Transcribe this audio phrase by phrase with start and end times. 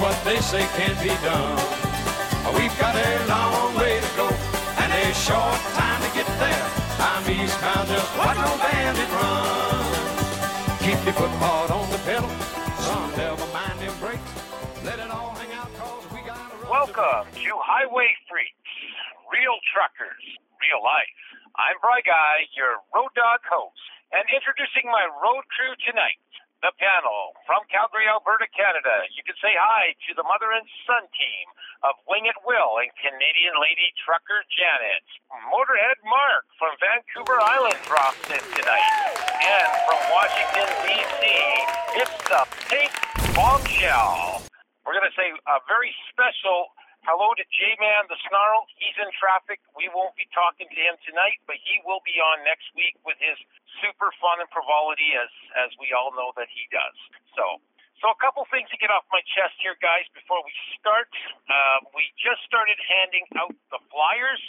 [0.00, 1.60] what they say can't be done.
[2.56, 4.28] We've got a long way to go
[4.80, 6.66] and a short time to get there.
[7.04, 9.84] I'm eastbound, just no bandit run.
[10.80, 12.32] Keep your foot hard on the pedal,
[12.80, 14.24] son, never mind them brakes.
[14.88, 16.56] Let it all hang out, cause we gotta.
[16.64, 18.72] Welcome to Highway Freaks,
[19.28, 20.24] real truckers,
[20.64, 21.12] real life.
[21.60, 23.84] I'm Briguy, your road dog host,
[24.16, 26.16] and introducing my road crew tonight.
[26.60, 29.08] The panel from Calgary, Alberta, Canada.
[29.16, 31.48] You can say hi to the mother and son team
[31.88, 35.00] of Wing It Will and Canadian lady trucker Janet.
[35.48, 38.92] Motorhead Mark from Vancouver Island drops in tonight.
[39.40, 41.24] And from Washington, D.C.,
[41.96, 42.92] it's the Pink
[43.32, 44.44] Bombshell.
[44.84, 46.76] We're going to say a very special
[47.08, 48.68] hello to J-Man the Snarl.
[48.76, 49.60] He's in traffic.
[49.72, 53.16] We won't be talking to him tonight, but he will be on next week with
[53.20, 53.36] his
[53.80, 56.96] super fun and frivolity as as we all know that he does.
[57.36, 57.60] So
[58.00, 61.08] so a couple things to get off my chest here, guys, before we start.
[61.48, 64.40] Uh, we just started handing out the flyers.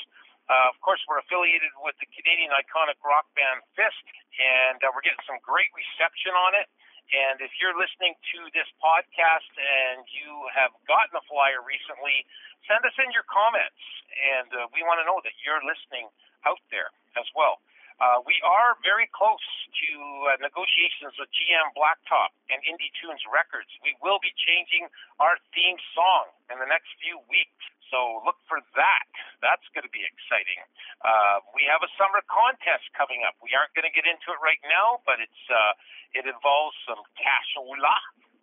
[0.47, 4.03] Uh, of course, we're affiliated with the Canadian iconic rock band Fist,
[4.39, 6.67] and uh, we're getting some great reception on it.
[7.11, 12.23] And if you're listening to this podcast and you have gotten a flyer recently,
[12.71, 13.83] send us in your comments,
[14.15, 16.07] and uh, we want to know that you're listening
[16.47, 16.87] out there
[17.19, 17.59] as well.
[18.01, 19.45] Uh, we are very close
[19.77, 19.89] to
[20.25, 23.69] uh, negotiations with GM Blacktop and Indie Tunes Records.
[23.85, 24.89] We will be changing
[25.21, 27.61] our theme song in the next few weeks,
[27.93, 29.09] so look for that.
[29.45, 30.65] That's going to be exciting.
[31.05, 33.37] Uh, we have a summer contest coming up.
[33.37, 37.05] We aren't going to get into it right now, but it's uh, it involves some
[37.21, 38.01] cashola.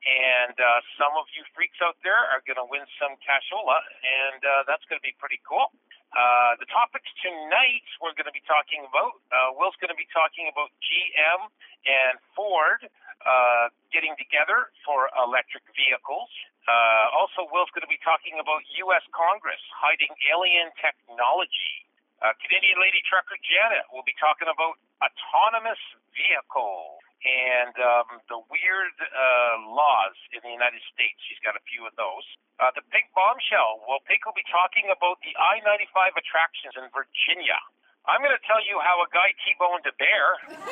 [0.09, 4.41] And uh, some of you freaks out there are going to win some cashola, and
[4.41, 5.69] uh, that's going to be pretty cool.
[6.17, 9.21] Uh, the topics tonight we're going to be talking about.
[9.29, 11.53] Uh, Will's going to be talking about GM
[11.85, 16.33] and Ford uh, getting together for electric vehicles.
[16.65, 19.05] Uh, also, Will's going to be talking about U.S.
[19.13, 21.85] Congress hiding alien technology.
[22.25, 25.81] Uh, Canadian lady trucker Janet will be talking about autonomous
[26.17, 31.19] vehicles and um, the weird uh, laws in the United States.
[31.27, 32.27] She's got a few of those.
[32.63, 33.83] Uh, the Pink Bombshell.
[33.87, 37.59] Well, Pink will be talking about the I 95 attractions in Virginia.
[38.07, 40.27] I'm going to tell you how a guy T-boned a bear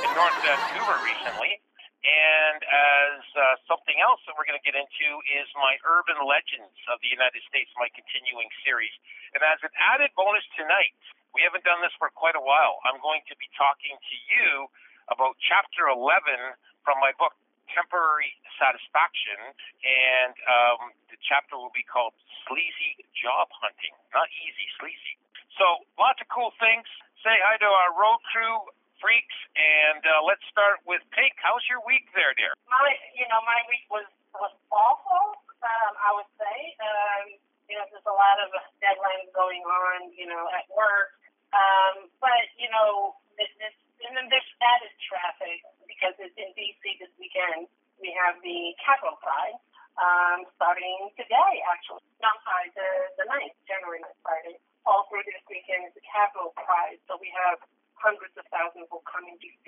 [0.07, 1.61] in North Vancouver recently.
[2.07, 6.78] And as uh, something else that we're going to get into is my urban legends
[6.87, 8.95] of the United States, my continuing series.
[9.34, 10.95] And as an added bonus tonight,
[11.34, 12.78] we haven't done this for quite a while.
[12.87, 14.71] I'm going to be talking to you
[15.12, 17.34] about chapter 11 from my book,
[17.71, 19.39] Temporary Satisfaction.
[19.83, 20.81] And um,
[21.11, 22.15] the chapter will be called
[22.47, 23.95] Sleazy Job Hunting.
[24.15, 25.15] Not easy, sleazy.
[25.56, 26.87] So lots of cool things.
[27.25, 31.37] Say hi to our road crew freaks, and uh, let's start with Pink.
[31.41, 32.53] How's your week there, dear?
[32.69, 35.41] My, you know, my week was was awful.
[35.65, 37.25] Um, I would say, um,
[37.66, 38.53] you know, there's a lot of
[38.84, 41.16] deadlines going on, you know, at work.
[41.56, 46.83] Um, but you know, this, this and then there's added traffic because it's in DC
[47.03, 47.67] this weekend.
[47.99, 49.59] We have the Capital Pride
[49.99, 52.06] um, starting today, actually.
[52.22, 54.56] Not I'm the the ninth, January 9th, Friday.
[54.87, 57.59] All through this weekend is the Capital Pride, so we have
[57.99, 59.66] hundreds of thousands will come in DC.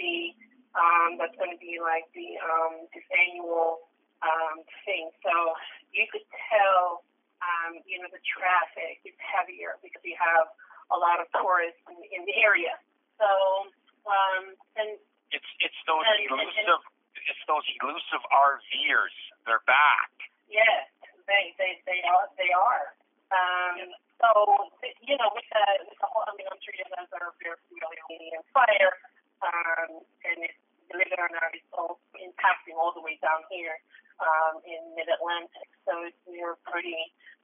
[0.78, 3.90] Um, that's going to be like the um, this annual
[4.22, 5.10] um, thing.
[5.24, 5.32] So
[5.90, 7.02] you could tell,
[7.42, 10.46] um, you know, the traffic is heavier because you have
[10.94, 12.78] a lot of tourists in, in the area.
[13.18, 13.26] So,
[14.08, 14.42] um,
[14.80, 14.96] and
[15.30, 16.80] It's it's those And- and- elusive
[17.28, 19.16] it's those elusive RVers.
[19.44, 20.10] They're back.
[20.48, 20.88] yes,
[21.28, 22.96] they they they are they are.
[23.30, 24.28] Um, so
[25.04, 27.60] you know, with the with the whole, I mean, I'm sure you guys are very
[27.68, 28.92] familiar with the fire,
[29.44, 30.56] um, and it's
[30.88, 33.76] believe it or not, it's all impacting all the way down here
[34.24, 35.68] um, in Mid Atlantic.
[35.84, 36.96] So it's we're pretty.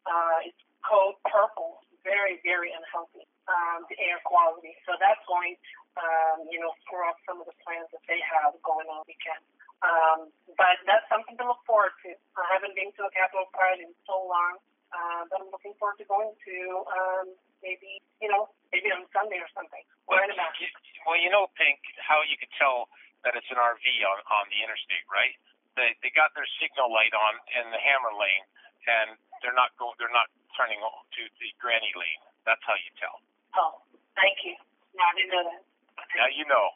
[0.08, 3.28] Uh, it's code purple, very very unhealthy.
[3.44, 4.72] Um, the air quality.
[4.89, 5.60] So that's going,
[5.98, 9.42] um, you know, throw off some of the plans that they have going on weekend.
[9.84, 12.16] Um, but that's something to look forward to.
[12.38, 14.58] I haven't been to a Capital Pride in so long,
[14.94, 16.56] uh, but I'm looking forward to going to
[16.88, 17.26] um,
[17.60, 19.84] maybe, you know, maybe on Sunday or something.
[20.08, 20.68] Well, you,
[21.04, 22.88] well, you know, Pink, how you could tell
[23.24, 25.36] that it's an RV on, on the interstate, right?
[25.74, 28.46] They they got their signal light on in the hammer lane,
[28.86, 32.22] and they're not go they're not turning to the granny lane.
[32.46, 33.18] That's how you tell.
[33.58, 33.82] Oh,
[34.14, 34.54] thank you.
[34.94, 35.73] No, I didn't know that.
[36.16, 36.74] Now you know.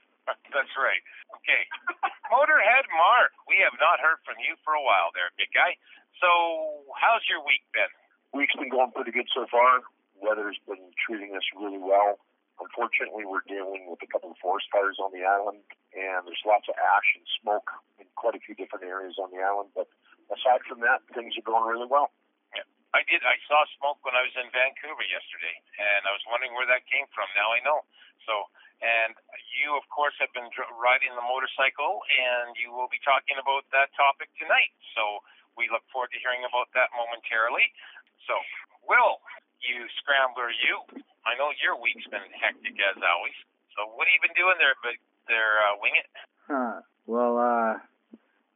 [0.52, 1.00] That's right.
[1.40, 1.62] Okay.
[2.28, 5.72] Motorhead Mark, we have not heard from you for a while there, big guy.
[6.20, 6.28] So,
[7.00, 7.88] how's your week been?
[8.32, 9.84] week's been going pretty good so far.
[10.18, 12.18] Weather's been treating us really well.
[12.58, 15.62] Unfortunately, we're dealing with a couple of forest fires on the island,
[15.94, 17.70] and there's lots of ash and smoke
[18.02, 19.70] in quite a few different areas on the island.
[19.78, 19.86] But
[20.34, 22.10] aside from that, things are going really well.
[22.50, 22.66] Yeah,
[22.98, 23.22] I did.
[23.22, 26.82] I saw smoke when I was in Vancouver yesterday, and I was wondering where that
[26.90, 27.30] came from.
[27.38, 27.86] Now I know.
[28.26, 29.14] So, and
[29.58, 30.46] you, of course, have been
[30.78, 34.70] riding the motorcycle, and you will be talking about that topic tonight.
[34.94, 35.22] So,
[35.58, 37.66] we look forward to hearing about that momentarily.
[38.30, 38.38] So,
[38.86, 39.19] Will,
[39.58, 41.02] you scrambler, you.
[41.26, 43.34] I know your week's been hectic as always.
[43.75, 44.94] So, what have you been doing there, but
[45.26, 46.08] there, uh, wing it?
[46.46, 46.80] Huh.
[47.06, 47.75] Well, uh,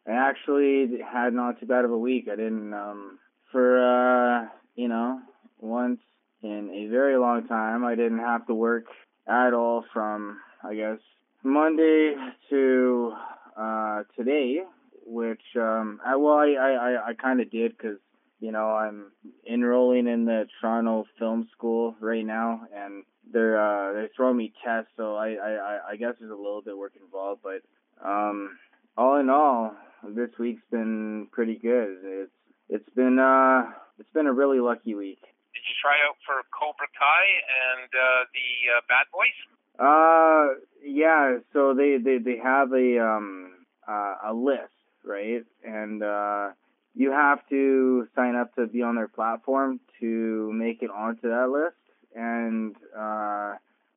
[0.06, 2.28] I actually had not too bad of a week.
[2.30, 3.19] I didn't, um,
[3.50, 5.20] for, uh, you know,
[5.58, 6.00] once
[6.42, 8.86] in a very long time, I didn't have to work
[9.26, 10.98] at all from, I guess,
[11.42, 12.14] Monday
[12.50, 13.12] to,
[13.56, 14.60] uh, today,
[15.04, 17.98] which, um, I, well, I, I, I, kind of did because,
[18.40, 19.12] you know, I'm
[19.50, 24.90] enrolling in the Toronto Film School right now, and they're, uh, they're throwing me tests,
[24.96, 27.62] so I, I, I- I guess there's a little bit work involved, but,
[28.06, 28.50] um,
[28.96, 29.74] all in all,
[30.08, 31.96] this week's been pretty good.
[32.02, 32.30] It's
[32.69, 35.22] it's been uh it's been a really lucky week.
[35.54, 39.38] Did you try out for Cobra Kai and uh, the uh, Bad Boys?
[39.78, 43.52] Uh yeah, so they they they have a um
[43.88, 45.44] uh, a list, right?
[45.64, 46.50] And uh
[46.94, 51.49] you have to sign up to be on their platform to make it onto that
[51.49, 51.76] list
[52.14, 53.55] and uh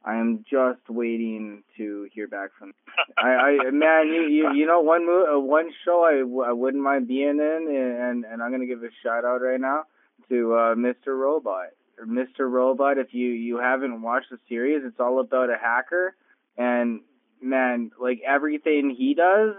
[0.08, 2.74] I am just waiting to hear back from
[3.18, 3.30] I,
[3.68, 6.82] I man, you, you you know one mo- uh, one show I, w- I wouldn't
[6.84, 7.68] mind being in,
[8.02, 9.84] and and I'm gonna give a shout out right now
[10.30, 11.18] to uh, Mr.
[11.18, 11.70] Robot.
[12.04, 12.50] Mr.
[12.50, 16.16] Robot, if you you haven't watched the series, it's all about a hacker,
[16.58, 17.00] and
[17.42, 19.56] man, like everything he does,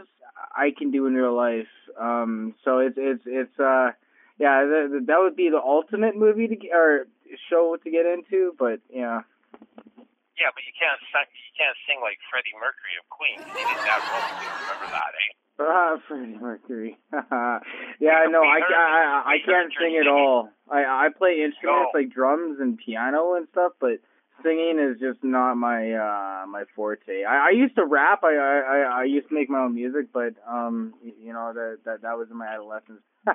[0.54, 1.72] I can do in real life.
[1.98, 3.92] Um, so it's it's it's uh
[4.38, 7.06] yeah, that that would be the ultimate movie to or
[7.48, 9.24] show to get into, but yeah.
[10.36, 13.40] Yeah, but you can't you can't sing like Freddie Mercury of Queen.
[13.40, 14.36] He didn't have roles.
[14.44, 15.32] You remember that, eh?
[15.60, 16.98] Ah, Freddie Mercury.
[17.12, 20.50] yeah, no, I, I, I can't sing at all.
[20.70, 21.98] I, I play instruments No.
[21.98, 23.98] like drums and piano and stuff, but
[24.42, 27.24] singing is just not my, uh, my forte.
[27.24, 28.20] I, I used to rap.
[28.22, 31.78] I, I, I- I used to make my own music, but, um, you know, that,
[31.86, 33.00] that, that was in my adolescence.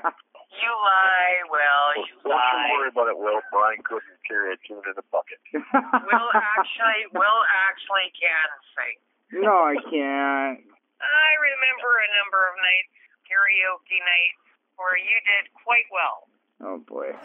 [0.52, 2.04] You lie, Will.
[2.04, 2.70] You Don't you lie.
[2.76, 3.40] worry about it, Will.
[3.56, 5.40] Brian couldn't carry a tune in a bucket.
[5.64, 7.42] Will actually, Will
[7.72, 9.42] actually can sing.
[9.48, 10.60] no, I can't.
[11.02, 12.94] I remember a number of nights,
[13.26, 14.44] karaoke nights,
[14.78, 16.30] where you did quite well.
[16.62, 17.10] Oh boy.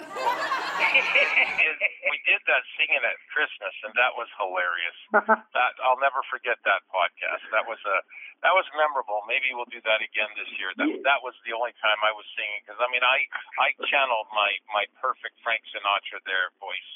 [2.08, 4.96] we did that singing at Christmas, and that was hilarious.
[5.56, 7.44] That I'll never forget that podcast.
[7.52, 8.00] That was a
[8.44, 9.24] that was memorable.
[9.24, 10.70] Maybe we'll do that again this year.
[10.76, 13.24] That that was the only time I was singing because I mean I
[13.62, 16.90] I channeled my my perfect Frank Sinatra there voice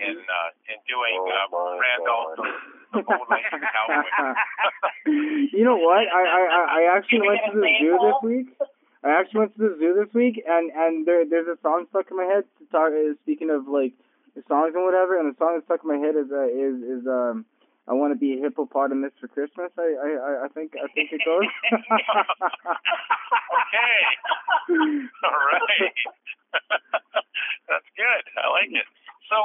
[0.00, 2.46] in uh, in doing Oh, uh, my Randolph God.
[2.94, 4.34] the Bowlight Cowboy.
[5.58, 6.04] you know what?
[6.08, 8.48] I, I, I- I actually went to the zoo this week.
[9.04, 12.10] I actually went to the zoo this week, and and there there's a song stuck
[12.10, 12.44] in my head.
[12.58, 12.90] To talk,
[13.22, 13.92] speaking of like
[14.34, 16.76] the songs and whatever, and the song that stuck in my head is uh, is
[16.80, 17.44] is um
[17.84, 19.68] I want to be a hippopotamus for Christmas.
[19.76, 20.10] I I
[20.48, 21.44] I- think I think it goes.
[23.60, 23.96] okay.
[25.28, 25.92] All right.
[27.68, 28.24] That's good.
[28.40, 28.88] I like it.
[29.28, 29.36] So,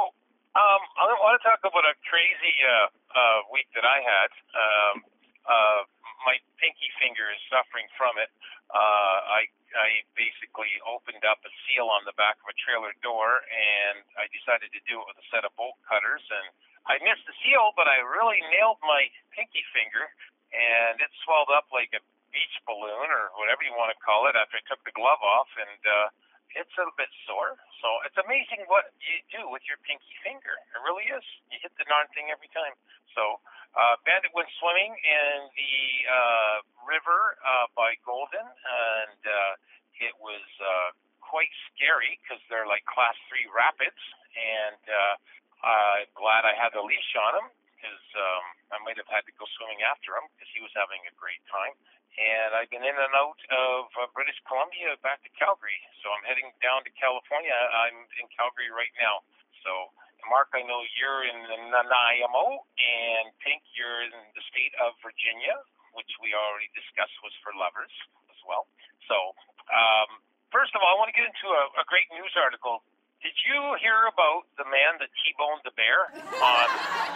[0.56, 4.30] um, I want to talk about a crazy uh, uh, week that I had.
[4.56, 4.96] Um,
[5.44, 5.80] uh,
[6.24, 8.28] my pinky finger is suffering from it.
[8.72, 9.88] Uh, I I
[10.18, 14.70] basically opened up a seal on the back of a trailer door, and I decided
[14.72, 16.22] to do it with a set of bolt cutters.
[16.30, 16.46] And
[16.88, 20.08] I missed the seal, but I really nailed my pinky finger,
[20.52, 24.38] and it swelled up like a beach balloon or whatever you want to call it
[24.38, 26.08] after I took the glove off, and uh,
[26.58, 27.58] it's a bit sore.
[27.82, 30.54] So it's amazing what you do with your pinky finger.
[30.74, 31.22] It really is.
[31.50, 32.74] You hit the darn thing every time.
[33.14, 33.38] So
[33.74, 36.56] uh, Bandit went swimming in the uh,
[36.86, 39.52] river uh, by Golden, and uh,
[40.02, 40.90] it was uh,
[41.22, 43.98] quite scary because they're like class three rapids,
[44.34, 45.14] and uh,
[45.62, 49.34] I'm glad I had the leash on him because um, I might have had to
[49.34, 51.74] go swimming after him because he was having a great time.
[52.14, 56.22] And I've been in and out of uh, British Columbia back to Calgary, so I'm
[56.26, 57.54] heading down to California.
[57.54, 59.26] I'm in Calgary right now.
[59.66, 59.94] So,
[60.28, 61.38] Mark, I know you're in
[61.70, 65.54] Nanaimo, and Pink, you're in the state of Virginia,
[65.96, 67.94] which we already discussed was for lovers
[68.28, 68.68] as well.
[69.06, 69.16] So,
[69.70, 70.20] um,
[70.52, 72.84] first of all, I want to get into a, a great news article.
[73.22, 75.59] Did you hear about the man that T-boned
[76.00, 76.66] bear on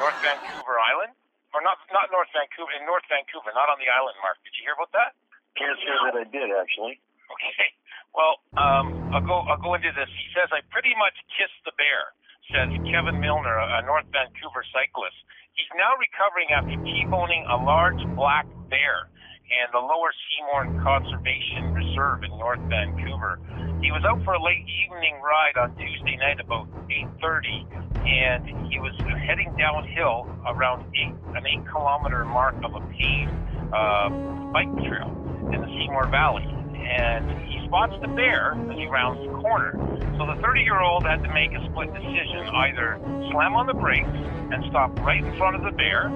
[0.00, 1.12] North Vancouver Island?
[1.54, 4.42] Or not, not North Vancouver, in North Vancouver, not on the island, Mark.
[4.42, 5.14] Did you hear about that?
[5.54, 6.98] Can't say that I did actually.
[7.30, 7.70] Okay.
[8.10, 9.42] Well, um, I'll go.
[9.46, 10.06] I'll go into this.
[10.06, 12.14] He says I pretty much kissed the bear.
[12.50, 15.18] Says Kevin Milner, a North Vancouver cyclist.
[15.54, 19.08] He's now recovering after T-boning a large black bear
[19.44, 23.38] and the Lower Seymour Conservation Reserve in North Vancouver.
[23.84, 27.66] He was out for a late evening ride on Tuesday night about 8:30,
[28.06, 28.94] and he was
[29.26, 33.32] heading downhill around eight, an eight-kilometer mark of a paved
[33.72, 34.08] uh,
[34.52, 35.10] bike trail
[35.52, 39.72] in the Seymour Valley, and he spots the bear as he rounds the corner.
[40.18, 44.08] So the 30-year-old had to make a split decision: either slam on the brakes
[44.52, 46.10] and stop right in front of the bear,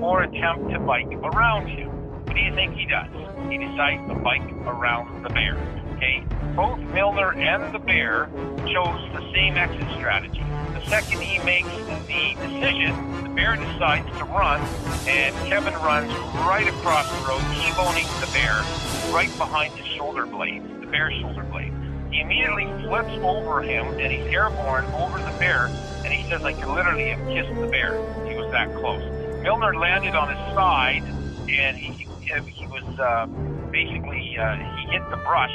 [0.00, 1.88] or attempt to bike around him.
[2.24, 3.08] What do you think he does?
[3.50, 5.56] He decides to bike around the bear.
[5.96, 6.22] Okay,
[6.54, 8.30] both Milner and the bear
[8.70, 10.44] chose the same exit strategy.
[10.74, 11.68] The second he makes
[12.08, 14.60] the decision, the bear decides to run,
[15.06, 16.10] and Kevin runs
[16.48, 18.64] right across the road, T-boning the bear
[19.12, 21.72] right behind his shoulder blade, the bear's shoulder blade.
[22.10, 25.66] He immediately flips over him, and he's airborne over the bear,
[26.02, 28.00] and he says, I could literally have kissed the bear.
[28.26, 29.04] He was that close.
[29.42, 31.04] Milner landed on his side,
[31.48, 33.26] and he, he was uh,
[33.70, 35.54] basically, uh, he hit the brush,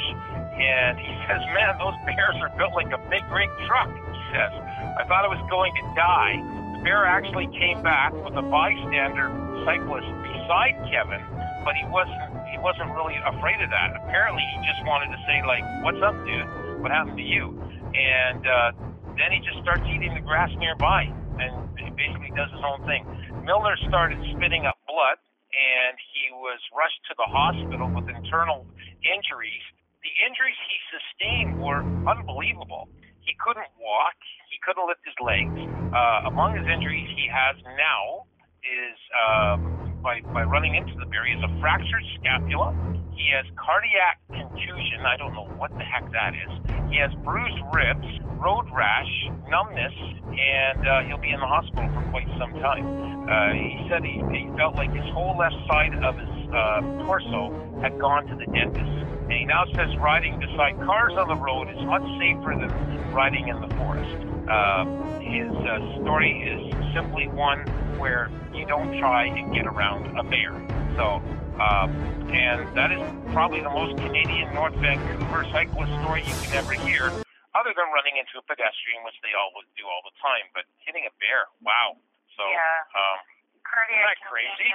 [0.54, 4.63] and he says, man, those bears are built like a big rig truck, he says.
[4.98, 6.38] I thought I was going to die.
[6.78, 9.30] The bear actually came back with a bystander
[9.66, 11.22] cyclist beside Kevin,
[11.66, 12.22] but he wasn't
[12.52, 13.98] he wasn't really afraid of that.
[14.06, 16.46] Apparently he just wanted to say like, What's up, dude?
[16.78, 17.58] What happened to you?
[17.94, 18.70] And uh,
[19.18, 23.02] then he just starts eating the grass nearby and he basically does his own thing.
[23.42, 25.18] Milner started spitting up blood
[25.54, 28.66] and he was rushed to the hospital with internal
[29.02, 29.62] injuries.
[30.02, 32.90] The injuries he sustained were unbelievable.
[33.24, 34.18] He couldn't walk.
[34.66, 35.60] Couldn't lift his legs.
[35.94, 38.24] Uh, among his injuries he has now
[38.64, 39.56] is uh,
[40.02, 41.06] by, by running into the.
[41.06, 42.72] He has a fractured scapula.
[43.16, 45.00] He has cardiac contusion.
[45.06, 46.52] I don't know what the heck that is.
[46.90, 48.06] He has bruised ribs,
[48.42, 49.10] road rash,
[49.48, 49.94] numbness,
[50.34, 52.86] and uh, he'll be in the hospital for quite some time.
[53.24, 57.50] Uh, he said he, he felt like his whole left side of his uh, torso
[57.80, 58.90] had gone to the dentist.
[59.24, 62.70] And he now says riding beside cars on the road is much safer than
[63.12, 64.14] riding in the forest.
[64.48, 64.84] Uh,
[65.18, 67.60] his uh, story is simply one
[67.98, 70.52] where you don't try and get around a bear.
[70.96, 71.22] So,
[71.60, 71.86] uh,
[72.30, 77.10] and that is probably the most Canadian North Vancouver cyclist story you can ever hear,
[77.54, 80.46] other than running into a pedestrian, which they all would do all the time.
[80.54, 81.94] But hitting a bear, wow.
[82.34, 82.98] So, Yeah.
[82.98, 83.18] um,
[83.62, 84.70] Cardiac Isn't that crazy?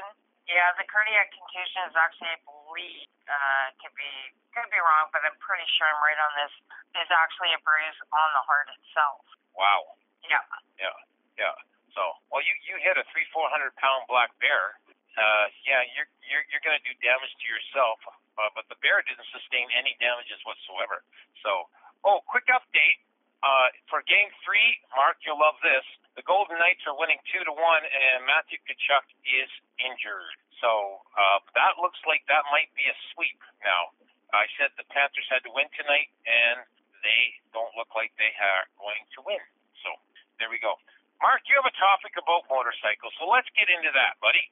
[0.49, 4.11] Yeah, the cardiac contusion is actually, I believe, uh, could be
[4.49, 6.53] could be wrong, but I'm pretty sure I'm right on this.
[6.97, 9.21] Is actually a bruise on the heart itself.
[9.53, 9.93] wow.
[10.25, 10.41] Yeah.
[10.81, 10.97] Yeah,
[11.37, 11.53] yeah.
[11.93, 12.01] So,
[12.33, 14.79] well, you you hit a three four hundred pound black bear.
[15.19, 17.99] Uh, yeah, you're you're you're going to do damage to yourself,
[18.39, 21.03] uh, but the bear didn't sustain any damages whatsoever.
[21.43, 21.67] So,
[22.07, 23.03] oh, quick update.
[23.43, 25.83] Uh, for game three, Mark, you'll love this.
[26.15, 30.35] The Golden Knights are winning two to one, and Matthew Tkachuk is injured.
[30.59, 33.95] So uh, that looks like that might be a sweep now.
[34.35, 36.67] I said the Panthers had to win tonight, and
[36.99, 39.39] they don't look like they are going to win.
[39.83, 39.89] So
[40.37, 40.75] there we go.
[41.23, 44.43] Mark, you have a topic about motorcycles, so let's get into that, buddy.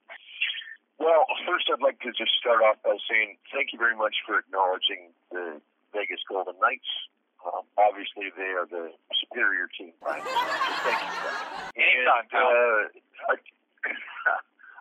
[0.97, 4.41] Well, first I'd like to just start off by saying thank you very much for
[4.41, 5.61] acknowledging the
[5.93, 6.89] Vegas Golden Knights.
[7.45, 9.93] Um, obviously, they are the superior team.
[10.01, 10.25] Right?
[10.25, 11.11] Thank you.
[11.21, 11.71] for that.
[11.77, 12.81] Anytime, And, uh,
[13.31, 13.35] I,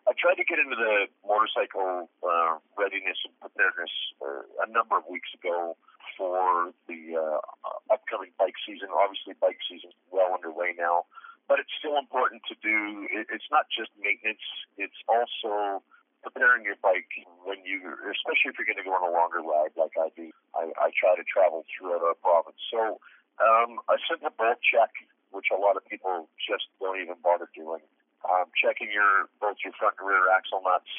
[0.09, 3.93] I tried to get into the motorcycle uh, readiness and preparedness
[4.25, 5.77] uh, a number of weeks ago
[6.17, 8.89] for the uh, upcoming bike season.
[8.89, 11.05] Obviously, bike season is well underway now,
[11.45, 13.05] but it's still important to do.
[13.13, 14.43] It, it's not just maintenance;
[14.81, 15.85] it's also
[16.27, 17.07] preparing your bike
[17.47, 17.79] when you,
[18.11, 20.35] especially if you're going to go on a longer ride like I do.
[20.59, 22.59] I, I try to travel throughout our province.
[22.67, 22.99] So
[23.39, 24.91] um, a bolt check,
[25.31, 27.87] which a lot of people just don't even bother doing.
[28.27, 30.91] Um, checking your both your front and rear axle nuts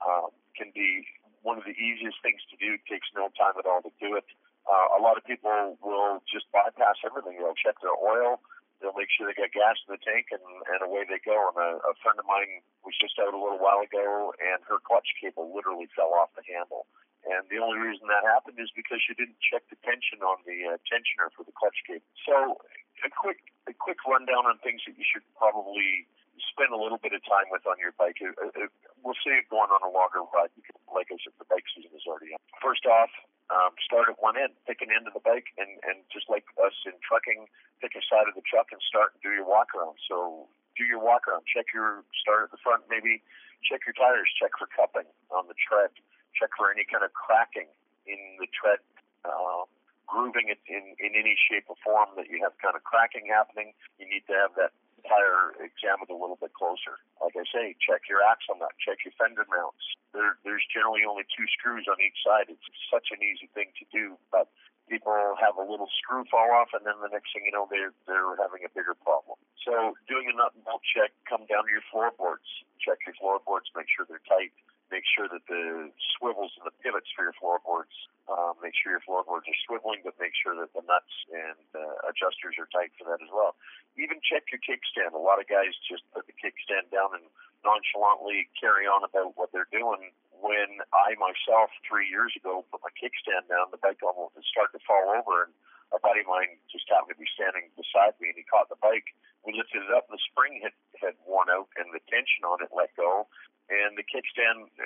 [0.00, 1.04] um, can be
[1.44, 2.80] one of the easiest things to do.
[2.80, 4.24] It takes no time at all to do it.
[4.64, 7.36] Uh, a lot of people will just bypass everything.
[7.36, 8.40] They'll check their oil.
[8.80, 11.36] They'll make sure they got gas in the tank, and, and away they go.
[11.52, 14.80] And a, a friend of mine was just out a little while ago, and her
[14.80, 16.88] clutch cable literally fell off the handle.
[17.28, 20.72] And the only reason that happened is because she didn't check the tension on the
[20.72, 22.08] uh, tensioner for the clutch cable.
[22.24, 22.56] So,
[23.04, 26.08] a quick a quick rundown on things that you should probably
[26.40, 28.16] spend a little bit of time with on your bike.
[28.24, 28.72] Uh, uh,
[29.04, 31.92] we'll say it going on a longer ride because, like I said, the bike season
[31.92, 32.40] is already on.
[32.64, 33.12] First off,
[33.50, 36.46] um, start at one end, pick an end of the bike, and, and just like
[36.62, 37.50] us in trucking,
[37.82, 39.98] pick a side of the truck and start and do your walk around.
[40.06, 40.46] So
[40.78, 43.20] do your walk around, check your start at the front, maybe
[43.66, 45.90] check your tires, check for cupping on the tread,
[46.32, 47.68] check for any kind of cracking
[48.06, 48.80] in the tread.
[49.26, 49.68] Uh,
[50.10, 53.70] grooving it in, in any shape or form that you have kind of cracking happening,
[54.02, 57.00] you need to have that tire examined a little bit closer.
[57.20, 59.82] Like I say, check your axle nut, check your fender mounts.
[60.12, 62.50] There, there's generally only two screws on each side.
[62.50, 64.50] It's such an easy thing to do, but
[64.90, 67.94] people have a little screw fall off, and then the next thing you know, they're
[68.10, 69.38] they're having a bigger problem.
[69.62, 72.46] So doing a nut and bolt check, come down to your floorboards,
[72.82, 74.50] check your floorboards, make sure they're tight,
[74.90, 77.94] make sure that the swivels and the pivots for your floorboards,
[78.26, 82.10] um, make sure your floorboards are swiveling, but make sure that the nuts and uh,
[82.10, 83.54] adjusters are tight for that as well.
[83.98, 85.14] Even check your kickstand.
[85.14, 87.26] A lot of guys just put the kickstand down and
[87.62, 92.92] nonchalantly carry on about what they're doing when I myself three years ago put my
[92.96, 95.52] kickstand down, the bike almost started to fall over, and
[95.92, 98.80] a buddy of mine just happened to be standing beside me, and he caught the
[98.80, 99.12] bike.
[99.44, 102.64] We lifted it up, and the spring had had worn out, and the tension on
[102.64, 103.28] it let go,
[103.70, 104.84] and the kickstand uh,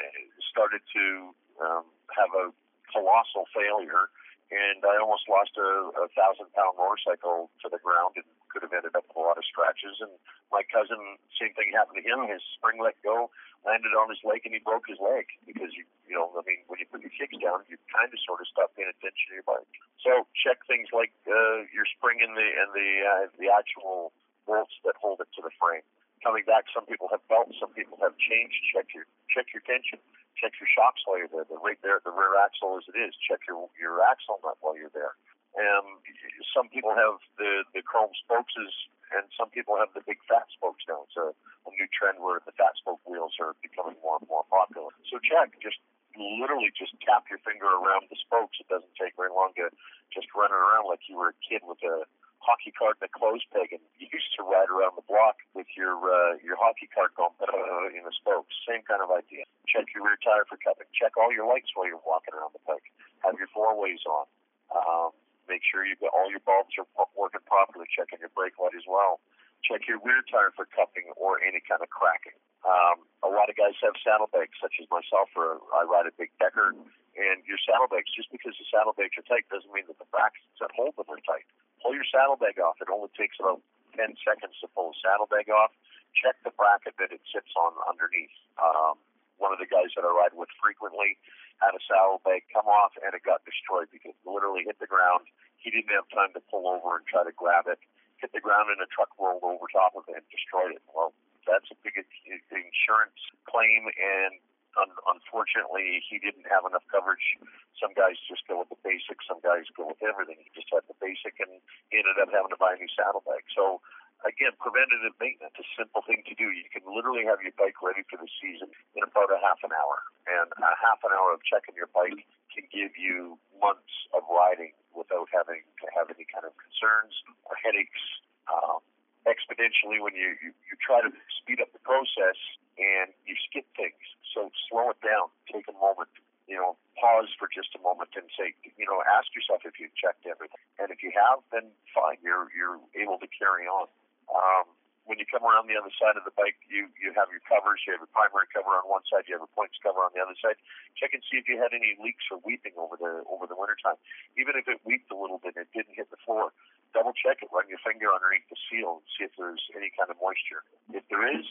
[0.52, 2.52] started to um, have a
[2.92, 4.12] colossal failure
[4.52, 8.76] and I almost lost a, a thousand pound motorcycle to the ground and could have
[8.76, 9.98] ended up with a lot of scratches.
[9.98, 10.12] And
[10.52, 12.28] my cousin, same thing happened to him.
[12.28, 13.34] His spring let go,
[13.66, 16.62] landed on his leg, and he broke his leg because you, you know, I mean,
[16.68, 19.34] when you put your kicks down, you kind of sort of stop paying attention to
[19.42, 19.66] your bike.
[19.98, 24.14] So check things like uh, your spring and the and the uh, the actual
[24.46, 25.82] bolts that hold it to the frame.
[26.24, 28.50] Coming back, some people have belts, some people have chains.
[28.72, 30.00] Check your check your tension
[30.38, 31.46] check your shock while you're there.
[31.46, 33.14] The right there at the rear axle as it is.
[33.24, 35.14] Check your your axle nut while you're there.
[35.54, 36.02] And
[36.50, 40.82] some people have the the chrome spokes, and some people have the big fat spokes
[40.90, 41.06] now.
[41.06, 44.44] It's a, a new trend where the fat spoke wheels are becoming more and more
[44.50, 44.90] popular.
[45.06, 45.78] So check, just
[46.14, 48.58] literally just tap your finger around the spokes.
[48.58, 49.70] It doesn't take very long to
[50.10, 52.06] just run it around like you were a kid with a
[52.44, 55.66] hockey card and a clothes peg, and you used to ride around the block with
[55.72, 58.52] your uh, your hockey card going uh, in the spokes.
[58.68, 59.48] Same kind of idea.
[59.64, 60.86] Check your rear tire for cupping.
[60.92, 62.84] Check all your lights while you're walking around the bike.
[63.24, 64.28] Have your four ways on.
[64.76, 65.10] Um,
[65.48, 66.86] make sure you got all your bulbs are
[67.16, 67.88] working properly.
[67.88, 69.24] Checking your brake light as well.
[69.64, 72.36] Check your rear tire for cupping or any kind of cracking.
[72.64, 76.32] Um, a lot of guys have saddlebags, such as myself, or I ride a big
[76.40, 76.72] decker.
[77.14, 80.72] And your saddlebags, just because the saddlebags are tight, doesn't mean that the brackets that
[80.74, 81.46] hold them are tight
[81.84, 82.80] pull your saddlebag off.
[82.80, 83.60] It only takes about
[84.00, 85.76] 10 seconds to pull a saddlebag off.
[86.16, 88.32] Check the bracket that it sits on underneath.
[88.56, 88.96] Um,
[89.36, 91.20] one of the guys that I ride with frequently
[91.60, 95.28] had a saddlebag come off and it got destroyed because it literally hit the ground.
[95.60, 97.78] He didn't have time to pull over and try to grab it.
[98.22, 100.82] Hit the ground and a truck rolled over top of it and destroyed it.
[100.88, 101.12] Well,
[101.46, 104.40] that's a big insurance claim and
[104.78, 107.38] un- unfortunately, he didn't have enough coverage.
[107.78, 110.38] Some guys just go with the basic, some guys go with everything.
[110.42, 111.50] He just had the basic and
[111.90, 113.46] he ended up having to buy a new saddlebag.
[113.54, 113.82] So,
[114.26, 116.50] again, preventative maintenance, a simple thing to do.
[116.50, 119.74] You can literally have your bike ready for the season in about a half an
[119.74, 119.98] hour.
[120.26, 124.72] And a half an hour of checking your bike can give you months of riding
[124.94, 128.00] without having to have any kind of concerns or headaches.
[128.46, 128.80] Um,
[129.24, 131.10] exponentially when you, you, you try to
[131.40, 132.36] speed up the process
[132.76, 134.00] and you skip things.
[134.36, 135.32] So slow it down.
[135.48, 136.10] Take a moment.
[136.44, 139.96] You know, pause for just a moment and say, you know, ask yourself if you've
[139.96, 140.60] checked everything.
[140.76, 142.20] And if you have, then fine.
[142.20, 143.88] You're you're able to carry on.
[144.28, 144.68] Um,
[145.04, 147.84] when you come around the other side of the bike, you you have your covers.
[147.84, 149.28] You have a primary cover on one side.
[149.28, 150.56] You have a points cover on the other side.
[150.96, 153.76] Check and see if you had any leaks or weeping over the over the winter
[153.80, 154.00] time.
[154.40, 156.56] Even if it weeped a little bit, and it didn't hit the floor.
[156.96, 157.52] Double check it.
[157.52, 160.64] Run your finger underneath the seal and see if there's any kind of moisture.
[160.94, 161.44] If there is,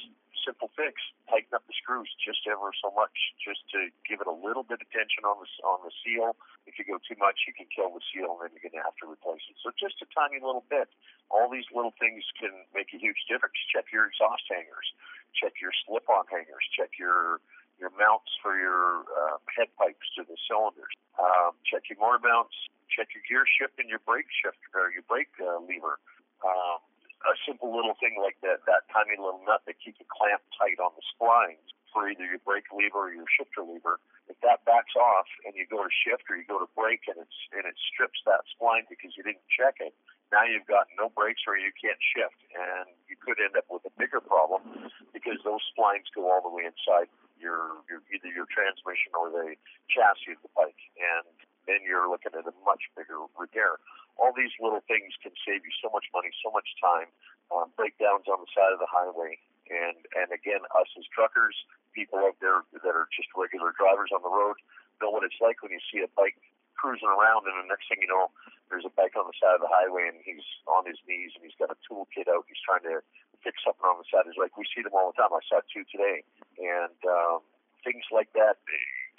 [0.43, 0.99] simple fix.
[1.31, 4.83] Tighten up the screws just ever so much, just to give it a little bit
[4.83, 6.35] of tension on the on the seal.
[6.67, 8.85] If you go too much, you can kill the seal, and then you're going to
[8.85, 9.57] have to replace it.
[9.63, 10.91] So just a tiny little bit.
[11.31, 13.57] All these little things can make a huge difference.
[13.71, 14.87] Check your exhaust hangers.
[15.33, 16.63] Check your slip-on hangers.
[16.75, 17.41] Check your
[17.81, 20.93] your mounts for your uh, head pipes to the cylinders.
[21.17, 22.53] Um, check your motor mounts.
[22.93, 25.97] Check your gear shift and your brake shift or your brake uh, lever.
[26.45, 26.79] Um,
[27.23, 30.79] a simple little thing like that, that tiny little nut that keeps it clamped tight
[30.79, 34.01] on the splines for either your brake lever or your shifter lever.
[34.27, 37.21] If that backs off and you go to shift or you go to brake and
[37.21, 39.93] it's and it strips that spline because you didn't check it,
[40.33, 43.85] now you've got no brakes or you can't shift, and you could end up with
[43.85, 47.05] a bigger problem because those splines go all the way inside
[47.37, 49.53] your, your either your transmission or the
[49.93, 51.29] chassis of the bike, and
[51.69, 53.77] then you're looking at a much bigger repair.
[54.17, 57.09] All these little things can save you so much money, so much time.
[57.51, 59.37] Um, breakdowns on the side of the highway,
[59.69, 61.53] and and again, us as truckers,
[61.93, 64.57] people out there that are just regular drivers on the road,
[65.03, 66.39] know what it's like when you see a bike
[66.79, 68.31] cruising around, and the next thing you know,
[68.67, 71.43] there's a bike on the side of the highway, and he's on his knees, and
[71.45, 72.43] he's got a toolkit out.
[72.49, 72.99] He's trying to
[73.43, 74.25] fix something on the side.
[74.25, 75.31] He's like, we see them all the time.
[75.31, 76.25] I saw two today,
[76.59, 77.39] and um,
[77.83, 78.59] things like that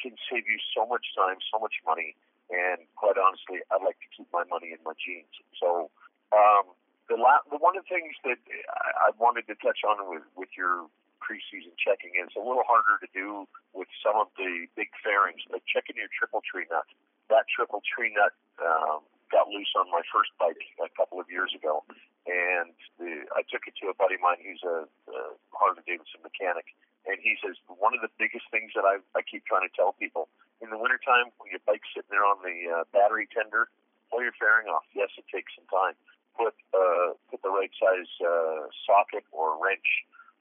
[0.00, 2.16] can save you so much time, so much money,
[2.50, 5.32] and quite honestly, I'd like to keep my money in my jeans.
[5.60, 5.90] So.
[6.32, 6.74] Um,
[7.06, 10.24] the, la- the one of the things that I, I wanted to touch on with,
[10.34, 10.88] with your
[11.20, 13.44] preseason checking is a little harder to do
[13.76, 16.88] with some of the big fairings, but checking your triple tree nut
[17.32, 19.00] that triple tree nut um,
[19.32, 21.82] got loose on my first bike a couple of years ago,
[22.28, 24.40] and the, I took it to a buddy of mine.
[24.40, 25.18] He's a, a
[25.56, 26.68] Harley Davidson mechanic,
[27.08, 29.96] and he says one of the biggest things that I, I keep trying to tell
[29.96, 30.28] people
[30.62, 33.70] in the wintertime when your bike's sitting there on the uh, battery tender,
[34.10, 34.86] pull your fairing off.
[34.94, 35.94] Yes, it takes some time.
[36.34, 39.86] Put uh, put the right size uh, socket or wrench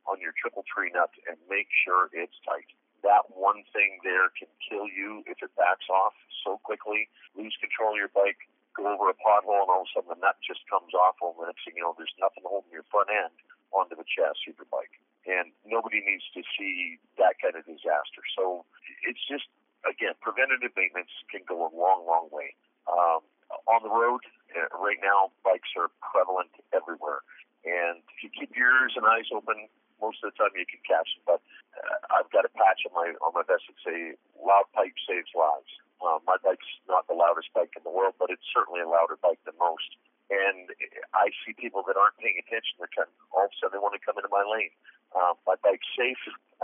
[0.09, 2.69] on your triple tree nut and make sure it's tight
[3.03, 7.93] that one thing there can kill you if it backs off so quickly, lose control
[7.93, 8.39] of your bike,
[8.73, 11.19] go over a pothole, and all of a sudden the nut just comes off.
[11.19, 13.35] And the next thing you know, there's nothing holding your front end
[13.75, 14.95] onto the chassis of your bike.
[15.27, 18.23] And nobody needs to see that kind of disaster.
[18.35, 18.63] So
[19.07, 19.47] it's just,
[19.87, 22.55] again, preventative maintenance can go a long, long way.
[22.87, 23.23] Um,
[23.69, 27.21] on the road, uh, right now, bikes are prevalent everywhere.
[27.63, 29.71] And if you keep your ears and eyes open,
[30.03, 31.23] most of the time you can catch them.
[31.23, 31.41] But
[31.79, 35.31] uh, I've got a patch on my on my vest that say "Loud pipe saves
[35.31, 35.71] lives."
[36.03, 39.15] Uh, my bike's not the loudest bike in the world, but it's certainly a louder
[39.23, 39.95] bike than most.
[40.27, 40.67] And
[41.15, 42.75] I see people that aren't paying attention.
[42.79, 44.75] They're of, all of a sudden they want to come into my lane.
[45.15, 46.19] Um, my bike's safe.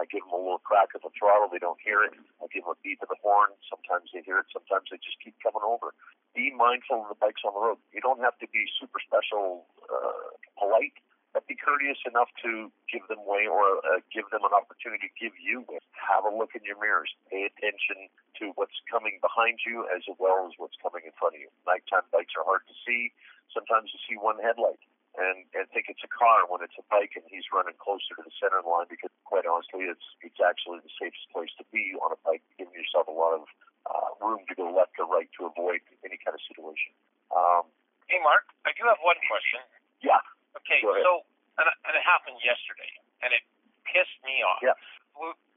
[0.10, 1.50] Give them a little crack of the throttle.
[1.50, 2.18] They don't hear it.
[2.42, 3.54] I give them a beep of the horn.
[3.70, 4.50] Sometimes they hear it.
[4.50, 5.94] Sometimes they just keep coming over.
[6.34, 7.78] Be mindful of the bikes on the road.
[7.94, 10.98] You don't have to be super special, uh, polite
[11.34, 15.18] but be courteous enough to give them way or uh, give them an opportunity to
[15.18, 15.78] give you way.
[15.94, 17.14] Have a look in your mirrors.
[17.30, 18.10] Pay attention
[18.42, 21.50] to what's coming behind you as well as what's coming in front of you.
[21.70, 23.14] Nighttime bikes are hard to see.
[23.54, 24.82] Sometimes you see one headlight
[25.20, 28.24] and, and think it's a car when it's a bike and he's running closer to
[28.24, 32.16] the center line because quite honestly it's it's actually the safest place to be on
[32.16, 33.44] a bike, giving yourself a lot of
[33.86, 36.96] uh, room to go left or right to avoid any kind of situation.
[37.36, 37.68] Um,
[38.08, 39.60] hey Mark, I do have one question.
[40.00, 40.24] Yeah.
[40.56, 41.28] Okay, so
[41.60, 42.90] and, and it happened yesterday,
[43.22, 43.44] and it
[43.84, 44.64] pissed me off.
[44.64, 44.78] Yeah.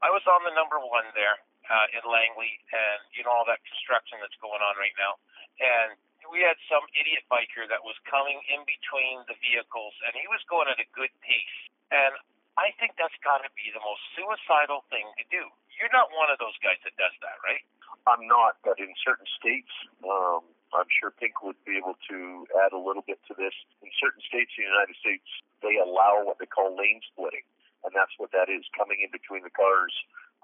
[0.03, 1.39] I was on the number one there
[1.71, 5.15] uh, in Langley, and you know all that construction that's going on right now,
[5.63, 5.95] and
[6.31, 10.39] we had some idiot biker that was coming in between the vehicles, and he was
[10.47, 11.59] going at a good pace,
[11.91, 12.13] and
[12.55, 15.43] I think that's got to be the most suicidal thing to do.
[15.73, 17.65] You're not one of those guys that does that, right?
[18.05, 19.71] I'm not, but in certain states,
[20.05, 23.53] um, I'm sure Pink would be able to add a little bit to this.
[23.81, 25.25] In certain states in the United States,
[25.65, 27.45] they allow what they call lane splitting,
[27.81, 29.93] and that's what that is coming in between the cars.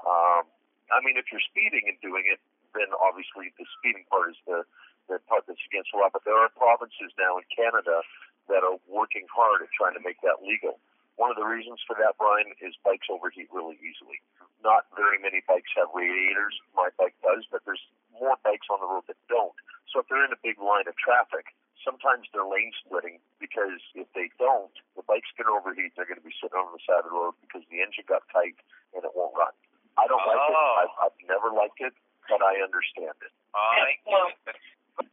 [0.02, 0.50] Um,
[0.90, 2.42] I mean, if you're speeding and doing it,
[2.74, 4.66] then obviously the speeding part is the,
[5.10, 6.14] the part that's against the law.
[6.14, 8.06] But there are provinces now in Canada
[8.48, 10.78] that are working hard at trying to make that legal.
[11.20, 14.24] One of the reasons for that, Brian, is bikes overheat really easily.
[14.64, 16.56] Not very many bikes have radiators.
[16.72, 17.84] My bike does, but there's
[18.16, 19.56] more bikes on the road that don't.
[19.92, 21.52] So if they're in a big line of traffic,
[21.84, 25.96] sometimes they're lane splitting because if they don't, the bike's going to overheat.
[25.96, 28.24] They're going to be sitting on the side of the road because the engine got
[28.32, 28.56] tight
[28.96, 29.52] and it won't run.
[30.00, 30.30] I don't oh.
[30.30, 30.56] like it.
[30.56, 30.74] Oh.
[30.88, 31.96] I've, I've never liked it,
[32.32, 33.34] but I understand it.
[33.52, 34.30] Oh, I well,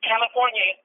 [0.03, 0.79] California is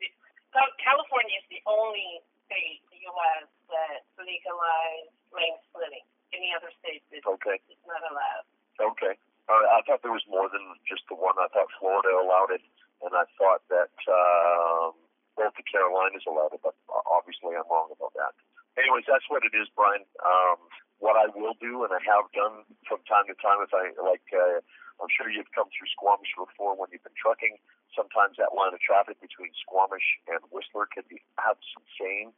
[0.54, 3.48] the, California is the only state in the U.S.
[3.72, 6.06] that legalized lane splitting.
[6.32, 7.60] Any other states, it's, Okay.
[7.68, 8.46] it's not allowed.
[8.80, 9.16] Okay.
[9.52, 9.72] All right.
[9.76, 11.36] I thought there was more than just the one.
[11.36, 12.64] I thought Florida allowed it,
[13.04, 14.96] and I thought that um,
[15.36, 16.76] both the Carolinas allowed it, but
[17.08, 18.32] obviously I'm wrong about that.
[18.80, 20.08] Anyways, that's what it is, Brian.
[20.24, 20.60] Um,
[21.04, 24.24] what I will do, and I have done from time to time, if I like,
[24.32, 24.64] uh,
[25.04, 27.60] I'm sure you've come through Squamish before when you've been trucking.
[27.96, 32.32] Sometimes that line of traffic between Squamish and Whistler can be absolutely insane.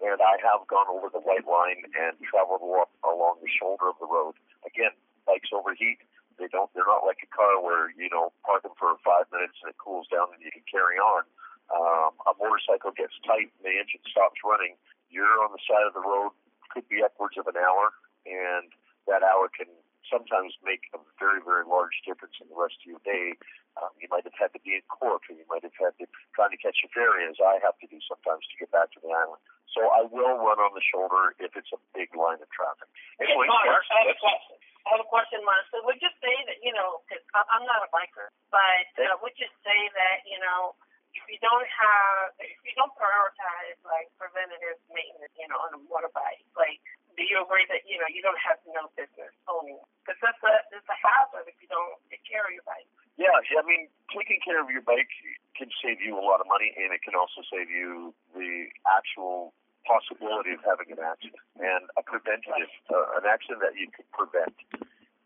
[0.00, 3.96] And I have gone over the white line and traveled up along the shoulder of
[4.00, 4.36] the road.
[4.64, 4.92] Again,
[5.24, 6.04] bikes overheat.
[6.36, 6.72] They don't.
[6.72, 9.76] They're not like a car where you know park them for five minutes and it
[9.76, 11.24] cools down and you can carry on.
[11.68, 14.80] Um, a motorcycle gets tight and the engine stops running.
[15.12, 16.32] You're on the side of the road,
[16.72, 17.92] could be upwards of an hour,
[18.24, 18.72] and
[19.04, 19.68] that hour can
[20.08, 23.36] sometimes make a very, very large difference in the rest of your day.
[23.78, 26.06] Um, you might have had to be in court, or you might have had to
[26.34, 29.00] trying to catch a ferry, as I have to do sometimes to get back to
[29.00, 29.40] the island.
[29.70, 32.90] So I will run on the shoulder if it's a big line of traffic.
[33.22, 34.56] Anyway, Mark, Mark, I have a question.
[34.82, 35.62] I have a question, Mark.
[35.70, 39.36] So would you say that you know, cause I'm not a biker, but uh, would
[39.38, 40.74] you say that you know?
[41.14, 45.80] If you don't have, if you don't prioritize like preventative maintenance, you know, on a
[45.90, 46.78] motorbike, like,
[47.18, 49.82] do you agree that you know you don't have no business owning?
[50.02, 52.86] Because that's a that's a hazard if you don't take care of your bike.
[53.18, 55.10] Yeah, I mean, taking care of your bike
[55.52, 59.52] can save you a lot of money, and it can also save you the actual
[59.84, 64.56] possibility of having an accident and a preventative, uh, an accident that you could prevent.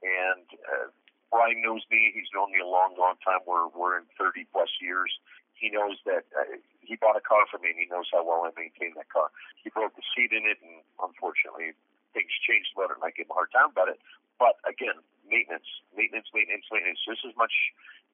[0.03, 0.91] And uh,
[1.31, 3.47] Brian knows me; he's known me a long, long time.
[3.47, 5.13] We're we're in 30 plus years
[5.55, 8.45] he knows that uh, he bought a car for me and he knows how well
[8.45, 9.31] I maintain that car.
[9.63, 11.73] He broke the seat in it and unfortunately
[12.13, 13.99] things changed about it and I gave him a hard time about it.
[14.39, 14.99] But again,
[15.31, 17.55] maintenance, maintenance, maintenance, maintenance, just as much,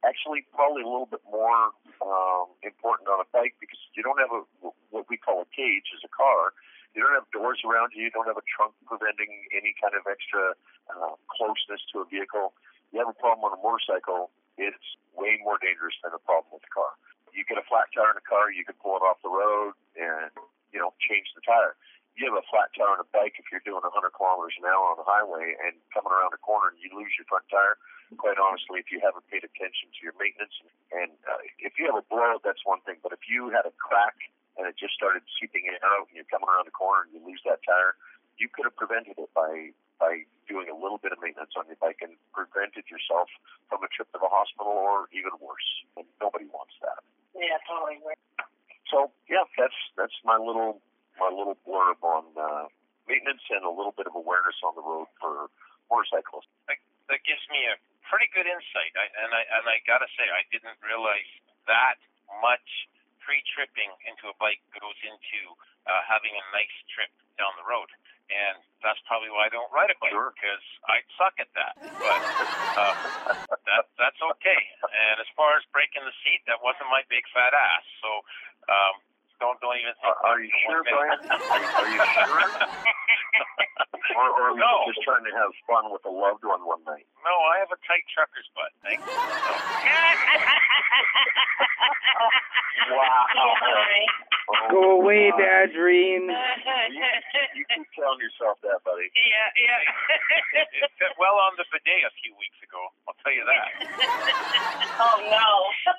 [0.04, 1.72] actually probably a little bit more
[2.04, 4.44] um, important on a bike because you don't have a
[4.92, 6.52] what we call a cage as a car.
[6.92, 8.10] You don't have doors around you.
[8.10, 10.58] You don't have a trunk preventing any kind of extra
[10.90, 12.52] uh, closeness to a vehicle.
[12.90, 14.34] You have a problem on a motorcycle.
[14.58, 16.98] It's way more dangerous than a problem with a car.
[17.32, 19.74] You get a flat tire in a car, you can pull it off the road
[19.94, 20.30] and
[20.72, 21.74] you know change the tire.
[22.18, 24.92] You have a flat tire on a bike if you're doing 100 kilometers an hour
[24.92, 27.80] on the highway and coming around a corner and you lose your front tire.
[28.18, 30.52] Quite honestly, if you haven't paid attention to your maintenance
[30.90, 32.98] and uh, if you have a blowout, that's one thing.
[33.00, 34.18] But if you had a crack
[34.58, 37.40] and it just started seeping out and you're coming around the corner and you lose
[37.46, 37.94] that tire,
[38.36, 41.76] you could have prevented it by by doing a little bit of maintenance on your
[41.76, 43.28] bike and prevented yourself
[43.68, 45.68] from a trip to the hospital or even worse.
[45.94, 47.04] And nobody wants that.
[47.34, 47.98] Yeah, totally.
[48.90, 50.82] So yeah, that's that's my little
[51.18, 52.66] my little blurb on uh,
[53.06, 55.50] maintenance and a little bit of awareness on the road for
[55.90, 56.50] motorcyclists.
[56.66, 56.78] That,
[57.10, 57.78] that gives me a
[58.10, 61.30] pretty good insight, I, and I and I gotta say, I didn't realize
[61.70, 62.02] that
[62.42, 62.66] much
[63.22, 65.54] pre-tripping into a bike goes into
[65.86, 67.86] uh, having a nice trip down the road.
[68.30, 71.74] And that's probably why I don't ride a bike because I suck at that.
[71.82, 72.20] But
[72.78, 72.94] uh,
[73.68, 74.60] that that's okay.
[74.86, 77.84] And as far as breaking the seat, that wasn't my big fat ass.
[78.00, 78.10] So
[78.70, 78.94] um,
[79.40, 79.92] don't don't even.
[79.96, 81.18] Think Are, are you sure, Brian?
[81.32, 82.40] Are, are you sure?
[84.16, 84.84] or, or are No.
[84.86, 87.08] you just trying to have fun with a loved one one night?
[87.24, 88.70] No, I have a tight trucker's butt.
[88.84, 89.16] Thank you.
[92.90, 94.02] So, Hi.
[94.50, 96.26] Oh, Go away, bad dream.
[96.26, 97.06] You,
[97.54, 99.06] you keep telling yourself that, buddy.
[99.14, 100.74] Yeah, yeah.
[100.82, 102.82] it fit well on the bidet a few weeks ago.
[103.06, 103.66] I'll tell you that.
[104.98, 105.48] Oh no.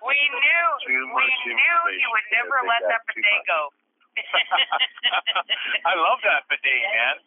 [0.04, 3.48] we knew, Too we knew he would never let think that bidet much.
[5.88, 7.18] I love that bidet, man.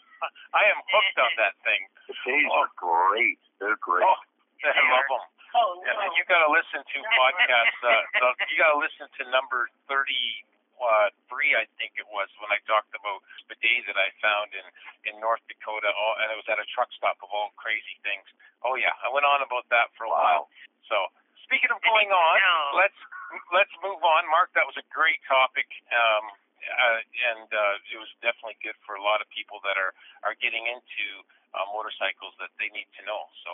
[0.53, 1.81] I am hooked on that thing.
[2.09, 3.40] The days are great.
[3.61, 4.05] They're great.
[4.05, 4.21] Oh,
[4.64, 5.25] I love them.
[5.55, 5.87] Oh no.
[5.87, 7.79] Yeah, you got to listen to podcasts.
[7.79, 12.59] Uh, so you got to listen to number thirty-three, I think it was, when I
[12.67, 14.67] talked about bidet that I found in
[15.07, 18.27] in North Dakota, all, and it was at a truck stop of all crazy things.
[18.67, 20.51] Oh yeah, I went on about that for a while.
[20.90, 21.09] So
[21.44, 22.80] speaking of going on, No.
[22.80, 23.00] let's
[23.52, 24.22] let's move on.
[24.30, 25.66] Mark, that was a great topic.
[25.92, 26.24] Um,
[26.64, 29.92] uh, and uh, it was definitely good for a lot of people that are
[30.24, 31.04] are getting into
[31.52, 33.28] uh, motorcycles that they need to know.
[33.44, 33.52] So,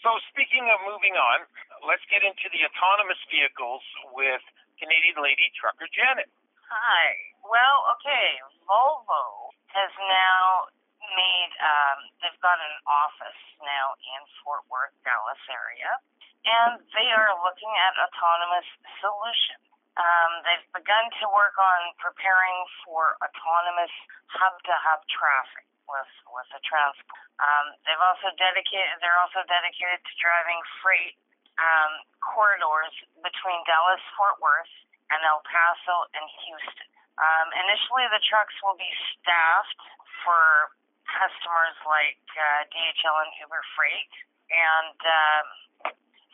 [0.00, 1.44] so speaking of moving on,
[1.84, 3.84] let's get into the autonomous vehicles
[4.16, 4.40] with
[4.80, 6.32] Canadian lady trucker Janet.
[6.66, 7.06] Hi.
[7.44, 8.40] Well, okay.
[8.66, 10.66] Volvo has now
[11.14, 16.02] made, um, they've got an office now in Fort Worth, Dallas area,
[16.46, 18.68] and they are looking at autonomous
[19.02, 19.66] solutions.
[19.96, 23.92] Um, they've begun to work on preparing for autonomous
[24.28, 27.26] hub-to-hub traffic with with the transport.
[27.40, 29.00] Um, they've also dedicated.
[29.00, 31.16] They're also dedicated to driving freight
[31.56, 32.92] um, corridors
[33.24, 34.74] between Dallas, Fort Worth,
[35.08, 36.88] and El Paso and Houston.
[37.16, 39.80] Um, initially, the trucks will be staffed
[40.20, 40.76] for
[41.08, 44.12] customers like uh, DHL and Uber Freight,
[44.52, 45.46] and um,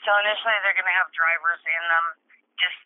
[0.02, 2.06] so initially they're going to have drivers in them
[2.58, 2.78] just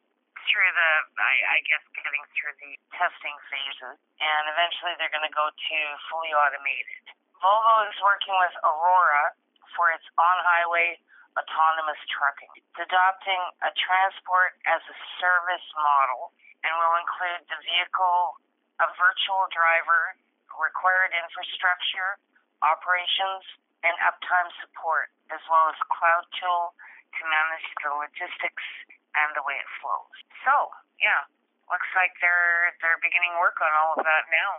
[0.47, 5.35] through the, I, I guess, getting through the testing phases, and eventually they're going to
[5.35, 7.03] go to fully automated.
[7.43, 9.35] Volvo is working with Aurora
[9.75, 10.97] for its on-highway
[11.37, 12.49] autonomous trucking.
[12.57, 16.33] It's adopting a transport as a service model
[16.65, 18.41] and will include the vehicle,
[18.81, 20.17] a virtual driver,
[20.57, 22.17] required infrastructure,
[22.65, 23.45] operations,
[23.85, 26.73] and uptime support, as well as cloud tool
[27.15, 28.67] to manage the logistics
[29.15, 30.17] and the way it flows.
[30.45, 31.25] So, yeah,
[31.71, 34.51] looks like they're they're beginning work on all of that now.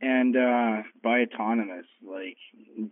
[0.00, 2.38] And uh by autonomous, like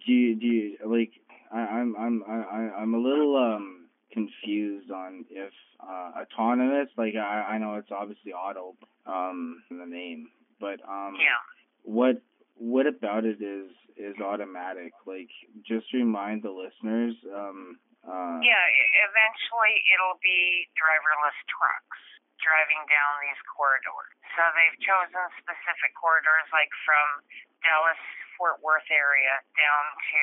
[0.06, 1.12] do you do you like
[1.52, 7.54] I, I'm I'm I I'm a little um confused on if uh autonomous like I
[7.54, 10.28] I know it's obviously auto um in the name,
[10.60, 11.40] but um Yeah.
[11.82, 12.22] what
[12.56, 14.92] what about it is is automatic?
[15.06, 15.30] Like
[15.66, 18.64] just remind the listeners um uh Yeah,
[19.08, 22.00] eventually it'll be driverless trucks
[22.44, 24.12] driving down these corridors.
[24.36, 27.24] So they've chosen specific corridors like from
[27.64, 28.00] Dallas,
[28.36, 30.22] Fort Worth area down to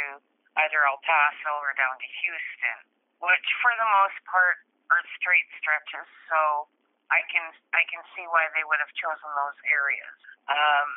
[0.62, 2.80] either El Paso or down to Houston,
[3.24, 6.06] which for the most part are straight stretches.
[6.28, 6.68] So
[7.10, 10.18] I can I can see why they would have chosen those areas.
[10.52, 10.88] Um,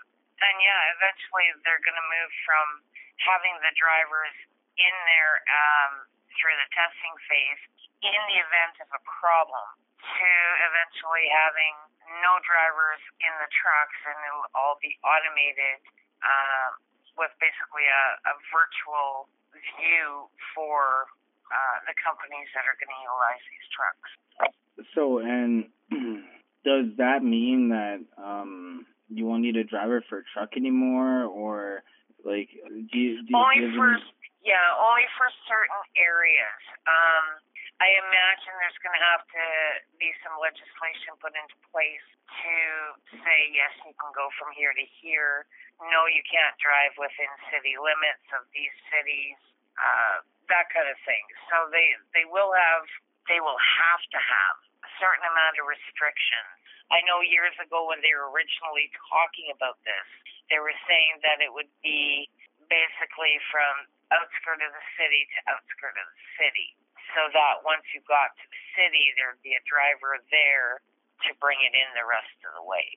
[0.42, 2.66] and yeah, eventually they're going to move from
[3.22, 4.34] having the drivers
[4.74, 5.92] in there um,
[6.38, 7.62] through the testing phase
[8.04, 9.66] in the event of a problem
[10.04, 10.30] to
[10.68, 11.74] eventually having
[12.20, 15.80] no drivers in the trucks and it'll all be automated
[16.20, 16.68] uh,
[17.16, 21.08] with basically a, a virtual view for
[21.48, 24.10] uh, the companies that are going to utilize these trucks.
[24.92, 25.70] so and
[26.68, 31.82] does that mean that um you won't need a driver for a truck anymore, or
[32.24, 32.48] like
[32.90, 33.22] do you?
[33.22, 33.96] Do you only for
[34.44, 36.61] yeah, only for certain areas.
[36.85, 37.40] Um,
[37.83, 39.46] I imagine there's going to have to
[39.98, 42.07] be some legislation put into place
[42.44, 42.57] to
[43.24, 45.48] say yes, you can go from here to here.
[45.90, 49.40] No, you can't drive within city limits of these cities.
[49.74, 51.24] Uh, that kind of thing.
[51.50, 52.87] So they they will have
[53.26, 56.52] they will have to have a certain amount of restrictions.
[56.92, 60.07] I know years ago when they were originally talking about this,
[60.52, 62.28] they were saying that it would be
[62.68, 66.76] basically from outskirt of the city to outskirt of the city.
[67.16, 70.82] So that once you got to the city, there'd be a driver there
[71.28, 72.88] to bring it in the rest of the way.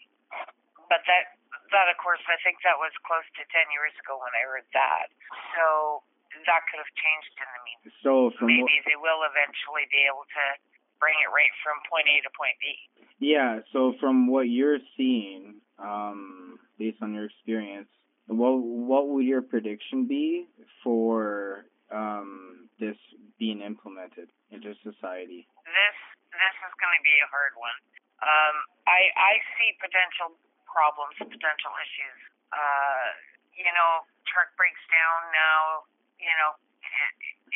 [0.89, 1.37] But that,
[1.75, 4.67] that of course, I think that was close to 10 years ago when I heard
[4.73, 5.11] that.
[5.53, 6.01] So
[6.47, 7.93] that could have changed in the meantime.
[8.03, 10.45] so from Maybe they will eventually be able to
[10.97, 12.65] bring it right from point A to point B.
[13.21, 17.89] yeah, so from what you're seeing, um, based on your experience,
[18.27, 20.47] what what would your prediction be
[20.83, 22.97] for um this
[23.39, 25.47] being implemented into society?
[25.65, 25.97] this
[26.31, 27.77] this is going to be a hard one.
[28.21, 30.35] Um, I I see potential
[30.67, 32.19] problems, potential issues.
[32.51, 33.07] Uh,
[33.55, 35.87] you know, truck breaks down now.
[36.21, 36.51] You know,
[36.83, 37.13] it,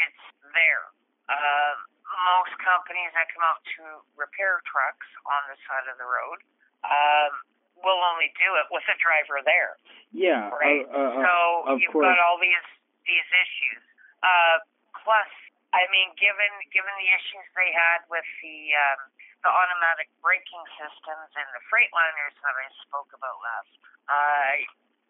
[0.07, 0.23] it's
[0.55, 0.85] there.
[1.29, 1.73] Uh,
[2.11, 6.43] most companies that come out to repair trucks on the side of the road
[6.83, 7.33] um,
[7.83, 9.77] will only do it with a driver there
[10.13, 10.85] Yeah, right?
[10.89, 11.33] uh, uh, so
[11.77, 12.07] you've course.
[12.07, 12.65] got all these
[13.05, 13.81] these issues.
[14.21, 14.61] Uh,
[15.01, 15.29] plus,
[15.73, 19.01] I mean, given given the issues they had with the um,
[19.41, 23.71] the automatic braking systems and the Freightliners that I spoke about last,
[24.05, 24.53] uh,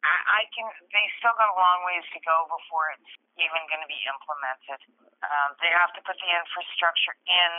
[0.07, 0.65] I, I can.
[0.95, 4.79] They still got a long ways to go before it's even going to be implemented.
[5.21, 7.51] Um, they have to put the infrastructure in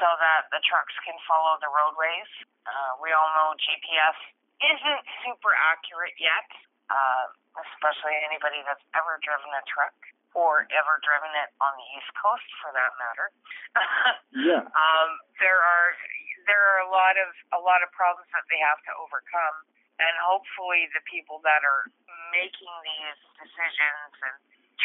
[0.00, 2.30] so that the trucks can follow the roadways.
[2.66, 4.16] Uh, we all know GPS
[4.62, 6.48] isn't super accurate yet,
[6.90, 7.24] uh,
[7.58, 9.94] especially anybody that's ever driven a truck
[10.34, 13.26] or ever driven it on the East Coast, for that matter.
[14.34, 14.66] Yeah.
[14.66, 15.94] um, there are
[16.50, 19.56] there are a lot of a lot of problems that they have to overcome,
[20.02, 21.86] and hopefully the people that are
[22.34, 24.34] making these decisions and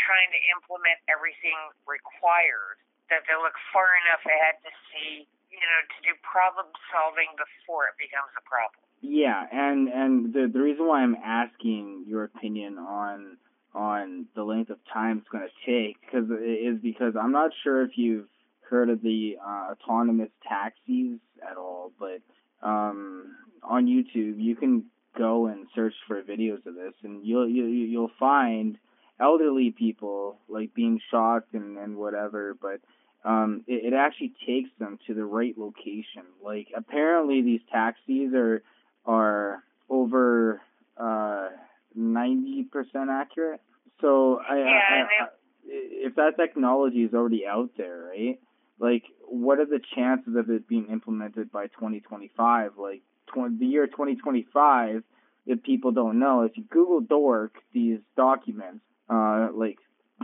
[0.05, 1.58] trying to implement everything
[1.89, 2.77] required
[3.10, 7.89] that they look far enough ahead to see, you know, to do problem solving before
[7.89, 8.86] it becomes a problem.
[9.01, 13.38] Yeah, and and the the reason why I'm asking your opinion on
[13.73, 17.83] on the length of time it's going to take cause, is because I'm not sure
[17.83, 18.27] if you've
[18.69, 22.21] heard of the uh, autonomous taxis at all, but
[22.67, 24.85] um, on YouTube you can
[25.17, 28.77] go and search for videos of this, and you'll you you'll find
[29.19, 32.81] elderly people like being shocked and and whatever, but
[33.23, 36.23] um, it, it actually takes them to the right location.
[36.43, 38.62] Like apparently these taxis are
[39.05, 40.62] are over
[40.97, 41.49] uh
[41.95, 43.62] ninety percent accurate.
[44.01, 45.27] So I, Yeah, I, and I,
[45.65, 48.39] if that technology is already out there, right?
[48.79, 52.71] Like, what are the chances of it being implemented by 2025?
[52.77, 55.03] Like, tw- the year 2025,
[55.45, 59.77] if people don't know, if you Google Dork these documents, uh, like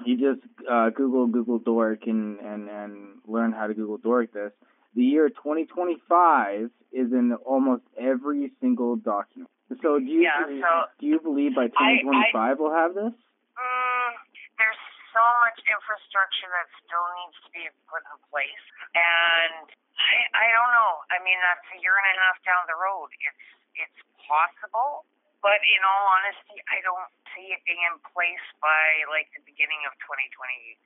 [0.06, 4.52] you just uh, Google Google Dork and and and learn how to Google Dork this.
[4.96, 9.52] The year 2025 is in almost every single document.
[9.84, 13.12] So do you Yeah, so do you believe by I- 2025 we'll have this?
[13.12, 14.10] Mm,
[14.56, 19.68] there's so much infrastructure that still needs to be put in place, and
[20.00, 21.04] I, I don't know.
[21.12, 23.12] I mean, that's a year and a half down the road.
[23.20, 25.04] It's it's possible,
[25.44, 29.84] but in all honesty, I don't see it being in place by like the beginning
[29.88, 30.80] of 2025.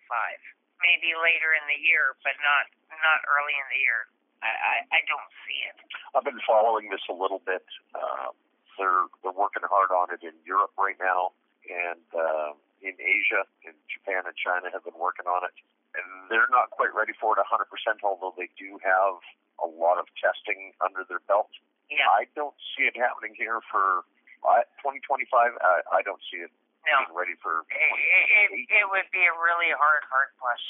[0.80, 2.72] Maybe later in the year, but not
[3.04, 4.08] not early in the year.
[4.40, 5.76] I, I, I don't see it.
[6.16, 7.64] I've been following this a little bit.
[7.92, 8.32] Uh,
[8.80, 11.36] they're they're working hard on it in Europe right now,
[11.68, 15.56] and uh, in Asia, in Japan and China have been working on it,
[16.00, 17.68] and they're not quite ready for it 100%.
[18.04, 19.20] Although they do have
[19.60, 21.52] a lot of testing under their belt.
[21.92, 22.08] Yeah.
[22.08, 24.08] I don't see it happening here for
[24.48, 25.28] uh, 2025.
[25.60, 26.54] I, I don't see it
[26.88, 27.04] No.
[27.06, 27.66] being ready for.
[27.68, 30.64] it, it, it would be a really hard, hard push.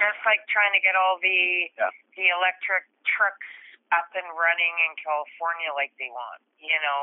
[0.00, 1.90] Just like trying to get all the Yeah.
[2.18, 3.46] the electric trucks
[3.94, 6.42] up and running in California like they want.
[6.58, 7.00] You know,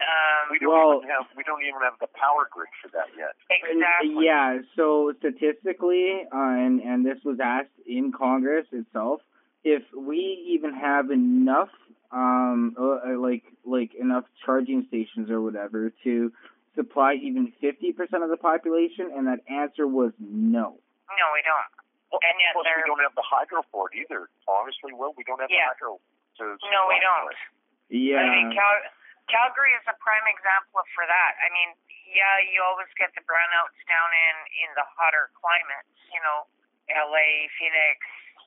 [0.00, 3.12] um, We don't Well- even have we don't even have the power grid for that
[3.16, 3.36] yet.
[3.52, 4.24] Exactly.
[4.24, 9.20] Yeah, so statistically, uh, and and this was asked in Congress itself,
[9.62, 10.16] if we
[10.56, 11.68] even have enough,
[12.10, 16.32] um, uh, uh, like like enough charging stations or whatever to
[16.74, 20.78] supply even fifty percent of the population, and that answer was no.
[21.10, 21.70] No, we don't.
[22.10, 24.26] Well, And yet Plus, we don't have the hydro for it either.
[24.50, 25.70] Honestly, Will, we don't have Yeah.
[25.70, 25.98] the hydro
[26.42, 26.44] to.
[26.70, 27.30] no, we don't.
[27.30, 27.38] it.
[27.90, 28.22] Yeah.
[28.22, 28.86] I mean, Cal-
[29.30, 31.32] Calgary is a prime example for that.
[31.42, 31.74] I mean,
[32.10, 36.46] yeah, you always get the brownouts down in in the hotter climates, you know,
[36.90, 37.98] LA, Phoenix,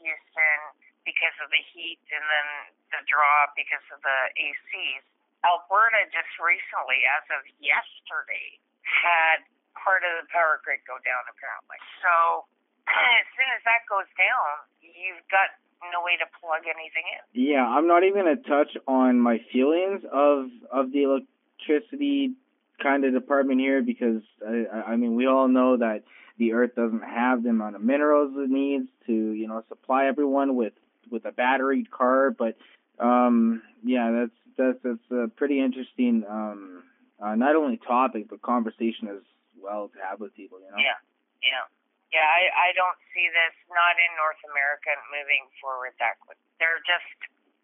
[0.04, 0.60] Houston,
[1.08, 2.48] because of the heat, and then
[2.92, 5.08] the draw because of the ACs.
[5.44, 9.44] Alberta just recently, as of yesterday, had
[9.76, 11.80] part of the power grid go down apparently.
[12.00, 12.48] So
[12.88, 15.52] as soon as that goes down, you've got
[15.92, 17.24] no way to plug anything in.
[17.36, 22.36] Yeah, I'm not even gonna touch on my feelings of of the electricity
[22.82, 26.04] kind of department here because I I mean we all know that
[26.38, 30.56] the earth doesn't have the amount of minerals it needs to you know supply everyone
[30.56, 30.74] with
[31.12, 32.58] with a battery car but
[33.00, 36.84] um yeah that's that's that's a pretty interesting um
[37.24, 39.24] uh, not only topic but conversation as
[39.62, 41.00] well to have with people you know Yeah,
[41.44, 41.66] yeah,
[42.12, 42.28] yeah.
[42.28, 46.38] I I don't see this not in North America moving forward that quick.
[46.60, 47.08] There just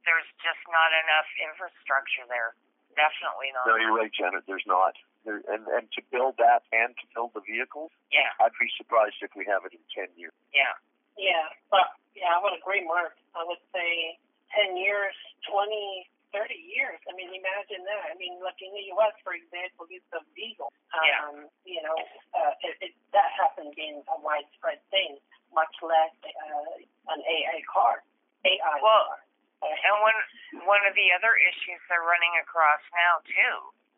[0.07, 2.55] there's just not enough infrastructure there.
[2.97, 3.67] Definitely not.
[3.69, 4.43] No, you're right, Janet.
[4.49, 4.95] There's not.
[5.27, 9.19] There, and and to build that and to build the vehicles, Yeah, I'd be surprised
[9.21, 10.33] if we have it in ten years.
[10.55, 10.73] yeah,
[11.19, 13.13] Yeah, but yeah, I would agree, Mark.
[13.35, 14.15] I would say
[14.55, 15.13] ten years,
[15.45, 16.99] twenty, thirty years.
[17.09, 18.03] I mean, imagine that.
[18.11, 20.69] I mean, like in the U.S., for example, it's a Beagle.
[20.93, 21.21] Um, Yeah.
[21.65, 21.97] You know,
[22.33, 25.17] uh, it, it, that hasn't been a widespread thing,
[25.53, 28.01] much less uh, an AI car.
[28.45, 29.21] AI Well, car.
[29.59, 30.15] And one
[30.63, 33.57] one of the other issues they're running across now too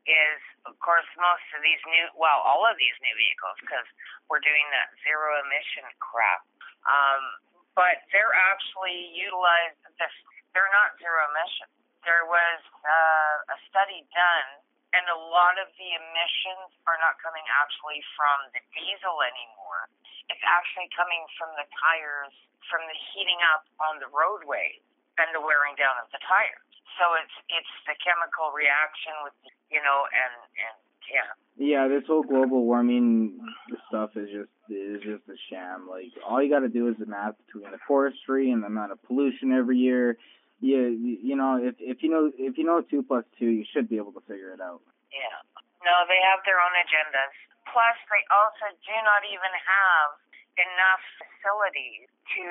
[0.10, 3.86] is, of course, most of these new, well, all of these new vehicles, because
[4.26, 6.42] we're doing that zero emission crap.
[6.90, 7.22] Um,
[7.78, 9.78] but they're actually utilized.
[10.58, 11.70] They're not zero emission.
[12.02, 14.50] There was uh, a study done,
[14.98, 19.88] and a lot of the emissions are not coming actually from the diesel anymore.
[20.28, 22.34] It's actually coming from the tires,
[22.68, 24.80] from the heating up on the roadway
[25.20, 26.66] and the wearing down of the tires.
[27.00, 29.38] So it's it's the chemical reaction with
[29.72, 30.76] you know and and
[31.08, 33.40] yeah Yeah, this whole global warming
[33.88, 35.88] stuff is just is just a sham.
[35.88, 38.92] Like all you got to do is the math between the forestry and the amount
[38.92, 40.18] of pollution every year.
[40.62, 43.90] You you know if if you know if you know two plus two, you should
[43.90, 44.82] be able to figure it out.
[45.10, 45.42] yeah
[45.82, 47.34] no they have their own agendas.
[47.70, 50.18] Plus they also do not even have
[50.58, 52.46] enough facilities to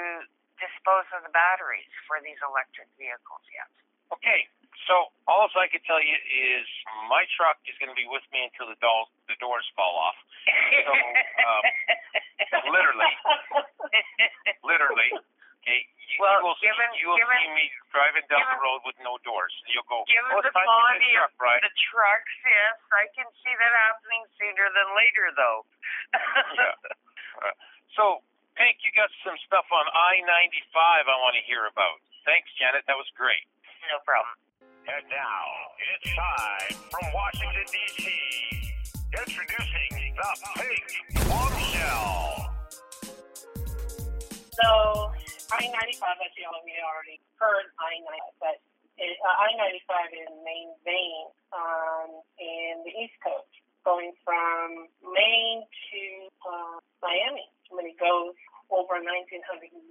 [0.59, 3.71] dispose of the batteries for these electric vehicles yet.
[4.11, 4.51] Okay,
[4.91, 6.67] so all I can tell you is
[7.07, 10.19] my truck is going to be with me until the, doll, the doors fall off.
[10.83, 10.93] So,
[11.47, 11.63] um,
[12.75, 13.13] literally,
[14.67, 15.11] literally.
[15.61, 18.61] Okay, you, Well, you will, given- see, you will given- see me driving down the
[18.65, 19.53] road with no doors.
[19.69, 21.61] You'll go, Given oh, the it's time to get quality this of truck, right?
[21.63, 25.61] the trucks, yes, I can see that happening sooner than later, though.
[26.57, 26.75] Yeah.
[27.41, 27.55] Uh,
[27.95, 28.25] so,
[28.57, 32.01] Pink, you got some stuff on I-95 I want to hear about.
[32.27, 32.85] Thanks, Janet.
[32.89, 33.45] That was great.
[33.89, 34.35] no problem.
[34.89, 35.45] And now,
[35.79, 38.05] it's time from Washington, D.C.
[39.15, 40.85] Introducing the Pink
[41.29, 42.51] Bombshell.
[44.61, 45.13] So
[45.51, 48.57] I-95, as you all of you already heard I-95, but
[49.03, 53.51] it, uh, I-95 is main vein um, in the East Coast,
[53.83, 56.03] going from Maine to
[56.47, 57.51] uh, Miami.
[57.71, 58.35] When it goes
[58.71, 59.07] over 1,900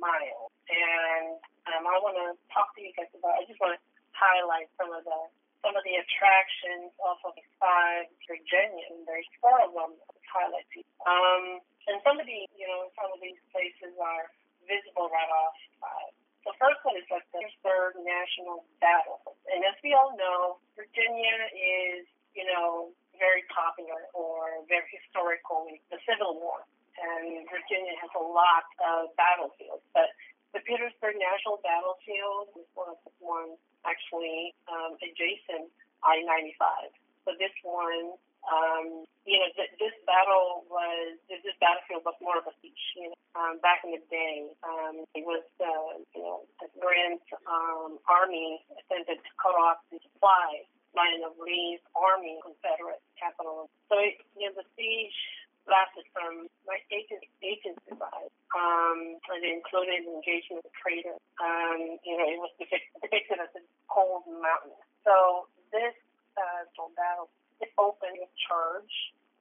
[0.03, 3.39] miles, and um, I want to talk to you guys about.
[3.39, 3.81] I just want to
[4.11, 5.19] highlight some of the
[5.63, 9.95] some of the attractions off of five Virginia, and there's four of them.
[9.95, 10.83] to Highlight to.
[11.07, 14.29] Um, and some of the, you know, some of these places are
[14.67, 16.11] visible right off five.
[16.47, 21.35] The first one is like the Gettysburg National Battle, and as we all know, Virginia
[21.53, 26.63] is, you know, very popular or very historical in the Civil War,
[26.95, 30.09] and Virginia has a lot of battlefields, but
[30.55, 35.69] the Petersburg National Battlefield is one of the ones actually um, adjacent
[36.01, 36.89] I-95.
[37.27, 38.17] So this one,
[38.49, 42.85] um, you know, th- this battle was this battlefield was more of a beach.
[42.97, 47.21] You know, um, back in the day, um, it was uh, you know the Grand
[47.45, 50.65] um, Army attempted to cut off the supply
[50.97, 53.69] line of Lee's Army, Confederate capital.
[53.89, 55.13] So it, you know, the siege
[55.69, 57.93] lasted from like 1865.
[58.49, 61.21] Um, and it included engagement with traders.
[61.37, 64.73] Um, you know, it was depict- depicted as a cold mountain.
[65.05, 65.93] So this
[66.33, 66.65] uh,
[66.97, 67.29] battle,
[67.61, 68.93] it opened with charge.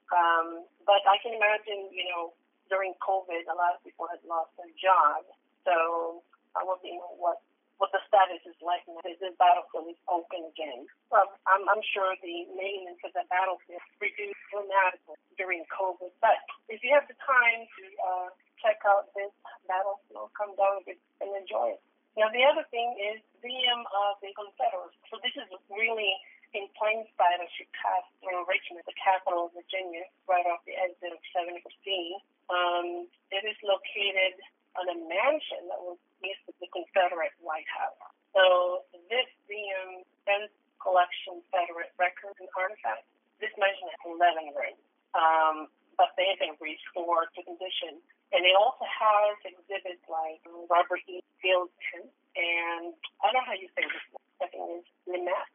[0.09, 2.33] Um, but I can imagine, you know,
[2.69, 5.29] during COVID, a lot of people had lost their jobs.
[5.65, 6.21] So
[6.57, 7.41] I want to know what
[7.79, 8.99] what the status is like now.
[9.07, 10.91] Is this battlefield is open again?
[11.15, 16.11] Well, I'm, I'm sure the maintenance of the battlefield reduced dramatically during COVID.
[16.19, 19.31] But if you have the time to uh, check out this
[19.71, 21.81] battlefield, come down and enjoy it.
[22.19, 24.99] Now, the other thing is VM of the Confederates.
[25.07, 26.19] So this is really
[26.57, 30.77] in plain sight as you pass through Richmond, the capital of Virginia, right off the
[30.77, 31.61] exit of 715.
[32.49, 32.89] Um,
[33.29, 34.41] it is located
[34.81, 38.01] on a mansion that was used as the Confederate White House.
[38.33, 43.09] So this VM defense collection Confederate records and artifacts,
[43.43, 45.57] this mansion has 11 rooms, um,
[46.01, 48.01] but they have been restored to condition.
[48.33, 51.25] And it also has exhibits like Robert E.
[51.41, 54.05] Field tent, and I don't know how you say this.
[54.39, 55.49] I think it's Limat.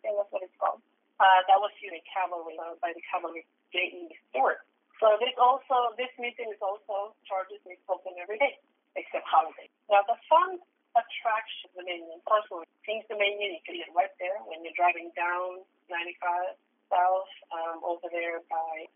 [0.00, 0.80] Think that's what it's called.
[1.20, 3.44] Uh, that was in cavalry uh, by the cavalry
[3.76, 4.08] J.E.
[4.32, 4.64] Stuart.
[5.00, 8.56] So this also, this museum is also charges is open every day
[8.96, 9.72] except holidays.
[9.88, 10.60] Now the fun
[10.96, 15.62] attraction the Dominion, personally, Kings Dominion, you can get right there when you're driving down
[15.88, 16.58] 95
[16.90, 18.88] south um, over there by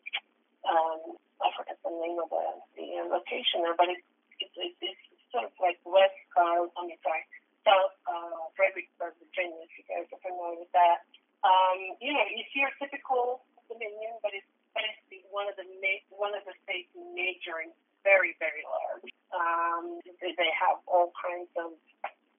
[0.67, 2.45] um, I forget the name of the,
[2.75, 4.05] the uh, location there, but it's
[4.41, 7.27] it's, it's, sort of like west, uh, I mean, sorry,
[7.65, 11.05] south uh, Fredericksburg, Virginia, if you guys are familiar with that.
[11.45, 16.33] Um, you know, you your typical Dominion, but it's it's one of the ma- one
[16.37, 17.73] of the states major and
[18.05, 19.09] very very large.
[19.33, 21.75] Um, they, they have all kinds of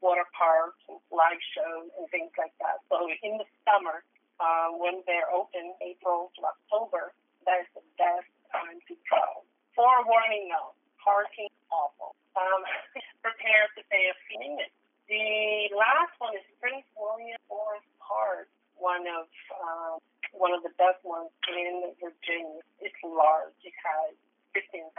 [0.02, 2.86] water parks and live shows and things like that.
[2.94, 4.06] So in the summer,
[4.38, 7.16] uh, when they're open, April to October,
[7.48, 9.24] that's the best time to go.
[9.74, 12.16] Forewarning though, parking awful.
[12.38, 12.62] Um,
[13.26, 14.62] prepare to pay a fee.
[15.06, 20.02] The last one is Prince William Forest Park, one of um,
[20.34, 22.66] one of the best ones in Virginia.
[22.82, 23.54] It's large.
[23.62, 24.18] It has
[24.58, 24.90] 15,000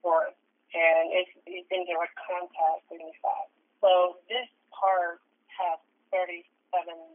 [0.00, 0.38] forest,
[0.72, 3.50] and it's, it's in direct contact with fact.
[3.82, 5.20] So this park
[5.60, 5.78] has
[6.08, 6.46] 37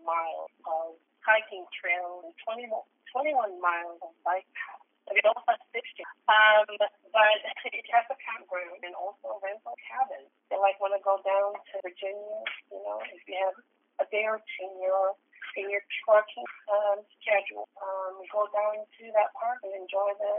[0.06, 4.89] miles of hiking trails and 20, 21 miles of bike paths.
[5.10, 6.06] It also has 60.
[6.30, 6.70] Um,
[7.10, 7.38] but
[7.74, 10.30] it has a campground and also rental cabins.
[10.54, 12.40] They like want to go down to Virginia,
[12.70, 13.58] you know, if you have
[14.00, 15.18] a day or two in your
[15.58, 20.34] in your trucking um, schedule, um, go down to that park and enjoy the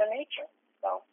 [0.00, 0.48] the nature.
[0.82, 1.04] So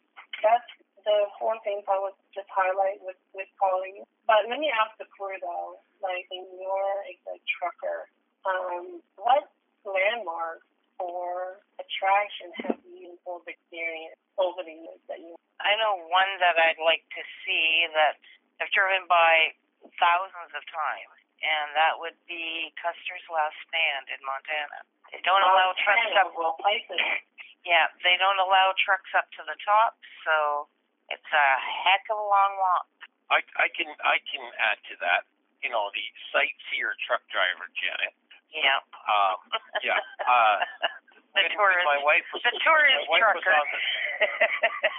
[0.42, 0.66] that's
[1.04, 4.02] the four things I would just highlight with with calling.
[4.26, 6.86] But let me ask the crew though, like in your
[7.28, 8.08] like trucker,
[8.48, 9.50] um, what
[9.84, 10.66] landmarks
[10.98, 12.91] or attraction have you
[13.24, 15.34] both experienced over the years that you?
[15.62, 18.18] I know one that I'd like to see that
[18.58, 19.54] I've driven by
[19.98, 24.82] thousands of times, and that would be Custer's Last Stand in Montana.
[25.14, 26.32] They don't allow trucks up.
[26.38, 26.98] well, places.
[27.62, 29.94] Yeah, they don't allow trucks up to the top,
[30.26, 30.66] so
[31.14, 32.90] it's a heck of a long walk.
[33.30, 35.30] I, I can I can add to that.
[35.62, 36.02] You know, the
[36.34, 38.18] sightseer truck driver, Janet.
[38.50, 38.82] Yeah.
[39.06, 39.38] Um,
[39.86, 40.02] yeah.
[40.26, 40.58] Uh,
[41.34, 41.84] the tourist.
[41.88, 43.56] my wife was the tourist my wife was trucker.
[43.56, 43.80] on the,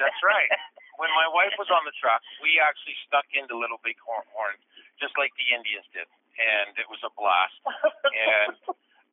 [0.01, 0.49] that's right.
[1.01, 4.55] When my wife was on the truck, we actually snuck into Little Big Horn
[5.01, 6.05] just like the Indians did,
[6.38, 7.57] and it was a blast.
[8.13, 8.55] And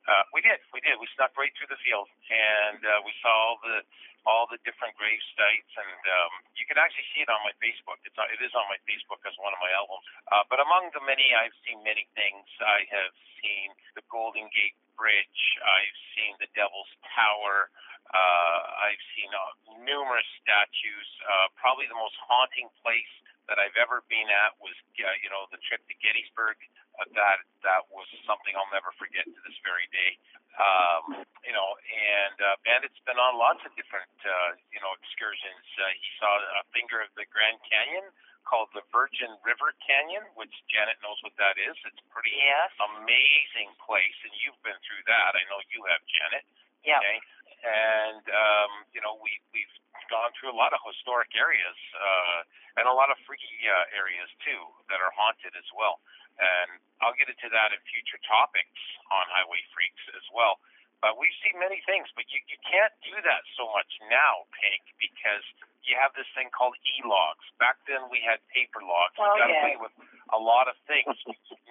[0.09, 0.97] uh, we did, we did.
[0.97, 3.85] We snuck right through the field, and uh, we saw all the
[4.29, 7.97] all the different grave sites, and um, you can actually see it on my Facebook.
[8.05, 10.05] It's it is on my Facebook as one of my albums.
[10.29, 12.45] Uh, but among the many, I've seen many things.
[12.61, 15.43] I have seen the Golden Gate Bridge.
[15.65, 17.73] I've seen the Devil's Tower.
[18.13, 21.09] Uh, I've seen uh, numerous statues.
[21.25, 23.13] Uh, probably the most haunting place
[23.49, 26.55] that I've ever been at was, uh, you know, the trip to Gettysburg.
[27.01, 30.21] Uh, that that was something I'll never forget to this very day.
[30.61, 35.65] Um, you know, and uh, Bandit's been on lots of different, uh, you know, excursions.
[35.81, 36.29] Uh, he saw
[36.61, 38.05] a finger of the Grand Canyon
[38.45, 41.77] called the Virgin River Canyon, which Janet knows what that is.
[41.87, 42.73] It's pretty Yes.
[42.83, 45.33] amazing place, and you've been through that.
[45.39, 46.45] I know you have, Janet.
[46.85, 47.01] Yeah.
[47.01, 47.19] Okay.
[47.61, 49.75] And um, you know, we we've
[50.09, 54.27] gone through a lot of historic areas uh, and a lot of freaky uh, areas
[54.43, 56.01] too that are haunted as well.
[56.41, 58.81] And I'll get into that in future topics
[59.13, 60.57] on HiWay Freeks as well.
[61.05, 64.85] But we've seen many things, but you, you can't do that so much now, Pink,
[65.01, 65.45] because
[65.81, 67.45] you have this thing called e-logs.
[67.57, 69.17] Back then we had paper logs.
[69.17, 69.65] Oh, we got yeah.
[69.65, 69.95] away with
[70.33, 71.17] a lot of things.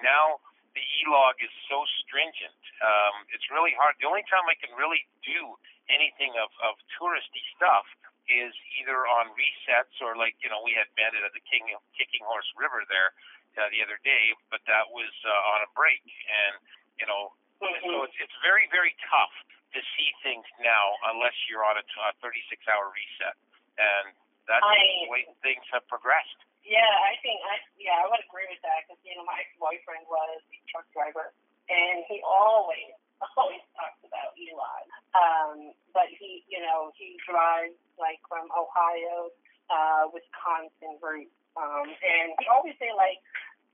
[0.02, 0.42] now
[0.80, 2.56] the e-log is so stringent.
[2.80, 4.00] Um, it's really hard.
[4.00, 5.60] The only time I can really do
[5.92, 7.84] anything of, of touristy stuff
[8.32, 11.68] is either on resets or like, you know, we had Bandit at the King,
[12.00, 13.12] Kicking Horse River there
[13.60, 16.00] uh, the other day, but that was uh, on a break.
[16.08, 16.56] And,
[16.96, 19.36] you know, so it's, it's very, very tough
[19.76, 22.40] to see things now unless you're on a, t- a 36
[22.72, 23.36] hour reset.
[23.76, 24.16] And
[24.48, 26.40] that's I- the way things have progressed.
[26.70, 30.06] Yeah, I think I yeah I would agree with that because you know my boyfriend
[30.06, 31.34] was a truck driver
[31.66, 32.94] and he always
[33.38, 34.86] always talks about Elon.
[35.18, 35.58] Um,
[35.98, 39.34] but he you know he drives like from Ohio,
[39.74, 43.18] uh, Wisconsin route, um, and he always say like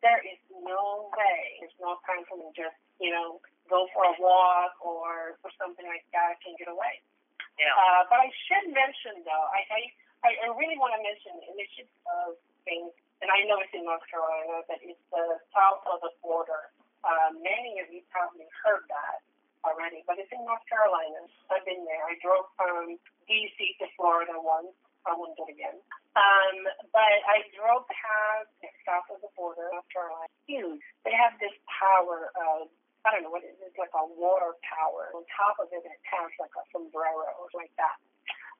[0.05, 4.05] there is no way, there's no time for me to just, you know, go for
[4.05, 7.01] a walk or for something like that and get away.
[7.57, 7.73] Yeah.
[7.73, 9.89] Uh, but I should mention, though, I,
[10.25, 12.33] I, I really want to mention the initiative of
[12.65, 12.89] things,
[13.21, 16.73] and I know it's in North Carolina, but it's the south of the border.
[17.05, 19.21] Uh, many of you probably heard that
[19.61, 21.29] already, but it's in North Carolina.
[21.53, 22.01] I've been there.
[22.09, 22.97] I drove from
[23.29, 23.57] D.C.
[23.81, 24.73] to Florida once.
[25.05, 25.77] I wouldn't do it again.
[26.17, 26.57] Um,
[26.89, 28.49] but I drove past
[28.81, 30.33] south of the border, North Carolina.
[30.49, 30.81] Huge.
[31.05, 32.73] They have this power of
[33.05, 35.13] I don't know what it is, like a water tower.
[35.13, 38.01] On top of it, it has like a sombrero or like that.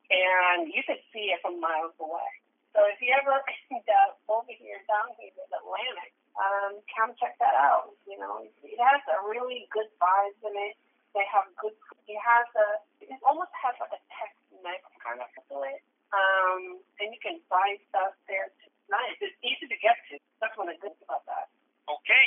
[0.10, 2.30] And you could see it from miles away.
[2.76, 3.39] So if you ever
[3.72, 7.95] end up over here, down here in Atlantic, um, come check that out.
[8.03, 10.76] You know, it has a really good vibes in it.
[11.16, 11.72] They have good,
[12.12, 12.68] it has a,
[12.99, 15.80] it almost has like a Tex-Mex kind of to it.
[16.12, 18.51] Um, and you can buy stuff there.
[18.51, 19.16] It's nice.
[19.24, 20.20] It's easy to get to.
[20.43, 21.47] That's one of the good about that.
[21.88, 22.26] Okay,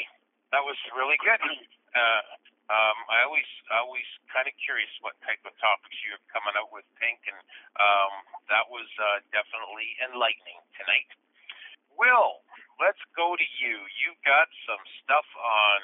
[0.57, 1.41] that was really good.
[1.93, 2.23] Uh,
[2.69, 6.85] um, I always, always kind of curious what type of topics you're coming out with,
[7.01, 7.41] Pink, and
[7.81, 8.13] um,
[8.53, 11.09] that was uh, definitely enlightening tonight.
[11.97, 12.45] Will,
[12.77, 13.75] let's go to you.
[14.05, 15.79] You've got some stuff on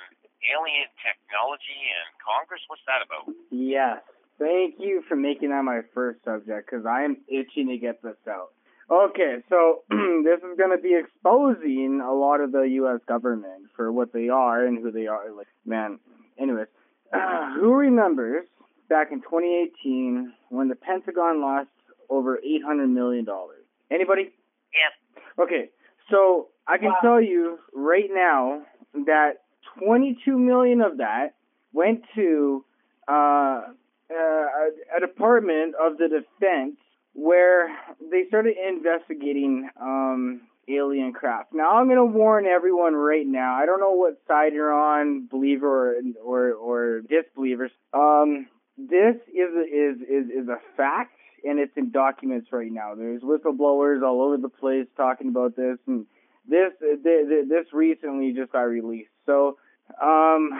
[0.44, 2.60] alien technology and Congress.
[2.68, 3.32] What's that about?
[3.48, 4.04] Yes.
[4.38, 8.18] Thank you for making that my first subject because I am itching to get this
[8.28, 8.52] out.
[8.90, 13.00] Okay, so this is going to be exposing a lot of the U.S.
[13.08, 15.32] government for what they are and who they are.
[15.32, 15.98] Like, man,
[16.38, 16.66] anyways,
[17.12, 18.46] uh, who remembers
[18.88, 21.68] back in 2018 when the Pentagon lost
[22.10, 23.64] over 800 million dollars?
[23.90, 24.32] Anybody?
[24.72, 25.22] Yes.
[25.38, 25.70] Okay,
[26.10, 26.98] so I can Wow.
[27.02, 28.62] tell you right now
[29.06, 29.42] that
[29.78, 31.34] 22 million of that
[31.72, 32.64] went to
[33.08, 36.76] uh, uh, a, a department of the defense
[37.14, 37.68] where
[38.10, 41.52] they started investigating um, alien craft.
[41.52, 43.54] Now I'm gonna warn everyone right now.
[43.54, 47.70] I don't know what side you're on, believer or or, or disbelievers.
[47.92, 48.46] Um,
[48.76, 51.12] this is is is is a fact,
[51.44, 52.94] and it's in documents right now.
[52.94, 56.06] There's whistleblowers all over the place talking about this, and
[56.48, 59.10] this th- th- this recently just got released.
[59.26, 59.58] So,
[60.02, 60.50] um,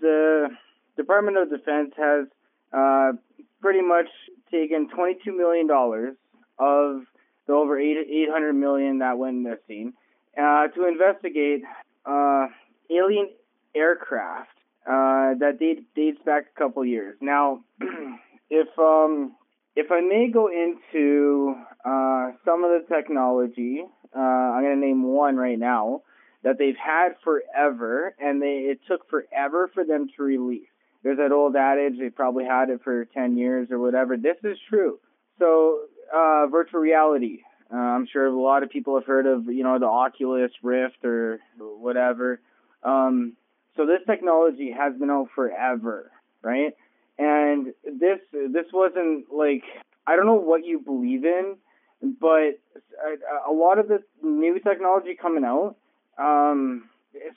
[0.00, 0.48] the
[0.96, 2.26] Department of Defense has
[2.72, 3.12] uh,
[3.60, 4.06] pretty much
[4.50, 6.16] taken 22 million dollars
[6.58, 7.02] of
[7.46, 9.92] the over eight 800 million that went missing
[10.36, 11.62] uh, to investigate
[12.04, 12.46] uh,
[12.90, 13.30] alien
[13.74, 14.50] aircraft
[14.86, 17.16] uh, that date, dates back a couple years.
[17.20, 17.64] Now,
[18.50, 19.34] if um,
[19.74, 23.82] if I may go into uh, some of the technology,
[24.16, 26.02] uh, I'm going to name one right now
[26.42, 30.68] that they've had forever, and they it took forever for them to release.
[31.02, 34.16] There's that old adage they probably had it for 10 years or whatever.
[34.16, 34.98] This is true.
[35.38, 35.80] So,
[36.14, 37.40] uh, virtual reality.
[37.72, 41.04] Uh, I'm sure a lot of people have heard of, you know, the Oculus Rift
[41.04, 42.40] or whatever.
[42.82, 43.32] Um,
[43.76, 46.10] so this technology has been out forever,
[46.42, 46.74] right?
[47.18, 49.64] And this this wasn't like
[50.06, 51.56] I don't know what you believe in,
[52.02, 52.58] but
[53.04, 55.76] a, a lot of the new technology coming out,
[56.18, 56.88] um,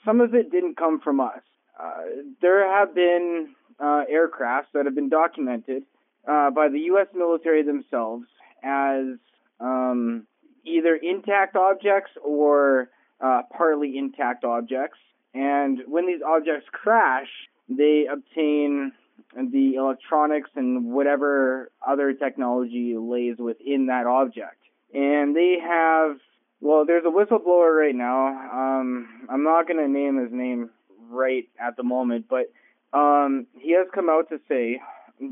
[0.04, 1.40] some of it didn't come from us.
[1.78, 2.02] Uh,
[2.42, 5.82] there have been uh, aircrafts that have been documented
[6.28, 7.08] uh, by the U.S.
[7.14, 8.26] military themselves
[8.62, 9.18] as
[9.60, 10.26] um,
[10.64, 12.90] either intact objects or
[13.20, 14.98] uh, partly intact objects.
[15.34, 17.28] And when these objects crash,
[17.68, 18.92] they obtain
[19.34, 24.56] the electronics and whatever other technology lays within that object.
[24.92, 26.16] And they have,
[26.60, 28.26] well, there's a whistleblower right now.
[28.28, 30.70] Um, I'm not going to name his name
[31.08, 32.52] right at the moment, but
[32.92, 34.80] um, he has come out to say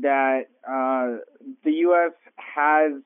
[0.01, 1.17] that uh,
[1.63, 2.13] the U.S.
[2.37, 3.01] has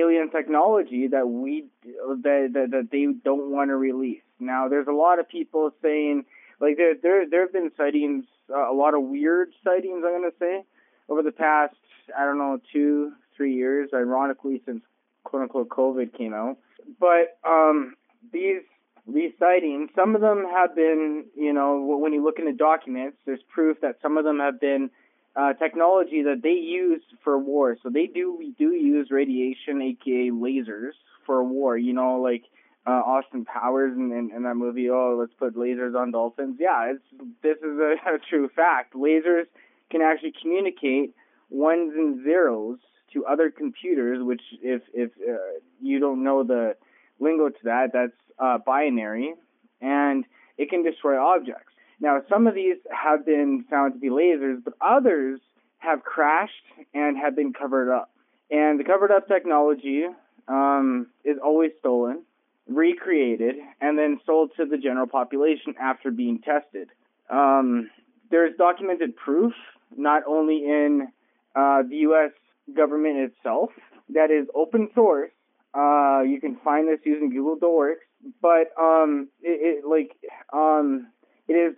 [0.00, 4.22] alien technology that we that that, that they don't want to release.
[4.38, 6.24] Now, there's a lot of people saying
[6.60, 10.02] like there there there have been sightings, uh, a lot of weird sightings.
[10.06, 10.64] I'm gonna say
[11.08, 11.76] over the past
[12.16, 13.90] I don't know two three years.
[13.92, 14.82] Ironically, since
[15.24, 16.58] quote unquote COVID came out,
[17.00, 17.94] but um,
[18.32, 18.62] these
[19.06, 23.42] these sightings, some of them have been, you know, when you look into documents, there's
[23.52, 24.90] proof that some of them have been
[25.36, 27.76] uh, technology that they use for war.
[27.82, 30.92] So they do do use radiation, aka lasers,
[31.26, 31.76] for war.
[31.76, 32.44] You know, like
[32.86, 34.90] uh, Austin Powers and in, in that movie.
[34.90, 36.56] Oh, let's put lasers on dolphins.
[36.60, 38.94] Yeah, it's this is a, a true fact.
[38.94, 39.46] Lasers
[39.90, 41.14] can actually communicate
[41.50, 42.78] ones and zeros
[43.12, 46.76] to other computers, which if if uh, you don't know the
[47.20, 49.34] lingo to that, that's uh, binary,
[49.80, 50.24] and
[50.58, 51.73] it can destroy objects.
[52.00, 55.40] Now, some of these have been found to be lasers, but others
[55.78, 56.52] have crashed
[56.92, 58.10] and have been covered up.
[58.50, 60.04] And the covered up technology
[60.48, 62.24] um, is always stolen.
[62.66, 66.88] recreated, and then sold to the general population after being tested.
[67.30, 67.90] Um,
[68.30, 69.52] there's documented proof,
[69.96, 71.08] not only in
[71.54, 72.30] uh, the U.S.
[72.74, 73.70] government itself,
[74.10, 75.30] that is open source.
[75.74, 78.00] Uh, you can find this using Google Docs,
[78.40, 80.12] but um, it, it like
[80.52, 81.08] um,
[81.48, 81.74] it is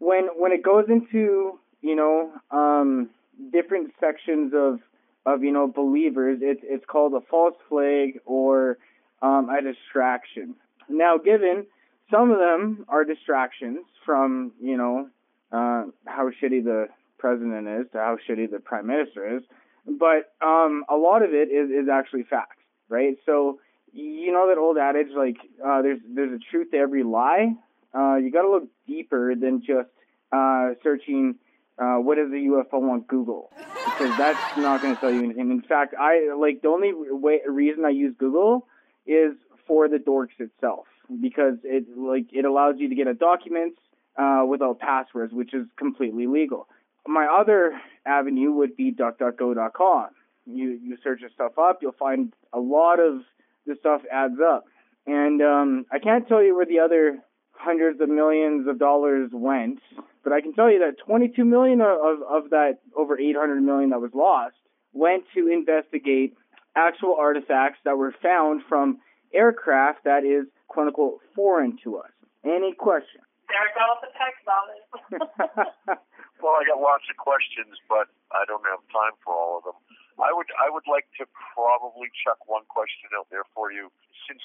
[0.00, 3.10] when when it goes into you know um,
[3.52, 4.80] different sections of
[5.24, 8.78] of you know believers, it's it's called a false flag or
[9.22, 10.56] um, a distraction.
[10.88, 11.66] Now, given
[12.10, 15.08] some of them are distractions from you know
[15.52, 16.88] uh, how shitty the
[17.18, 19.42] president is to how shitty the prime minister is,
[19.86, 22.56] but um, a lot of it is is actually facts,
[22.88, 23.16] right?
[23.26, 23.60] So
[23.92, 27.54] you know that old adage like uh, there's there's a truth to every lie.
[27.94, 29.88] Uh, you got to look deeper than just
[30.32, 31.36] uh, searching
[31.78, 35.50] uh, what is a UFO on Google because that's not going to tell you anything.
[35.50, 38.66] In fact, I like the only way, reason I use Google
[39.06, 39.32] is
[39.66, 40.86] for the dorks itself
[41.20, 43.80] because it like it allows you to get a documents
[44.16, 46.68] uh, without passwords, which is completely legal.
[47.06, 50.08] My other avenue would be DuckDuckGo.com.
[50.46, 53.22] You you search this stuff up, you'll find a lot of
[53.66, 54.64] the stuff adds up,
[55.06, 57.18] and um, I can't tell you where the other
[57.60, 59.80] hundreds of millions of dollars went,
[60.24, 64.00] but I can tell you that 22 million of, of that over 800 million that
[64.00, 64.56] was lost
[64.92, 66.34] went to investigate
[66.76, 68.98] actual artifacts that were found from
[69.34, 72.10] aircraft that is quote unquote foreign to us.
[72.44, 73.24] Any questions?
[73.50, 74.82] There goes the text on it.
[76.40, 79.78] well, I got lots of questions, but I don't have time for all of them.
[80.20, 81.24] I would I would like to
[81.56, 83.90] probably chuck one question out there for you.
[84.28, 84.44] Since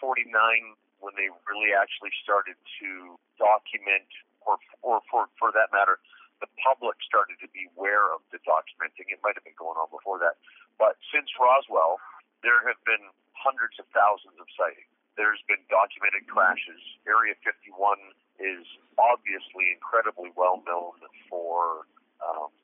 [0.00, 0.32] 1949,
[1.00, 4.08] when they really actually started to document,
[4.44, 5.98] or or for for that matter,
[6.42, 9.10] the public started to be aware of the documenting.
[9.10, 10.38] It might have been going on before that,
[10.76, 12.02] but since Roswell,
[12.42, 14.90] there have been hundreds of thousands of sightings.
[15.18, 16.78] There's been documented crashes.
[17.02, 17.74] Area 51
[18.38, 18.62] is
[18.94, 20.94] obviously incredibly well known
[21.26, 21.90] for
[22.22, 22.54] um,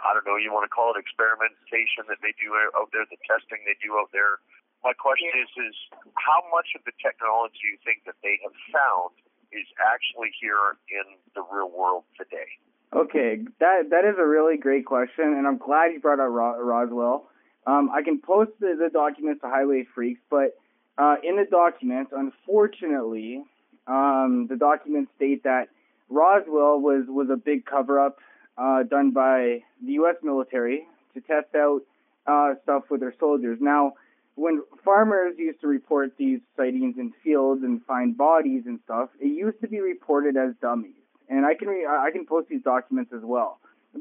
[0.00, 3.20] I don't know, you want to call it experimentation that they do out there, the
[3.28, 4.40] testing they do out there.
[4.82, 5.76] My question is, is
[6.16, 9.12] how much of the technology you think that they have found
[9.52, 12.48] is actually here in the real world today?
[12.92, 17.28] Okay, that that is a really great question, and I'm glad you brought up Roswell.
[17.66, 20.58] Um, I can post the, the documents to HiWay Freeks, but
[20.98, 23.44] uh, in the documents, unfortunately,
[23.86, 25.68] um, the documents state that
[26.08, 28.18] Roswell was was a big cover up
[28.58, 30.16] uh, done by the U.S.
[30.22, 31.82] military to test out
[32.26, 33.58] uh, stuff with their soldiers.
[33.60, 33.94] Now,
[34.34, 39.26] when farmers used to report these sightings in fields and find bodies and stuff, it
[39.26, 40.94] used to be reported as dummies.
[41.28, 43.58] And I can re- I can post these documents as well.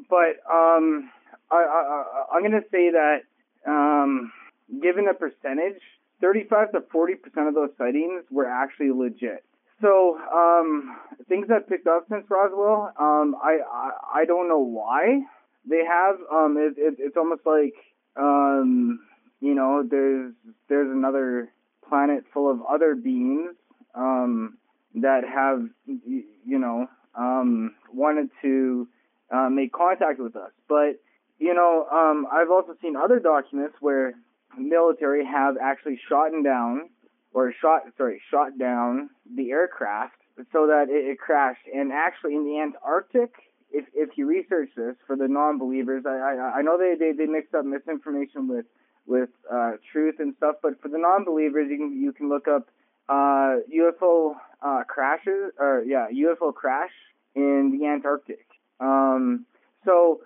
[0.09, 1.09] But um,
[1.51, 2.03] I, I,
[2.33, 3.19] I'm going to say that
[3.67, 4.31] um,
[4.81, 5.81] given a percentage,
[6.21, 9.43] 35 to 40 percent of those sightings were actually legit.
[9.81, 15.21] So um, things that picked up since Roswell, um, I, I I don't know why
[15.69, 16.15] they have.
[16.31, 17.75] Um, it, it, it's almost like
[18.17, 18.99] um,
[19.39, 20.33] you know there's
[20.67, 21.51] there's another
[21.87, 23.55] planet full of other beings
[23.95, 24.57] um,
[24.95, 28.87] that have you know um, wanted to
[29.31, 31.01] uh, make contact with us, but
[31.39, 34.13] you know um, I've also seen other documents where
[34.57, 36.89] military have actually shot down
[37.33, 40.15] or shot sorry shot down the aircraft
[40.51, 41.67] so that it, it crashed.
[41.73, 43.31] And actually, in the Antarctic,
[43.71, 47.25] if if you research this for the non-believers, I I, I know they, they they
[47.25, 48.65] mixed up misinformation with
[49.09, 52.69] with uh, truth and stuff, but for the non-believers, you can you can look up
[53.09, 56.91] uh, UFO uh, crashes or yeah UFO crash
[57.35, 58.45] in the Antarctic.
[58.79, 59.45] Um,
[59.83, 60.21] so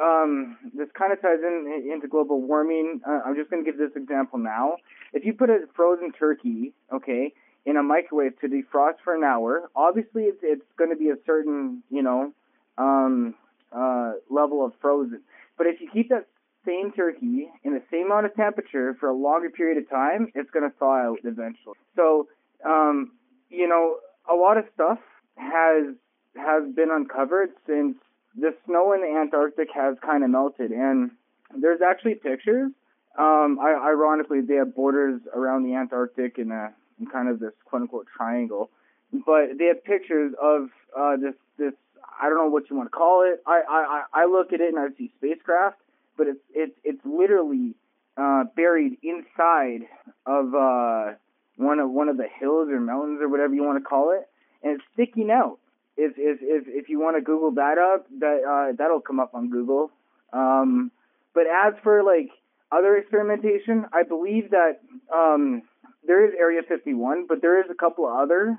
[0.00, 3.00] um, this kind of ties in into global warming.
[3.06, 4.76] Uh, I'm just going to give this example now.
[5.12, 7.32] If you put a frozen turkey, okay,
[7.64, 11.16] in a microwave to defrost for an hour, obviously it's it's going to be a
[11.24, 12.32] certain you know
[12.76, 13.34] um,
[13.72, 15.20] uh, level of frozen.
[15.56, 16.26] But if you keep that
[16.66, 20.50] same turkey in the same amount of temperature for a longer period of time, it's
[20.50, 21.76] going to thaw out eventually.
[21.96, 22.28] So
[22.64, 23.12] um,
[23.50, 23.96] you know
[24.30, 24.98] a lot of stuff
[25.36, 25.94] has
[26.36, 27.96] has been uncovered since
[28.36, 31.10] the snow in the Antarctic has kind of melted, and
[31.56, 32.72] there's actually pictures.
[33.16, 37.52] Um, I, ironically, they have borders around the Antarctic in a in kind of this
[37.64, 38.70] quote unquote triangle,
[39.12, 41.74] but they have pictures of uh, this this
[42.20, 43.40] I don't know what you want to call it.
[43.46, 45.78] I I I look at it and I see spacecraft,
[46.16, 47.74] but it's it's it's literally
[48.16, 49.86] uh, buried inside
[50.26, 51.14] of uh,
[51.56, 54.28] one of one of the hills or mountains or whatever you want to call it,
[54.62, 55.58] and it's sticking out
[55.96, 59.34] if if if if you want to Google that up, that uh, that'll come up
[59.34, 59.90] on Google.
[60.32, 60.90] Um,
[61.34, 62.30] but as for like
[62.72, 64.80] other experimentation, I believe that
[65.14, 65.62] um,
[66.06, 68.58] there is Area 51, but there is a couple of other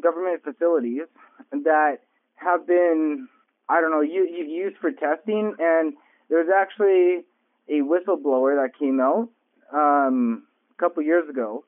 [0.00, 1.02] government facilities
[1.50, 1.98] that
[2.36, 3.28] have been,
[3.68, 5.54] I don't know, you, you used for testing.
[5.58, 5.94] And
[6.28, 7.24] there's actually
[7.68, 9.28] a whistleblower that came out
[9.72, 11.64] um, a couple years ago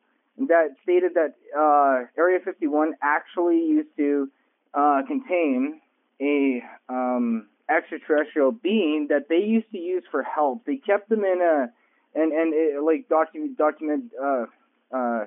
[0.48, 4.30] that stated that uh, Area 51 actually used to
[4.74, 5.80] uh, contain
[6.20, 10.64] a um, extraterrestrial being that they used to use for help.
[10.64, 11.72] They kept them in a
[12.18, 14.46] and and it, like document document uh,
[14.94, 15.24] uh,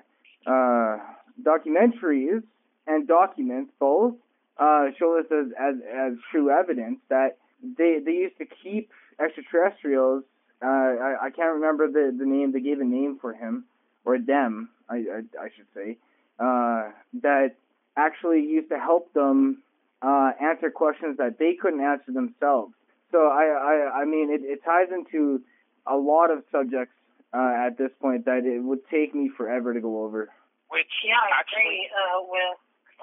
[0.48, 0.98] uh,
[1.42, 2.44] documentaries
[2.88, 4.16] and documents both
[4.58, 10.24] uh, show this as, as as true evidence that they they used to keep extraterrestrials.
[10.64, 12.52] Uh, I, I can't remember the the name.
[12.52, 13.66] They gave a name for him
[14.06, 14.70] or them.
[14.90, 15.98] I I, I should say
[16.40, 16.92] uh,
[17.22, 17.56] that
[17.98, 19.62] actually used to help them
[20.02, 22.74] uh, answer questions that they couldn't answer themselves.
[23.12, 25.42] So I I, I mean it, it ties into
[25.88, 26.94] a lot of subjects
[27.34, 30.30] uh, at this point that it would take me forever to go over.
[30.70, 32.58] Which Yeah, I actually, agree uh, with.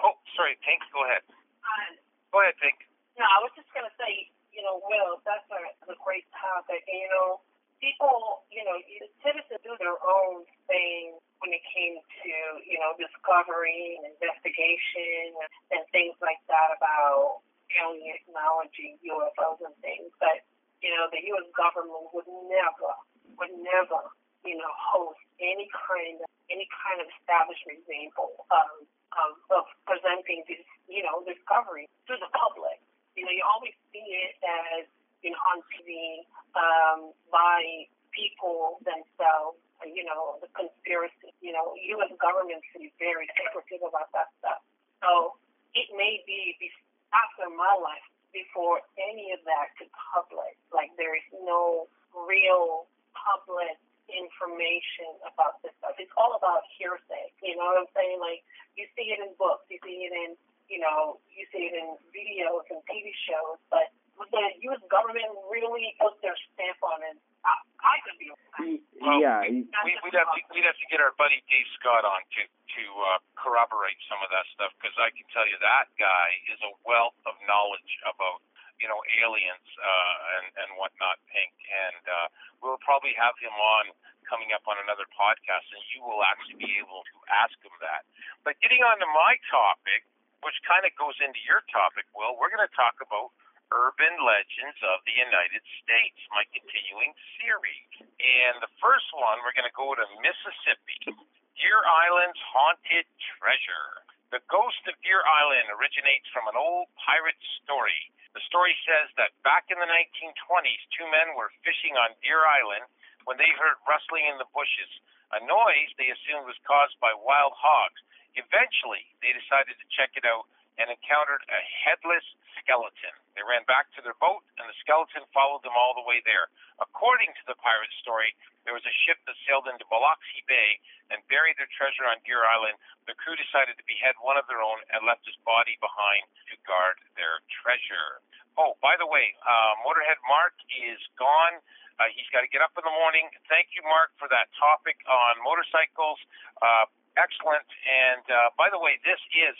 [0.05, 1.21] oh, sorry, Pink, go ahead.
[1.61, 1.97] Uh,
[2.33, 2.81] Go ahead, Pink.
[3.19, 4.29] No, I was just gonna say,
[4.59, 7.39] you know, Will, that's a, a great topic, and you know,
[7.79, 12.35] people, you know, to do their own thing when it came to,
[12.67, 17.41] you know, discovery and investigation and, and things like that about
[17.79, 20.11] alien technology, UFOs and things.
[20.19, 20.43] But
[20.83, 21.49] you know, the U.S.
[21.59, 22.91] government would never,
[23.39, 24.01] would never,
[24.47, 28.87] you know, host any kind of any kind of establishment example of
[29.17, 32.79] of, of presenting this, you know, discovery to the public.
[33.19, 34.87] You know, you always see it as,
[35.27, 36.23] you know, on TV
[36.55, 39.59] um, by people themselves.
[39.83, 41.35] You know, the conspiracy.
[41.39, 42.11] You know, U.S.
[42.19, 44.63] government be very secretive about that stuff.
[45.03, 45.39] So
[45.75, 46.75] it may be be-
[47.15, 48.03] after my life
[48.35, 50.59] before any of that could public.
[50.75, 55.95] Like there is no real public information about this stuff.
[56.01, 57.33] It's all about hearsay.
[57.45, 58.19] You know what I'm saying?
[58.21, 58.43] Like
[58.77, 60.35] you see it in books, you see it in,
[60.69, 63.89] you know, you see it in videos and TV shows, but
[64.21, 64.83] would the U.S.
[64.91, 67.17] government really put their stamp on it?
[67.47, 68.29] I, I could be.
[68.59, 71.71] Y- Well, yeah, we, we, we'd have to we'd have to get our buddy Dave
[71.79, 72.83] Scott on to to
[73.15, 76.73] uh, corroborate some of that stuff because I can tell you that guy is a
[76.83, 78.43] wealth of knowledge about
[78.83, 82.27] you know aliens uh, and and whatnot, Pink, and uh,
[82.59, 83.95] we'll probably have him on
[84.27, 88.03] coming up on another podcast, and you will actually be able to ask him that.
[88.43, 90.03] But getting on to my topic,
[90.43, 93.35] which kind of goes into your topic, Will, we're going to talk about
[93.69, 97.91] urban legends of the United States, my continuing series.
[98.01, 101.13] And the first one, we're going to go to Mississippi.
[101.59, 103.05] Deer Island's haunted
[103.37, 104.07] treasure.
[104.31, 108.13] The ghost of Deer Island originates from an old pirate story.
[108.37, 112.87] The story says that back in the 1920s, two men were fishing on Deer Island
[113.29, 114.89] when they heard rustling in the bushes,
[115.37, 118.01] a noise they assumed was caused by wild hogs.
[118.39, 120.47] Eventually, they decided to check it out
[120.79, 122.23] and encountered a headless
[122.63, 123.11] skeleton.
[123.35, 126.47] They ran back to their boat, and the skeleton followed them all the way there.
[126.79, 128.31] According to the pirate story,
[128.63, 130.79] there was a ship that sailed into Biloxi Bay
[131.11, 132.79] and buried their treasure on Deer Island.
[133.11, 136.55] The crew decided to behead one of their own and left his body behind to
[136.63, 138.23] guard their treasure.
[138.55, 141.59] Oh, by the way, uh, Motorhead Mark is gone.
[141.99, 143.27] Uh, he's got to get up in the morning.
[143.51, 146.19] Thank you, Mark, for that topic on motorcycles.
[146.63, 146.87] Uh,
[147.19, 147.67] excellent.
[147.85, 149.55] And uh, by the way, this is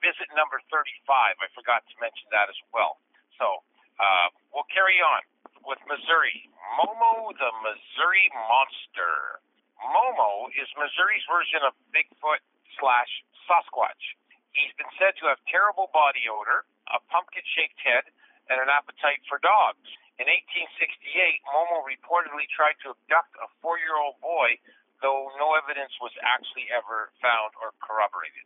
[0.00, 1.36] visit number 35.
[1.36, 3.02] I forgot to mention that as well.
[3.36, 3.60] So
[4.00, 5.20] uh, we'll carry on
[5.66, 6.48] with Missouri.
[6.80, 9.42] Momo the Missouri Monster.
[9.80, 12.40] Momo is Missouri's version of Bigfoot
[12.80, 13.10] slash
[13.48, 14.16] Sasquatch.
[14.52, 18.08] He's been said to have terrible body odor, a pumpkin shaped head,
[18.50, 19.86] and an appetite for dogs.
[20.20, 24.58] In 1868, Momo reportedly tried to abduct a four year old boy,
[25.00, 28.44] though no evidence was actually ever found or corroborated.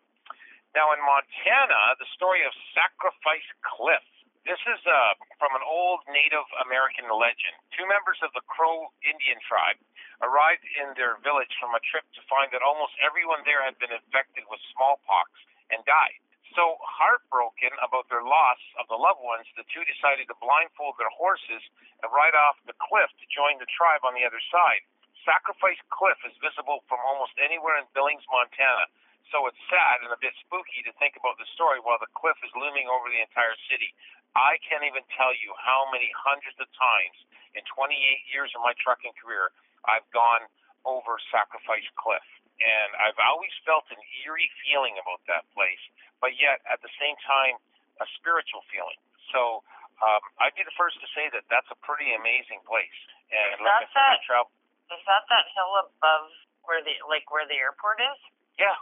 [0.75, 4.03] Now, in Montana, the story of Sacrifice Cliff.
[4.43, 7.55] This is uh, from an old Native American legend.
[7.73, 9.81] Two members of the Crow Indian tribe
[10.21, 13.95] arrived in their village from a trip to find that almost everyone there had been
[13.95, 15.33] infected with smallpox
[15.73, 16.21] and died.
[16.53, 21.11] So, heartbroken about their loss of the loved ones, the two decided to blindfold their
[21.11, 21.63] horses
[22.03, 24.87] and ride off the cliff to join the tribe on the other side.
[25.25, 28.89] Sacrifice Cliff is visible from almost anywhere in Billings, Montana,
[29.33, 32.37] so it's sad and a bit spooky to think about the story while the cliff
[32.45, 33.97] is looming over the entire city.
[34.37, 37.17] I can't even tell you how many hundreds of times
[37.57, 37.97] in 28
[38.29, 39.51] years of my trucking career
[39.89, 40.45] I've gone
[40.85, 42.25] over Sacrifice Cliff.
[42.61, 45.83] And I've always felt an eerie feeling about that place,
[46.23, 47.59] but yet at the same time,
[47.99, 49.01] a spiritual feeling.
[49.35, 49.67] So
[49.99, 52.99] um, I'd be the first to say that that's a pretty amazing place.
[53.35, 54.51] And like I that said, I travel.
[54.93, 56.29] Is that that hill above
[56.65, 58.21] Where the like where the airport is?
[58.61, 58.77] Yeah,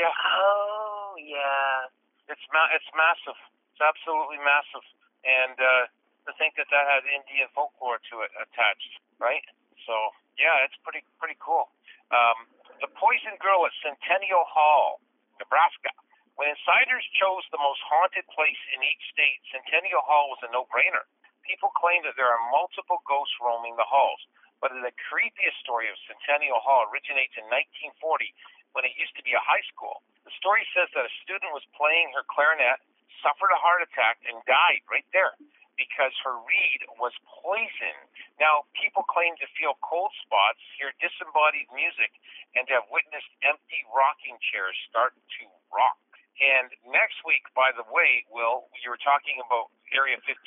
[0.00, 0.12] yeah.
[0.12, 1.88] Oh yeah.
[2.28, 3.38] It's ma- it's massive.
[3.72, 4.84] It's absolutely massive.
[5.24, 5.84] And uh,
[6.28, 9.44] to think that that has Indian folklore to it attached, right?
[9.86, 9.94] So
[10.40, 11.68] yeah, it's pretty pretty cool.
[12.12, 12.48] Um,
[12.80, 15.00] the Poison Girl at Centennial Hall,
[15.40, 15.92] Nebraska.
[16.40, 21.04] When insiders chose the most haunted place in each state, Centennial Hall was a no-brainer.
[21.44, 24.18] People claim that there are multiple ghosts roaming the halls,
[24.62, 28.30] but the creepiest story of Centennial Hall originates in 1940
[28.78, 30.06] when it used to be a high school.
[30.22, 32.78] The story says that a student was playing her clarinet,
[33.18, 35.34] suffered a heart attack, and died right there
[35.74, 38.06] because her reed was poisoned.
[38.38, 42.14] Now, people claim to feel cold spots, hear disembodied music,
[42.54, 45.42] and have witnessed empty rocking chairs start to
[45.74, 45.98] rock.
[46.38, 50.38] And next week, by the way, Will, you were talking about Area 51.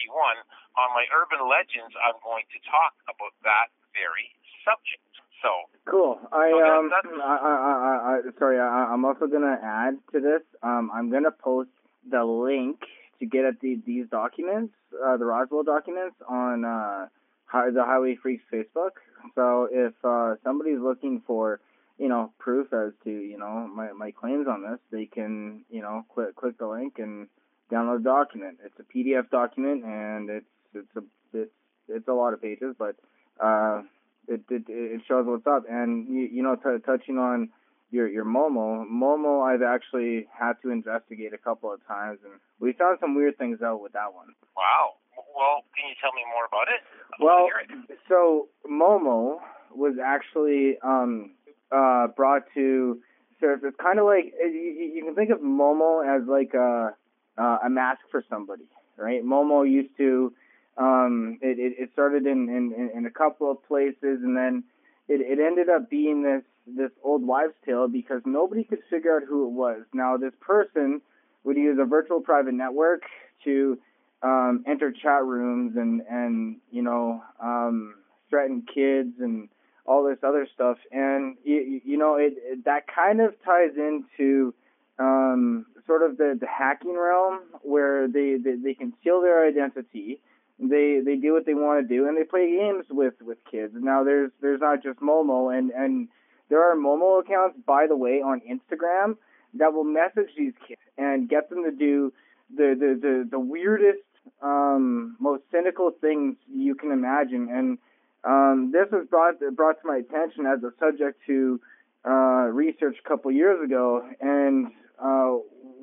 [0.79, 4.27] On my Urban Legends, I'm going to talk about that very
[4.67, 5.01] subject.
[5.41, 5.49] So,
[5.89, 6.19] Cool.
[6.31, 8.59] I So um, that's- I, I, I, I, sorry.
[8.59, 10.41] I, I'm also gonna add to this.
[10.63, 11.69] Um, I'm gonna post
[12.09, 12.79] the link
[13.19, 17.07] to get at the, these documents, uh, the Roswell documents, on uh,
[17.53, 18.97] the HiWay Freeks Facebook.
[19.35, 21.59] So if uh, somebody's looking for,
[21.97, 25.81] you know, proof as to, you know, my my claims on this, they can, you
[25.81, 27.27] know, click click the link and
[27.71, 28.57] download the document.
[28.65, 31.03] It's a PDF document and it's it's a
[31.37, 31.51] it's
[31.87, 32.95] it's a lot of pages, but
[33.41, 33.81] uh
[34.27, 35.63] it it it shows what's up.
[35.69, 37.49] And you you know, t- touching on
[37.91, 42.73] your your Momo, Momo, I've actually had to investigate a couple of times, and we
[42.73, 44.27] found some weird things out with that one.
[44.55, 44.93] wow.
[45.35, 46.81] Well, can you tell me more about it?
[47.13, 47.47] I Well,
[47.89, 47.99] it.
[48.09, 49.37] so Momo
[49.73, 51.31] was actually um
[51.71, 53.01] uh brought to
[53.39, 53.69] surface.
[53.69, 56.95] It's kind of like you, you you can think of Momo as like a
[57.37, 58.63] uh, a mask for somebody,
[58.97, 59.23] right?
[59.23, 60.33] Momo used to
[60.77, 64.63] um it it, it started in, in in a couple of places and then
[65.07, 69.23] it it ended up being this this old wives tale because nobody could figure out
[69.27, 69.83] who it was.
[69.93, 71.01] Now this person
[71.43, 73.03] would use a virtual private network
[73.43, 73.77] to
[74.23, 77.95] um, enter chat rooms and and you know um,
[78.29, 79.49] threaten kids and
[79.85, 80.77] all this other stuff.
[80.91, 84.53] And you, you know it, it that kind of ties into
[84.97, 90.19] um, sort of the, the hacking realm where they, they they conceal their identity.
[90.59, 93.73] They they do what they want to do and they play games with with kids.
[93.75, 96.07] Now there's there's not just Momo and and
[96.49, 99.17] there are Momo accounts by the way on Instagram
[99.55, 102.13] that will message these kids and get them to do
[102.55, 103.99] the the the, the weirdest
[104.41, 107.77] um most cynical things you can imagine and
[108.23, 111.59] um this was brought brought to my attention as a subject to
[112.05, 114.67] uh research a couple years ago and
[114.99, 115.31] uh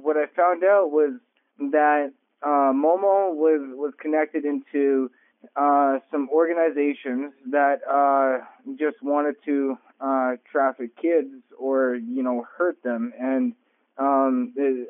[0.03, 1.13] what I found out was
[1.59, 2.13] that
[2.45, 5.11] uh Momo was was connected into
[5.57, 8.45] uh some organizations that uh
[8.79, 13.13] just wanted to uh traffic kids or you know hurt them.
[13.19, 13.55] And
[13.99, 14.87] um there's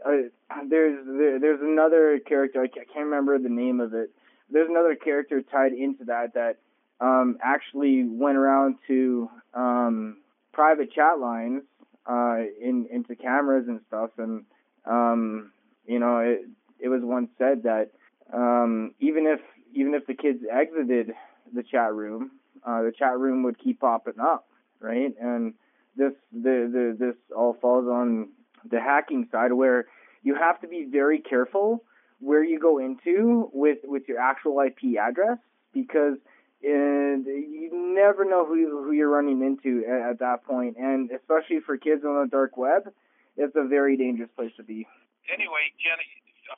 [1.06, 4.10] there, there's another character I I can't remember the name of it.
[4.50, 6.58] There's another character tied into that that
[7.00, 10.18] um actually went around to um
[10.52, 11.62] private chat lines
[12.06, 14.10] uh in into cameras and stuff.
[14.18, 14.44] And
[14.86, 15.52] um
[15.86, 16.46] you know it
[16.82, 17.90] it was once said that
[18.34, 19.40] um even if
[19.74, 21.12] even if the kids exited
[21.54, 22.32] the chat room
[22.66, 24.46] uh the chat room would keep popping up
[24.82, 25.14] right?
[25.20, 25.54] And
[25.96, 28.28] this the, the this all falls on
[28.68, 29.86] the hacking side where
[30.22, 31.84] you have to be very careful
[32.20, 35.38] where you go into with with your actual IP address
[35.72, 36.16] because
[36.62, 40.76] and you never know who you, who you're running into at, at that point.
[40.76, 42.92] And especially for kids on the dark web
[43.34, 44.86] it's a very dangerous place to be.
[45.32, 46.04] Anyway, Jenny,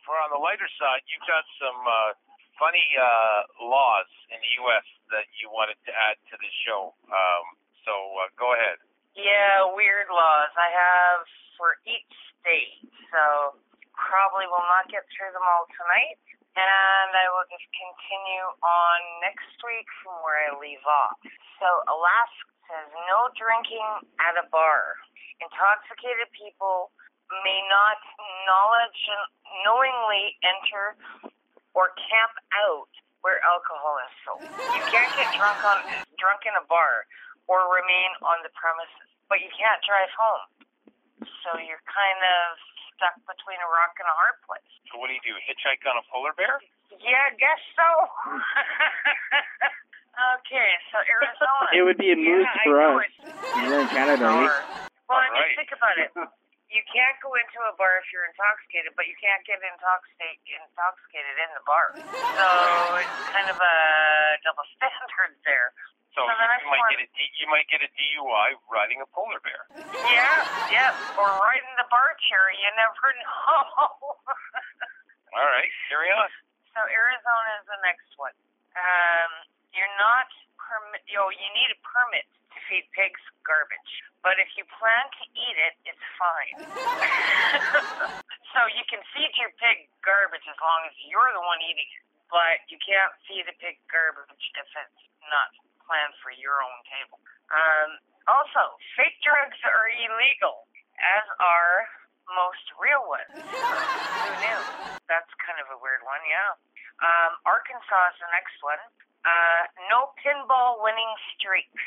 [0.03, 2.11] for on the lighter side, you've got some uh,
[2.59, 4.87] funny uh, laws in the U.S.
[5.15, 6.95] that you wanted to add to the show.
[7.07, 7.45] Um,
[7.87, 8.83] so uh, go ahead.
[9.15, 10.51] Yeah, weird laws.
[10.59, 11.23] I have
[11.55, 12.83] for each state,
[13.15, 13.55] so
[13.95, 16.19] probably will not get through them all tonight.
[16.55, 21.19] And I will just continue on next week from where I leave off.
[21.59, 24.99] So Alaska says no drinking at a bar.
[25.43, 26.95] Intoxicated people
[27.45, 27.99] may not
[28.45, 29.01] knowledge
[29.65, 30.97] knowingly enter
[31.73, 32.35] or camp
[32.69, 32.91] out
[33.25, 34.45] where alcohol is sold.
[34.77, 35.79] You can't get drunk on
[36.21, 37.09] drunk in a bar
[37.49, 40.45] or remain on the premises, but you can't drive home.
[41.45, 42.61] So you're kind of
[42.95, 44.69] stuck between a rock and a hard place.
[44.93, 45.35] So what do you do?
[45.45, 46.61] Hitchhike on a polar bear?
[47.01, 47.89] Yeah, I guess so.
[50.41, 51.69] okay, so Arizona.
[51.75, 53.15] it would be a moose yeah, for I us
[53.55, 54.29] it's we're in Canada eh?
[54.29, 54.67] right
[55.09, 55.55] Well, and Alright.
[55.55, 56.11] just think about it.
[56.75, 61.37] You can't go into a bar if you're intoxicated, but you can't get intoxicated intoxicated
[61.39, 61.95] in the bar.
[62.35, 62.43] So
[62.99, 63.77] it's kind of a
[64.43, 65.71] double standard there.
[66.19, 68.99] So, So next you might one- get a D, you might get a DUI riding
[68.99, 69.71] a polar bear.
[70.03, 70.43] Yeah,
[70.75, 70.99] yeah.
[71.15, 74.19] Or riding the bar chair, you never know.
[75.35, 76.27] All right, carry on.
[76.75, 78.35] so Arizona is the next one.
[78.75, 79.31] Um,
[79.75, 80.27] you're not
[80.75, 81.03] permit.
[81.07, 83.93] You know, you need a permit to feed pigs garbage,
[84.27, 86.59] but if you plan to eat it, it's fine.
[88.55, 92.05] so you can feed your pig garbage as long as you're the one eating it,
[92.31, 95.55] but you can't feed a pig garbage if it's not
[95.87, 97.21] planned for your own table.
[97.53, 97.91] Um,
[98.27, 98.63] also,
[98.97, 100.65] fake drugs are illegal,
[100.97, 101.87] as are
[102.33, 103.37] most real ones.
[103.37, 104.61] Who knew?
[105.07, 106.57] That's kind of a weird one, yeah.
[107.05, 108.81] Um, Arkansas is the next one.
[109.25, 111.81] Uh, no pinball winning streaks.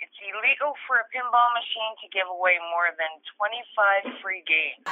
[0.00, 4.84] It's illegal for a pinball machine to give away more than 25 free games.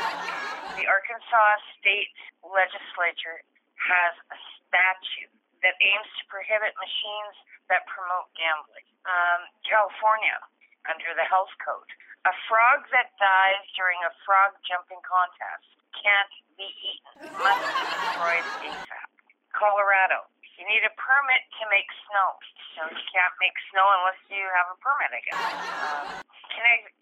[0.77, 2.12] The Arkansas State
[2.45, 3.41] Legislature
[3.81, 5.33] has a statute
[5.64, 7.37] that aims to prohibit machines
[7.73, 8.85] that promote gambling.
[9.09, 10.39] Um, California,
[10.87, 11.89] under the health code,
[12.29, 15.66] a frog that dies during a frog jumping contest
[15.99, 19.09] can't be eaten, must be destroyed ASAP.
[19.53, 20.27] Colorado,
[20.63, 22.39] you need a permit to make snow,
[22.79, 25.43] so you can't make snow unless you have a permit, I guess.
[25.75, 26.07] Um,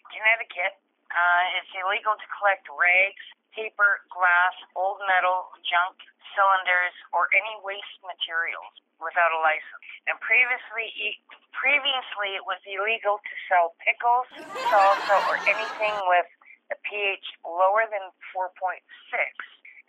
[0.08, 0.80] Connecticut,
[1.12, 3.20] uh, it's illegal to collect rags,
[3.52, 6.00] paper, glass, old metal, junk,
[6.32, 9.88] cylinders, or any waste materials without a license.
[10.08, 11.20] And previously,
[11.52, 14.32] previously it was illegal to sell pickles,
[14.72, 16.32] salsa, or anything with
[16.72, 18.56] a pH lower than 4.6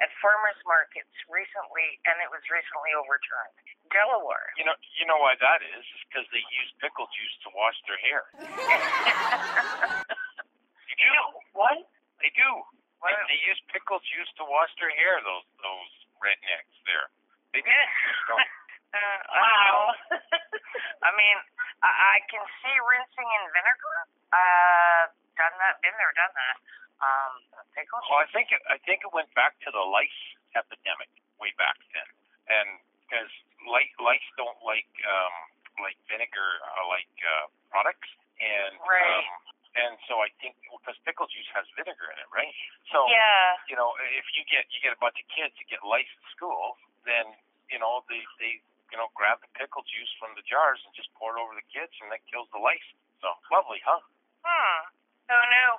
[0.01, 3.55] at farmers markets recently, and it was recently overturned.
[3.93, 4.49] Delaware.
[4.57, 5.85] You know, you know why that is?
[6.09, 8.23] Because they use pickle juice to wash their hair.
[10.91, 11.23] You do?
[11.55, 11.87] What?
[12.19, 12.49] They do.
[13.01, 15.17] They, they use pickle juice to wash their hair.
[15.23, 15.91] Those those
[16.21, 17.07] rednecks there.
[17.55, 17.71] They do.
[18.91, 18.99] Uh,
[19.31, 20.19] I.
[21.07, 21.37] I mean,
[21.79, 23.97] I, I can see rinsing in vinegar.
[24.35, 25.07] Uh,
[25.39, 26.55] done that, been there, done that.
[27.01, 27.33] Um,
[27.73, 28.05] pickles.
[28.09, 30.21] Well, I think it, I think it went back to the lice
[30.53, 31.09] epidemic
[31.41, 32.07] way back then,
[32.53, 32.67] and
[33.09, 33.31] because
[33.65, 35.35] lice lice don't like um,
[35.81, 38.05] like vinegar uh, like uh, products,
[38.37, 39.01] and Right.
[39.17, 39.25] um,
[39.81, 42.53] and so I think because pickle juice has vinegar in it, right?
[42.93, 43.57] So Yeah.
[43.65, 46.25] you know, if you get you get a bunch of kids that get lice at
[46.37, 46.77] school,
[47.07, 47.33] then
[47.73, 48.61] you know they they
[48.93, 51.65] you know grab the pickle juice from the jars and just pour it over the
[51.73, 52.85] kids, and that kills the lice.
[53.25, 54.05] So lovely, huh?
[54.45, 54.79] Hmm.
[55.31, 55.71] Who knew?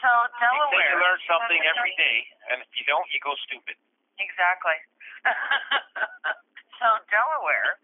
[0.00, 0.80] Say Delaware.
[0.80, 3.76] you learn something every day, and if you don't, you go stupid.
[4.16, 4.78] Exactly.
[6.80, 7.76] so Delaware,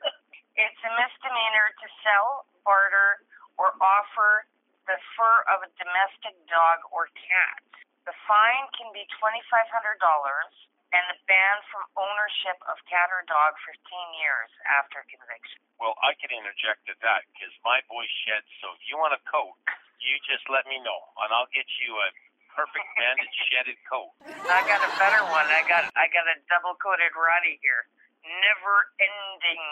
[0.57, 3.21] it's a misdemeanor to sell, barter,
[3.61, 4.49] or offer
[4.89, 7.61] the fur of a domestic dog or cat.
[8.09, 10.55] The fine can be twenty-five hundred dollars
[10.95, 15.59] and the ban from ownership of cat or dog for 15 years after conviction.
[15.83, 18.47] Well, I can interject at that because my boy sheds.
[18.62, 19.59] So if you want a coat,
[20.03, 22.09] you just let me know, and I'll get you a
[22.55, 24.12] perfect banded shedded coat.
[24.49, 25.49] I got a better one.
[25.51, 27.86] I got I got a double coated Roddy here.
[28.24, 29.62] Never ending.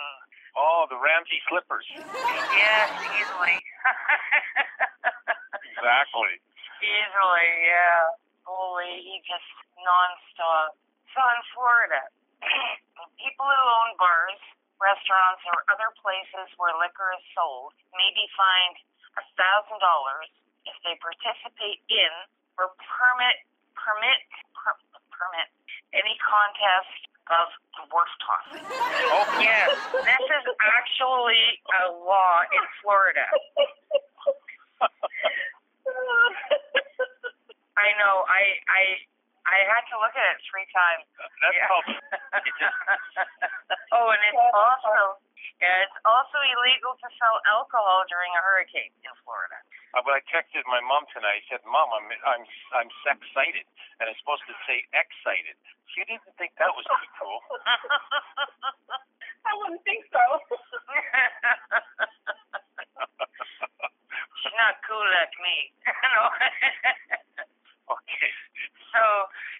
[0.57, 1.87] Oh, the Ramsey slippers.
[2.51, 3.57] Yes, easily.
[5.65, 6.41] Exactly.
[6.81, 8.03] easily, yeah.
[8.47, 9.49] Holy, he just
[9.81, 10.77] nonstop.
[11.13, 12.03] So in Florida,
[13.23, 14.41] people who own bars,
[14.81, 18.79] restaurants, or other places where liquor is sold may be fined
[19.39, 20.29] thousand dollars
[20.67, 22.13] if they participate in
[22.59, 23.37] or permit
[23.79, 24.21] permit
[24.57, 24.75] per,
[25.13, 25.49] permit
[25.95, 28.65] any contest of dwarf tossing.
[28.65, 33.25] Oh, Yes, this is actually a law in Florida.
[37.75, 38.25] I know.
[38.31, 38.83] I I
[39.45, 41.05] I had to look at it three times.
[41.19, 41.69] That's Yeah.
[41.69, 41.87] called.
[42.45, 42.77] It just,
[43.93, 49.13] oh, and it's also yeah, it's also illegal to sell alcohol during a hurricane in
[49.25, 49.57] Florida.
[49.95, 52.45] uh, when I texted my mom tonight, I said, "Mom, I'm I'm
[52.75, 53.65] I'm sex-cited,"
[54.01, 55.57] and it's supposed to say excited.
[55.95, 57.41] She didn't think that was too cool.
[59.47, 60.19] I wouldn't think so.
[64.41, 65.69] She's not cool like me.
[66.05, 66.33] no.
[67.93, 68.29] Okay.
[68.91, 69.03] So,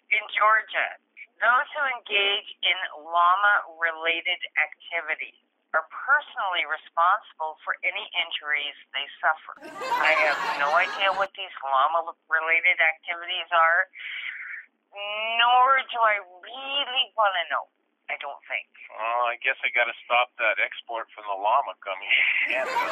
[0.09, 0.97] in Georgia,
[1.39, 5.37] those who engage in llama related activities
[5.75, 9.59] are personally responsible for any injuries they suffer.
[9.99, 13.87] I have no idea what these llama related activities are,
[15.39, 17.67] nor do I really want to know.
[18.05, 18.69] I don't think.
[18.93, 22.85] Well, I guess I got to stop that export from the llama coming to Canada.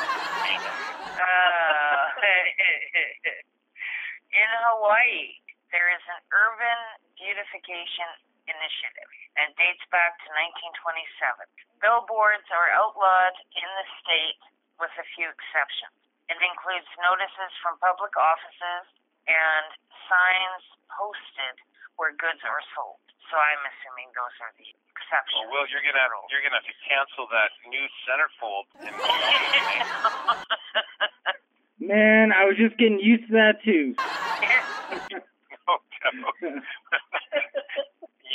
[1.21, 2.17] Uh,
[4.41, 5.37] in Hawaii,
[5.69, 6.81] there is an urban
[7.21, 8.09] beautification
[8.47, 10.29] initiative and dates back to
[10.75, 11.47] 1927.
[11.81, 14.39] Billboards are outlawed in the state
[14.79, 15.95] with a few exceptions.
[16.31, 18.87] It includes notices from public offices
[19.29, 19.67] and
[20.09, 21.57] signs posted
[21.97, 22.99] where goods are sold.
[23.31, 25.49] So I'm assuming those are the exceptions.
[25.49, 28.69] Well, Will, you're gonna you're gonna have to cancel that new centerfold.
[31.81, 33.95] Man, I was just getting used to that too.
[35.11, 36.35] no doubt.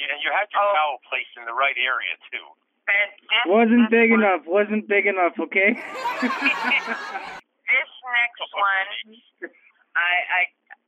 [0.08, 0.74] yeah, you had your Oh.
[0.74, 2.48] towel placed in the right area too.
[2.88, 4.42] And this, Wasn't this big one- enough.
[4.48, 5.36] Wasn't big enough.
[5.38, 5.76] Okay.
[7.68, 9.52] This next one,
[9.92, 10.42] I, I,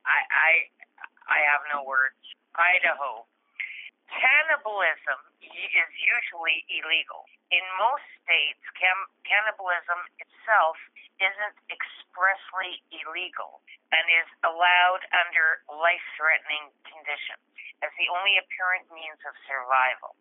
[0.08, 0.52] I, I,
[1.28, 2.16] I have no words.
[2.56, 3.28] Idaho.
[4.10, 7.30] Cannibalism is usually illegal.
[7.54, 10.78] In most states, cam- cannibalism itself
[11.22, 13.62] isn't expressly illegal
[13.94, 17.42] and is allowed under life-threatening conditions
[17.86, 20.18] as the only apparent means of survival.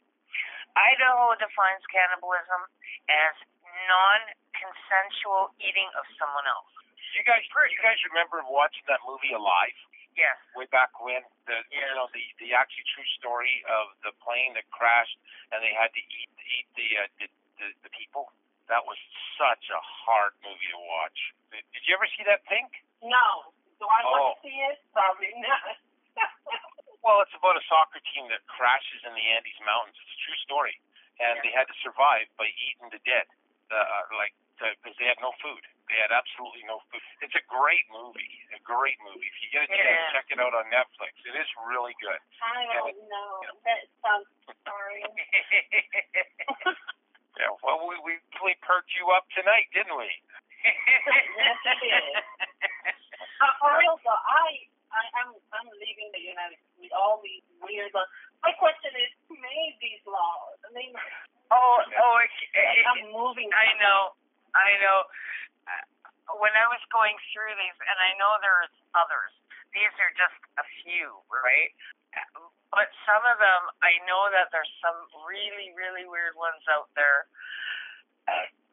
[0.76, 2.68] Idaho defines cannibalism
[3.08, 3.34] as
[3.88, 6.70] non-consensual eating of someone else.
[7.16, 9.74] You guys, you guys remember watching that movie Alive?
[10.18, 10.34] Yes.
[10.58, 14.66] way back when the you know the the actually true story of the plane that
[14.74, 15.14] crashed
[15.54, 17.26] and they had to eat eat the uh, the,
[17.62, 18.26] the the people.
[18.66, 18.98] That was
[19.40, 21.16] such a hard movie to watch.
[21.54, 22.68] Did, did you ever see that, Pink?
[23.00, 23.54] No.
[23.80, 24.10] Do I Oh.
[24.12, 24.76] want to see it?
[24.92, 25.78] Probably not.
[26.98, 29.94] Well, it's about a soccer team that crashes in the Andes Mountains.
[29.96, 30.76] It's a true story,
[31.22, 31.42] and Yeah.
[31.46, 33.24] they had to survive by eating the dead,
[33.70, 35.62] uh, like because they had no food.
[35.88, 37.00] They had absolutely no food.
[37.24, 39.24] It's a great movie, a great movie.
[39.24, 40.12] If you get a chance, Yeah.
[40.12, 41.16] check it out on Netflix.
[41.24, 42.20] It is really good.
[42.44, 43.32] I don't know.
[43.64, 44.28] That sounds
[44.68, 45.00] sorry.
[47.38, 50.10] Yeah, well, we we really perked you up tonight, didn't we?
[50.66, 52.18] Yes, it is.
[53.38, 57.46] Uh, for real though, I, I I'm I'm leaving the United States with all these
[57.62, 58.10] weird laws.
[58.42, 60.58] My question is, who made these laws?
[60.66, 60.90] I mean,
[61.54, 63.46] oh, oh, it, it, I'm moving.
[63.62, 64.18] I know,
[64.58, 65.06] I know.
[66.36, 69.32] When I was going through these, and I know there's others.
[69.72, 71.72] These are just a few, right?
[72.68, 77.28] But some of them, I know that there's some really, really weird ones out there.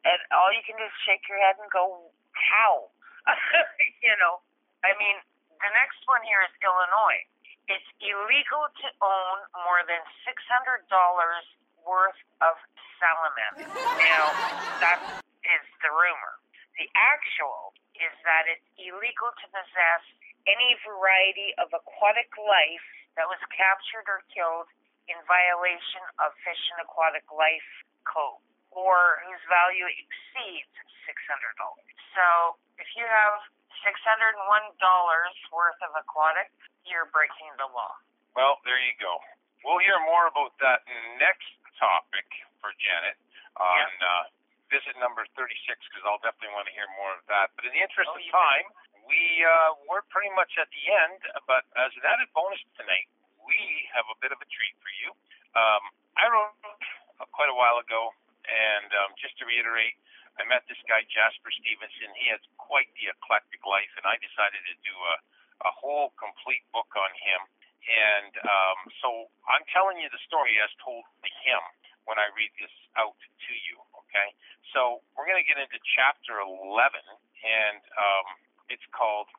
[0.04, 2.92] And all you can do is shake your head and go, how?
[4.04, 4.44] you know,
[4.84, 5.16] I mean,
[5.48, 7.24] the next one here is Illinois.
[7.66, 9.36] It's illegal to own
[9.66, 11.42] more than six hundred dollars
[11.82, 12.54] worth of
[13.02, 13.66] salamander.
[13.98, 14.30] Now,
[14.78, 15.00] that
[15.42, 16.38] is the rumor.
[16.76, 20.02] The actual is that it's illegal to possess
[20.44, 22.86] any variety of aquatic life
[23.16, 24.68] that was captured or killed
[25.08, 27.70] in violation of Fish and Aquatic Life
[28.04, 28.42] Code
[28.76, 30.68] or whose value exceeds
[31.08, 31.88] six hundred dollars.
[32.12, 33.40] So if you have
[33.80, 36.52] six hundred and one dollars worth of aquatic,
[36.84, 37.96] you're breaking the law.
[38.36, 39.16] Well, there you go.
[39.64, 40.84] We'll hear more about that
[41.16, 42.28] next topic
[42.60, 43.16] for Janet
[43.56, 44.28] on uh,
[44.72, 45.46] visit number 36
[45.90, 47.52] because I'll definitely want to hear more of that.
[47.54, 48.66] But in the interest Oh, of time,
[49.06, 51.20] we uh, we're pretty much at the end.
[51.46, 53.06] But as an added bonus tonight,
[53.42, 53.58] we
[53.94, 55.10] have a bit of a treat for you.
[55.54, 55.82] Um,
[56.18, 56.54] I wrote
[57.22, 58.10] uh, quite a while ago,
[58.46, 59.96] and um, just to reiterate,
[60.36, 62.10] I met this guy Jasper Stevenson.
[62.18, 65.16] He has quite the eclectic life, and I decided to do a
[65.64, 67.40] a whole complete book on him.
[67.86, 69.08] And um, so
[69.46, 71.62] I'm telling you the story as told to him
[72.04, 73.78] when I read this out to you.
[74.08, 74.30] Okay.
[74.74, 77.00] So we're going to get into chapter 11,
[77.42, 78.26] and um,
[78.68, 79.30] it's called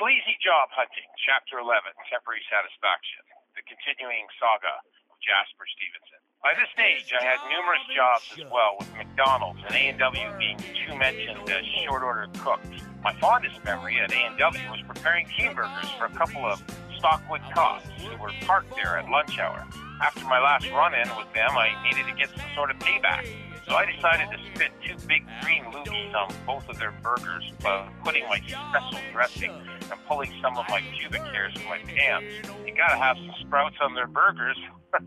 [0.00, 3.22] Sleazy Job Hunting, chapter 11, Temporary Satisfaction,
[3.52, 4.80] the continuing saga
[5.12, 6.20] of Jasper Stevenson.
[6.40, 10.96] By this stage, I had numerous jobs as well with McDonald's and A&W being two
[10.96, 12.64] mentioned as short order cooks.
[13.04, 16.64] My fondest memory at A&W was preparing Teen Burgers for a couple of
[16.96, 19.66] Stockwood cops who were parked there at lunch hour.
[20.00, 23.28] After my last run-in with them, I needed to get some sort of payback.
[23.66, 27.88] So I decided to spit two big green loogies on both of their burgers by
[28.04, 32.48] putting my special dressing and pulling some of my pubic hairs from my pants.
[32.66, 34.56] You gotta have some sprouts on their burgers.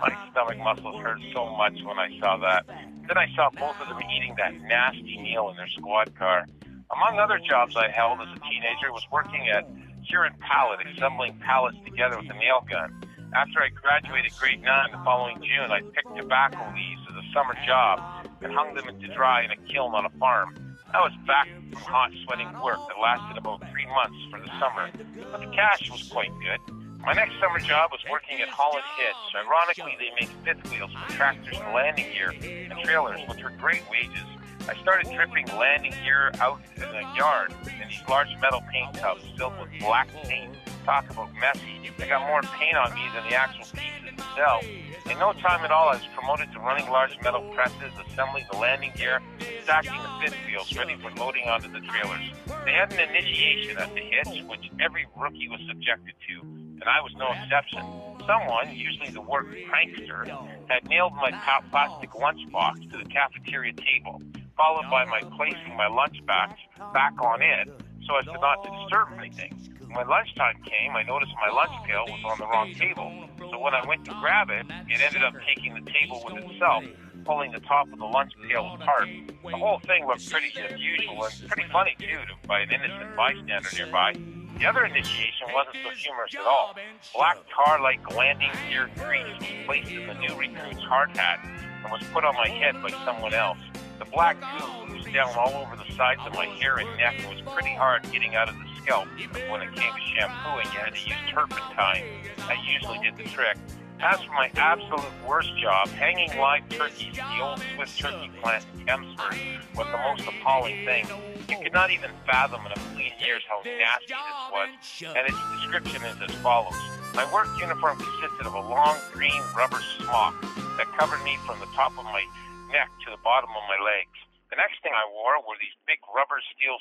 [0.00, 2.66] my stomach muscles hurt so much when I saw that.
[2.66, 6.46] Then I saw both of them eating that nasty meal in their squad car.
[6.90, 9.68] Among other jobs I held as a teenager was working at
[10.02, 13.02] Huron Pallet, assembling pallets together with a nail gun.
[13.32, 17.54] After I graduated grade 9 the following June, I picked tobacco leaves as a summer
[17.64, 20.56] job and hung them to dry in a kiln on a farm.
[20.92, 24.90] I was back from hot sweating work that lasted about three months for the summer,
[25.30, 26.58] but the cash was quite good.
[26.98, 29.46] My next summer job was working at Holland Hitch.
[29.46, 33.88] Ironically, they make fifth wheels for tractors and landing gear and trailers, which were great
[33.88, 34.26] wages.
[34.68, 39.22] I started dripping landing gear out in the yard in these large metal paint tubs
[39.36, 40.54] filled with black paint.
[40.84, 41.90] Talk about messy.
[42.00, 44.66] I got more paint on me than the actual pieces themselves.
[45.10, 48.58] In no time at all, I was promoted to running large metal presses, assembling the
[48.58, 49.20] landing gear,
[49.64, 52.30] stacking the fifth wheels ready for loading onto the trailers.
[52.64, 57.00] They had an initiation at the hitch, which every rookie was subjected to, and I
[57.02, 57.84] was no exception.
[58.26, 60.26] Someone, usually the work prankster,
[60.68, 61.32] had nailed my
[61.70, 64.22] plastic lunchbox to the cafeteria table,
[64.60, 66.54] followed by my placing my lunch back,
[66.92, 67.66] back on it
[68.06, 69.56] so as to not disturb anything.
[69.94, 73.08] When lunchtime came, I noticed my lunch pail was on the wrong table.
[73.50, 76.84] So when I went to grab it, it ended up taking the table with itself,
[77.24, 79.08] pulling the top of the lunch pail apart.
[79.42, 83.68] The whole thing looked pretty unusual and pretty funny too to, by an innocent bystander
[83.74, 84.12] nearby.
[84.58, 86.76] The other initiation wasn't so humorous at all.
[87.14, 91.40] Black tar-like landing gear grease was placed in the new recruit's hard hat
[91.82, 93.58] and was put on my head by someone else.
[94.00, 97.28] The black goo oozed down all over the sides of my hair and neck and
[97.28, 99.06] was pretty hard getting out of the scalp.
[99.18, 102.04] Even when it came to shampooing, you had to use turpentine.
[102.38, 103.58] That usually did the trick.
[104.00, 108.64] As for my absolute worst job, hanging live turkeys at the old Swiss turkey plant
[108.72, 109.36] in Chelmsford
[109.76, 111.06] was the most appalling thing.
[111.50, 115.36] You could not even fathom in a million years how nasty this was, and its
[115.60, 116.72] description is as follows.
[117.14, 120.40] My work uniform consisted of a long green rubber smock
[120.78, 122.24] that covered me from the top of my
[122.70, 124.16] neck to the bottom of my legs.
[124.50, 126.78] The next thing I wore were these big rubber steel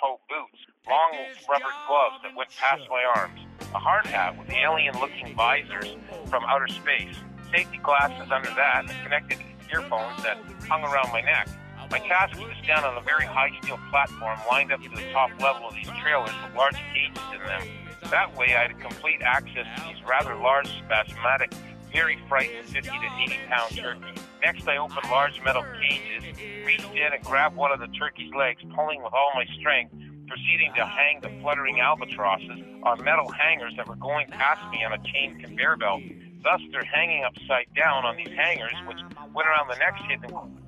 [0.00, 1.12] toe boots, long
[1.48, 3.40] rubber gloves that went past my arms,
[3.72, 5.96] a hard hat with alien-looking visors
[6.28, 7.16] from outer space,
[7.52, 9.40] safety glasses under that, and connected
[9.72, 10.36] earphones that
[10.68, 11.48] hung around my neck.
[11.90, 15.02] My task was to stand on a very high steel platform lined up to the
[15.12, 17.62] top level of these trailers with large cages in them.
[18.10, 21.52] That way I had complete access to these rather large, spasmodic,
[21.92, 24.24] very frightened 50 to 80 pound turkeys.
[24.42, 28.62] Next, I opened large metal cages, reached in and grabbed one of the turkey's legs,
[28.74, 29.94] pulling with all my strength,
[30.26, 34.92] proceeding to hang the fluttering albatrosses on metal hangers that were going past me on
[34.92, 36.02] a chain conveyor belt.
[36.42, 38.98] Thus, they're hanging upside down on these hangers, which
[39.34, 40.20] went around the next hit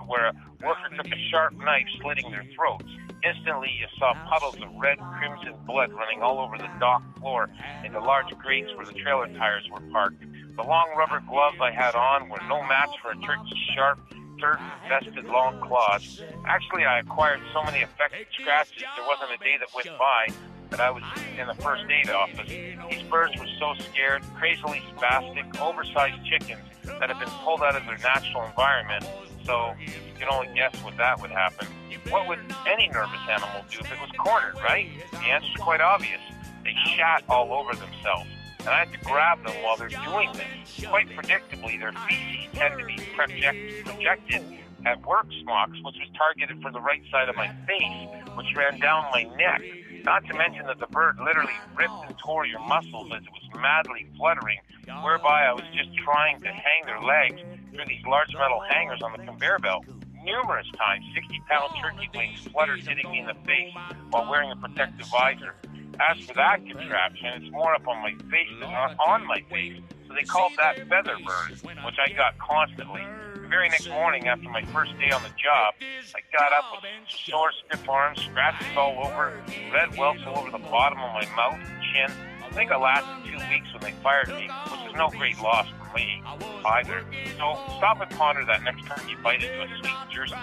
[0.07, 2.85] where a worker took a sharp knife, slitting their throats.
[3.25, 7.49] Instantly, you saw puddles of red crimson blood running all over the dock floor
[7.85, 10.23] into large grates where the trailer tires were parked.
[10.57, 13.99] The long rubber gloves I had on were no match for a turkey's sharp,
[14.39, 16.21] dirt-infested long claws.
[16.45, 20.29] Actually, I acquired so many affected scratches, there wasn't a day that went by
[20.69, 21.03] that I was
[21.39, 22.49] in the first aid office.
[22.49, 27.87] These birds were so scared, crazily spastic, oversized chickens that had been pulled out of
[27.87, 29.07] their natural environment.
[29.47, 31.67] So you can only guess what that would happen.
[32.11, 34.91] What would any nervous animal do if it was cornered, right?
[35.13, 36.21] The answer's quite obvious.
[36.63, 38.29] They shat all over themselves
[38.63, 40.87] and I had to grab them while they're doing this.
[40.87, 44.43] Quite predictably, their feces tend to be project, projected
[44.87, 48.79] at work smocks, which was targeted for the right side of my face, which ran
[48.79, 49.63] down my neck.
[50.05, 53.61] Not to mention that the bird literally ripped and tore your muscles as it was
[53.61, 54.59] madly fluttering,
[55.03, 57.41] whereby I was just trying to hang their legs
[57.71, 59.87] through these large metal hangers on the conveyor belt.
[60.25, 63.75] Numerous times, 60 pound turkey wings fluttered hitting me in the face
[64.11, 65.55] while wearing a protective visor.
[66.01, 69.81] As for that contraption, it's more up on my face than on my face.
[70.09, 73.03] So they called that feather burn, which I got constantly.
[73.35, 75.75] The very next morning after my first day on the job,
[76.15, 79.33] I got up with sore, stiff arms, scratches all over,
[79.73, 82.32] red welts all over the bottom of my mouth and chin.
[82.53, 85.67] I think I lasted two weeks when they fired me, which was no great loss
[85.73, 86.23] for me
[86.67, 87.01] either.
[87.41, 90.37] So stop and ponder that next time you bite into a sweet, juicy,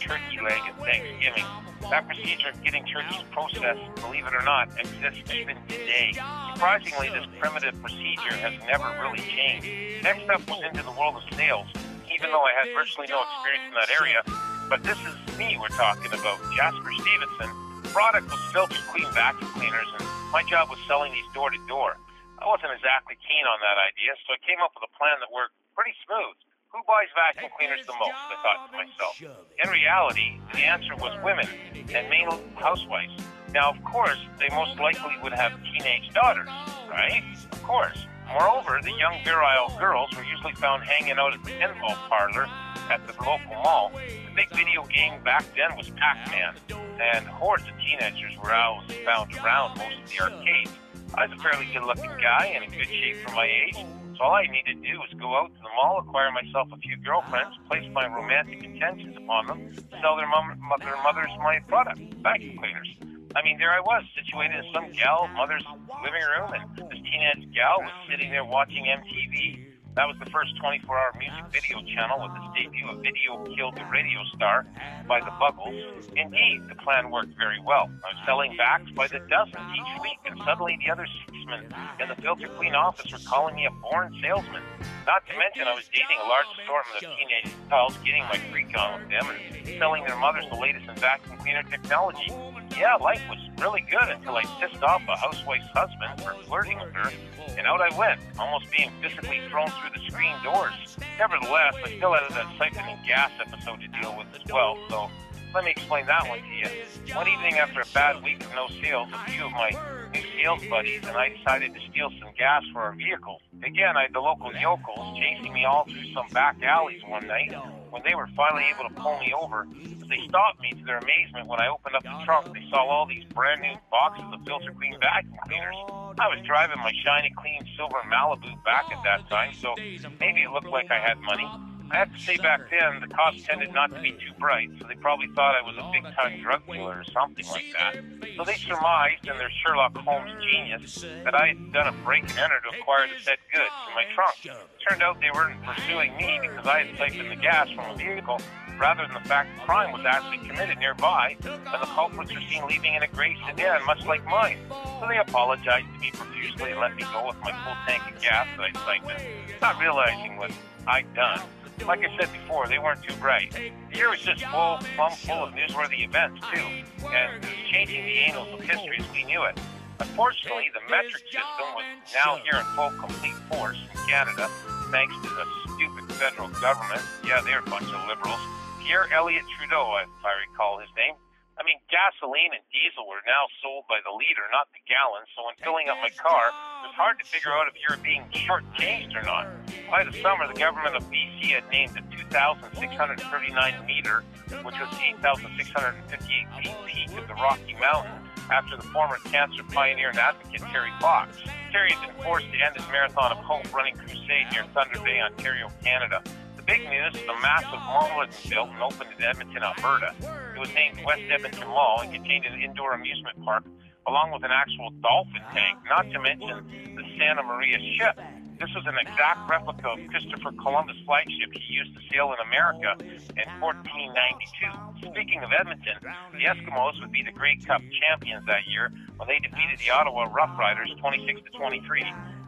[0.00, 1.44] turkey leg at Thanksgiving.
[1.92, 6.16] That procedure of getting turkeys processed, believe it or not, exists even today.
[6.54, 9.68] Surprisingly, this primitive procedure has never really changed.
[10.02, 11.68] Next up was into the world of sales,
[12.08, 14.24] even though I had virtually no experience in that area.
[14.72, 17.52] But this is me we're talking about, Jasper Stevenson.
[17.84, 21.60] The product was filter clean vacuum cleaners, and my job was selling these door to
[21.70, 21.94] door.
[22.42, 25.30] I wasn't exactly keen on that idea, so I came up with a plan that
[25.30, 26.34] worked pretty smooth.
[26.74, 28.18] Who buys vacuum cleaners the most?
[28.18, 29.14] I thought to myself.
[29.62, 31.46] In reality, the answer was women,
[31.94, 33.14] and mainly housewives.
[33.54, 36.50] Now, of course, they most likely would have teenage daughters,
[36.90, 37.22] right?
[37.52, 38.02] Of course.
[38.28, 42.46] Moreover, the young virile girls were usually found hanging out at the pinball parlor
[42.90, 43.92] at the local mall.
[43.94, 46.54] The big video game back then was Pac-Man,
[47.00, 50.72] and hordes of teenagers were always found around most of the arcades.
[51.14, 53.76] I was a fairly good-looking guy and in good shape for my age,
[54.16, 56.76] so all I needed to do was go out to the mall, acquire myself a
[56.78, 62.00] few girlfriends, place my romantic intentions upon them, sell their, mom, their mothers my product,
[62.22, 62.96] vacuum cleaners.
[63.36, 65.64] I mean, there I was, situated in some gal mother's
[66.04, 69.74] living room, and this teenage gal was sitting there watching MTV.
[69.96, 73.86] That was the first 24-hour music video channel with its debut of Video Killed the
[73.90, 74.66] Radio Star
[75.06, 76.10] by the Buggles.
[76.16, 77.90] Indeed, the plan worked very well.
[78.02, 81.70] I was selling backs by the dozen each week, and suddenly the other salesmen
[82.00, 84.62] in the Filter Clean office were calling me a born salesman.
[85.06, 88.76] Not to mention, I was dating a large assortment of teenage pals, getting my freak
[88.78, 92.32] on with them, and selling their mothers the latest in vacuum cleaner technology.
[92.76, 96.92] Yeah, life was really good until I pissed off a housewife's husband for flirting with
[96.92, 97.12] her,
[97.56, 100.96] and out I went, almost being physically thrown through the screen doors.
[101.18, 105.08] Nevertheless, I still had that siphoning gas episode to deal with as well, so
[105.54, 107.14] let me explain that one to you.
[107.14, 109.70] One evening after a bad week of no sales, a few of my
[110.12, 113.40] new sales buddies and I decided to steal some gas for our vehicle.
[113.62, 117.54] Again, I had the local yokels chasing me all through some back alleys one night.
[117.94, 119.68] When they were finally able to pull me over,
[120.10, 122.52] they stopped me to their amazement when I opened up the trunk.
[122.52, 125.76] They saw all these brand new boxes of filter clean vacuum cleaners.
[126.18, 129.76] I was driving my shiny, clean silver Malibu back at that time, so
[130.18, 131.46] maybe it looked like I had money.
[131.94, 134.86] I have to say back then, the cops tended not to be too bright, so
[134.88, 138.02] they probably thought I was a big-time drug dealer or something like that.
[138.36, 142.36] So they surmised, in their Sherlock Holmes genius, that I had done a break and
[142.36, 144.58] enter to acquire the said goods in my trunk.
[144.88, 148.40] Turned out they weren't pursuing me because I had siphoned the gas from a vehicle,
[148.76, 152.66] rather than the fact the crime was actually committed nearby, and the culprits were seen
[152.66, 154.58] leaving in a gray sedan, much like mine.
[154.98, 158.20] So they apologized to me profusely and let me go with my full tank of
[158.20, 159.22] gas that I'd siphoned,
[159.62, 160.50] not realizing what
[160.88, 161.40] I'd done.
[161.82, 163.52] Like I said before, they weren't too bright.
[163.52, 166.64] The year was just full, plumb full of newsworthy events, too,
[167.06, 169.58] and it was changing the annals of history as we knew it.
[170.00, 171.84] Unfortunately, the metric system was
[172.24, 174.48] now here in full complete force in Canada,
[174.90, 177.02] thanks to the stupid federal government.
[177.26, 178.40] Yeah, they're a bunch of liberals.
[178.80, 181.14] Pierre Elliott Trudeau, if I recall his name.
[181.54, 185.46] I mean, gasoline and diesel are now sold by the liter, not the gallon, so
[185.46, 188.26] when filling up my car, it was hard to figure out if you were being
[188.34, 189.46] shortchanged or not.
[189.86, 194.26] By the summer, the government of BC had named the 2,639 meter,
[194.66, 194.90] which was
[195.22, 196.26] 8,658
[196.58, 198.18] feet peak of the Rocky Mountain,
[198.50, 201.38] after the former cancer pioneer and advocate Terry Fox.
[201.70, 205.22] Terry had been forced to end his Marathon of Hope running crusade near Thunder Bay,
[205.22, 206.18] Ontario, Canada.
[206.66, 210.14] Big news is a massive mall been built and opened in Edmonton, Alberta.
[210.56, 213.64] It was named West Edmonton Mall and contained an indoor amusement park
[214.06, 216.64] along with an actual dolphin tank, not to mention
[216.96, 218.16] the Santa Maria ship.
[218.60, 222.96] This was an exact replica of Christopher Columbus' flagship he used to sail in America
[223.34, 225.10] in 1492.
[225.10, 225.98] Speaking of Edmonton,
[226.32, 230.30] the Eskimos would be the Grey Cup champions that year when they defeated the Ottawa
[230.32, 232.04] Rough Riders 26 to 23.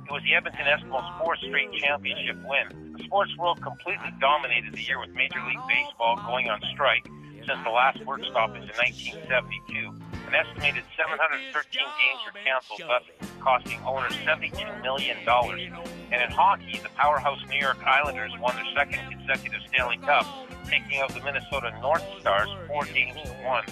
[0.06, 2.94] It was the Edmonton Eskimos' fourth straight championship win.
[2.96, 7.10] The sports world completely dominated the year with Major League Baseball going on strike
[7.42, 8.76] since the last work stoppage in
[9.26, 9.98] 1972.
[10.30, 13.02] An estimated 713 games were canceled, thus
[13.42, 15.18] costing owners $72 million.
[15.26, 20.24] And in hockey, the powerhouse New York Islanders won their second consecutive Stanley Cup,
[20.70, 23.64] taking out the Minnesota North Stars four games to one.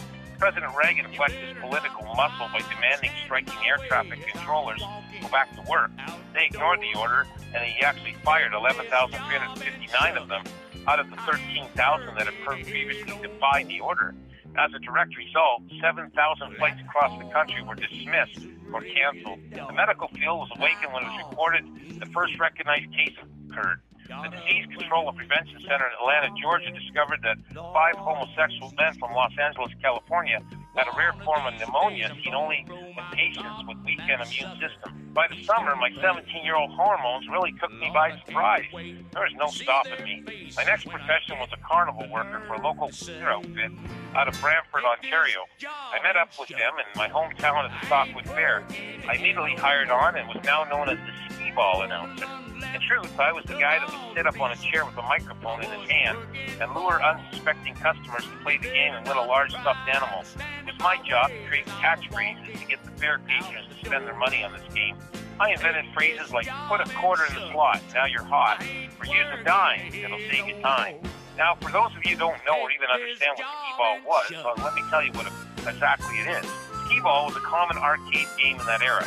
[0.45, 4.79] President Reagan flexed his political muscle by demanding striking air traffic controllers
[5.23, 5.91] go back to work.
[6.35, 10.45] They ignored the order, and he actually fired 11,359 of them
[10.87, 14.15] out of the 13,000 that had previously defied the order.
[14.59, 16.12] As a direct result, 7,000
[16.59, 19.41] flights across the country were dismissed or canceled.
[19.51, 21.65] The medical field was awakened when it was reported
[22.01, 23.16] the first recognized case
[23.49, 23.81] occurred.
[24.09, 27.36] The Disease Control and Prevention Center in Atlanta, Georgia discovered that
[27.72, 30.43] five homosexual men from Los Angeles, California
[30.76, 35.12] had a rare form of pneumonia seen only in patients with weakened immune system.
[35.14, 38.66] By the summer, my 17-year-old hormones really took me by surprise.
[38.72, 40.51] There was no stopping me.
[40.56, 43.70] My next profession was a carnival worker for a local beer outfit
[44.14, 45.47] out of Brantford, Ontario.
[45.64, 48.64] I met up with them in my hometown at the Stockwood Fair.
[49.09, 52.26] I immediately hired on and was now known as the skee ball announcer.
[52.75, 55.03] In truth, I was the guy that would sit up on a chair with a
[55.03, 56.19] microphone in his hand
[56.61, 60.25] and lure unsuspecting customers to play the game and win a large stuffed animal.
[60.59, 64.19] It was my job to create catchphrases to get the fair patrons to spend their
[64.19, 64.97] money on this game.
[65.39, 68.61] I invented phrases like put a quarter in the slot, now you're hot,
[68.99, 70.97] or use a dime, it'll save you time.
[71.39, 74.33] Now, for those of you who don't know or even understand what skee ball was,
[74.35, 75.31] uh, let me tell you what
[75.63, 76.51] exactly it is.
[76.87, 79.07] Skee ball was a common arcade game in that era.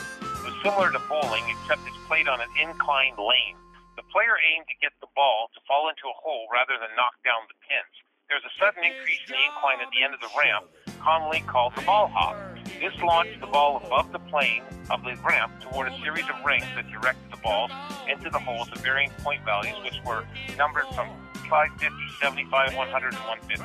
[0.68, 3.56] Similar to bowling, except it's played on an inclined lane.
[3.96, 7.16] The player aimed to get the ball to fall into a hole rather than knock
[7.24, 7.96] down the pins.
[8.28, 10.68] There's a sudden increase in the incline at the end of the ramp,
[11.00, 12.36] commonly called the ball hop.
[12.84, 16.68] This launched the ball above the plane of the ramp toward a series of rings
[16.76, 17.72] that directed the balls
[18.12, 20.28] into the holes of varying point values, which were
[20.60, 21.08] numbered from
[21.48, 23.64] 550, 75, 100, and 150.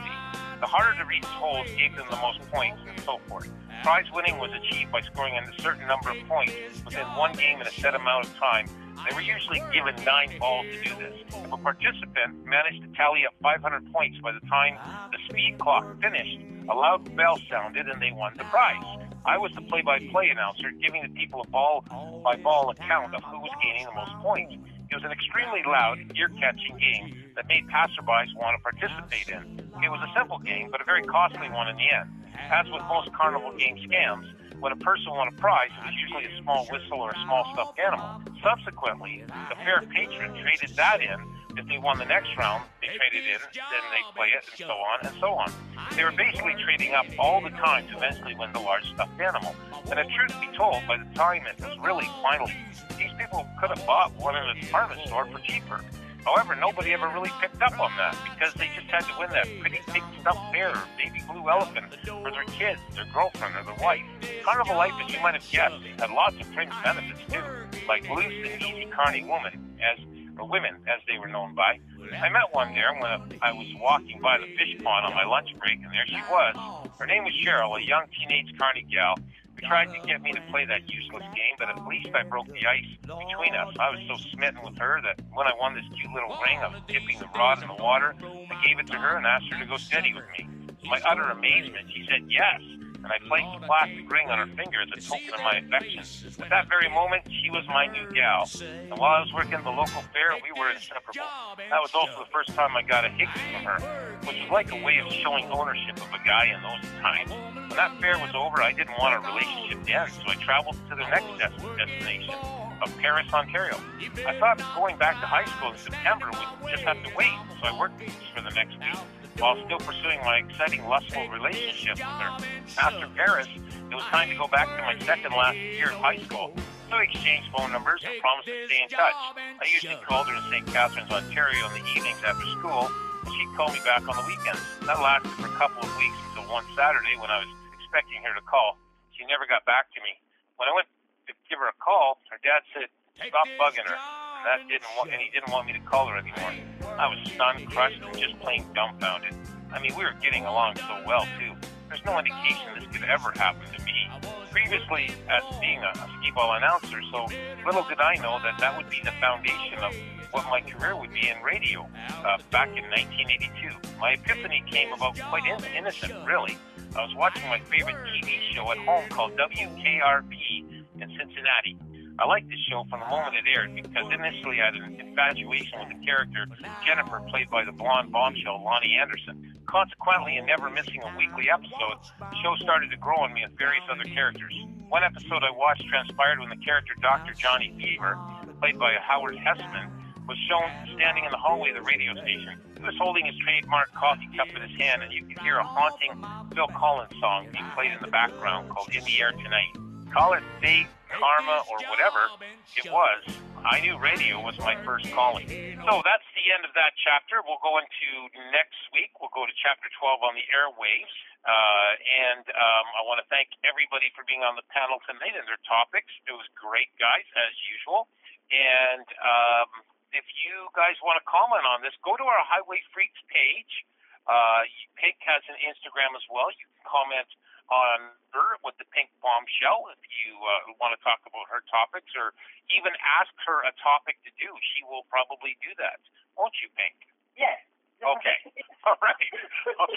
[0.63, 3.51] The harder to reach holes gave them the most points, and so forth.
[3.83, 6.55] Prize winning was achieved by scoring a certain number of points
[6.85, 8.67] within one game in a set amount of time.
[9.09, 11.15] They were usually given nine balls to do this.
[11.29, 14.79] If a participant managed to tally up 500 points by the time
[15.11, 16.39] the speed clock finished,
[16.69, 18.85] a loud bell sounded and they won the prize.
[19.25, 23.85] I was the play-by-play announcer, giving the people a ball-by-ball account of who was gaining
[23.87, 24.55] the most points.
[24.93, 29.57] It was an extremely loud, ear-catching game that made passerbys want to participate in.
[29.83, 32.13] It was a simple game, but a very costly one in the end.
[32.53, 34.29] As with most carnival game scams,
[34.61, 37.49] when a person won a prize, it was usually a small whistle or a small
[37.55, 38.21] stuffed animal.
[38.45, 41.17] Subsequently, the fair patron traded that in.
[41.55, 44.73] If they won the next round, they traded in, then they play it, and so
[44.73, 45.53] on and so on.
[45.97, 49.55] They were basically trading up all the time to eventually win the large stuffed animal.
[49.91, 52.57] And the truth be told, by the time it was really finally,
[52.97, 55.85] these people could have bought one in a department store for cheaper.
[56.25, 59.49] However, nobody ever really picked up on that because they just had to win that
[59.61, 63.85] pretty big stuffed bear or baby blue elephant for their kids, their girlfriend, or their
[63.85, 64.03] wife.
[64.45, 67.43] Carnival life, as you might have guessed, had lots of fringe benefits too,
[67.89, 69.99] like loose and easy carny woman, as
[70.39, 71.79] or women, as they were known by.
[72.21, 75.55] I met one there when I was walking by the fish pond on my lunch
[75.59, 76.57] break, and there she was.
[76.99, 79.17] Her name was Cheryl, a young teenage carny gal
[79.55, 82.47] who tried to get me to play that useless game, but at least I broke
[82.47, 83.75] the ice between us.
[83.79, 86.75] I was so smitten with her that when I won this cute little ring of
[86.87, 89.67] dipping the rod in the water, I gave it to her and asked her to
[89.67, 90.49] go steady with me.
[90.83, 92.61] To my utter amazement, she said yes,
[93.05, 96.05] and I placed the plastic ring on her finger as a token of my affection.
[96.43, 99.65] At that very moment, she was my new gal, and while I was working at
[99.65, 101.27] the local fair, we were inseparable.
[101.57, 104.71] That was also the first time I got a hickey from her, which was like
[104.71, 107.31] a way of showing ownership of a guy in those times.
[107.31, 110.77] When that fair was over, I didn't want a relationship to end, so I traveled
[110.91, 112.35] to the next des- destination
[112.83, 113.81] of Paris, Ontario.
[114.27, 116.31] I thought going back to high school in September
[116.63, 118.01] would just have to wait, so I worked
[118.35, 118.99] for the next week
[119.39, 122.33] while still pursuing my exciting lustful relationship with her.
[122.81, 123.49] After Paris,
[123.91, 126.53] it was time to go back to my second last year of high school.
[126.91, 129.17] So we exchanged phone numbers and promised to stay in touch.
[129.37, 130.67] I usually called her in St.
[130.69, 132.93] Catharines, Ontario in the evenings after school,
[133.25, 134.61] and she'd call me back on the weekends.
[134.85, 137.51] That lasted for a couple of weeks until one Saturday when I was
[137.81, 138.77] expecting her to call.
[139.17, 140.21] She never got back to me.
[140.61, 140.89] When I went
[141.29, 142.93] to give her a call, her dad said,
[143.29, 143.97] "Stop bugging her."
[144.45, 146.53] That didn't want, and he didn't want me to call her anymore.
[146.99, 149.35] I was stunned, crushed, and just plain dumbfounded.
[149.73, 151.55] I mean, we were getting along so well too.
[151.89, 154.11] There's no indication this could ever happen to me.
[154.51, 157.29] Previously, as being a, a skee ball announcer, so
[157.65, 159.95] little did I know that that would be the foundation of
[160.33, 161.89] what my career would be in radio
[162.25, 163.99] uh, back in 1982.
[164.01, 166.59] My epiphany came about quite in- innocent, really.
[166.97, 171.79] I was watching my favorite TV show at home called WKRP in Cincinnati.
[172.23, 175.75] I liked this show from the moment it aired because initially I had an infatuation
[175.83, 176.47] with the character
[176.87, 179.59] Jennifer, played by the blonde bombshell Loni Anderson.
[179.67, 183.59] Consequently, in never missing a weekly episode, the show started to grow on me with
[183.59, 184.55] various other characters.
[184.87, 187.35] One episode I watched transpired when the character Dr.
[187.35, 188.15] Johnny Fever,
[188.63, 189.91] played by Howard Hesseman,
[190.31, 192.55] was shown standing in the hallway of the radio station.
[192.79, 195.67] He was holding his trademark coffee cup in his hand, and you could hear a
[195.67, 196.23] haunting
[196.55, 199.75] Phil Collins song being played in the background called In the Air Tonight.
[200.15, 200.87] Call it fate,
[201.19, 202.33] karma, or whatever
[202.77, 203.23] it was.
[203.63, 205.47] I knew radio was my first calling.
[205.87, 207.39] So that's the end of that chapter.
[207.47, 208.11] We'll go into
[208.51, 209.15] next week.
[209.23, 211.15] We'll go to chapter 12 on the airwaves.
[211.43, 215.47] Uh, and um, I want to thank everybody for being on the panel tonight and
[215.47, 216.11] their topics.
[216.27, 218.11] It was great, guys, as usual.
[218.51, 219.71] And um,
[220.11, 223.87] if you guys want to comment on this, go to our HiWay Freeks page.
[224.27, 224.63] Uh,
[224.99, 226.49] Pink has an Instagram as well.
[226.55, 227.31] You can comment
[227.71, 232.11] on her with the pink bombshell if you uh, want to talk about her topics
[232.17, 232.37] or
[232.73, 234.49] even ask her a topic to do.
[234.75, 236.01] She will probably do that,
[236.37, 236.97] won't you, Pink?
[237.37, 237.61] Yes.
[238.03, 238.39] Okay.
[238.87, 239.31] All right.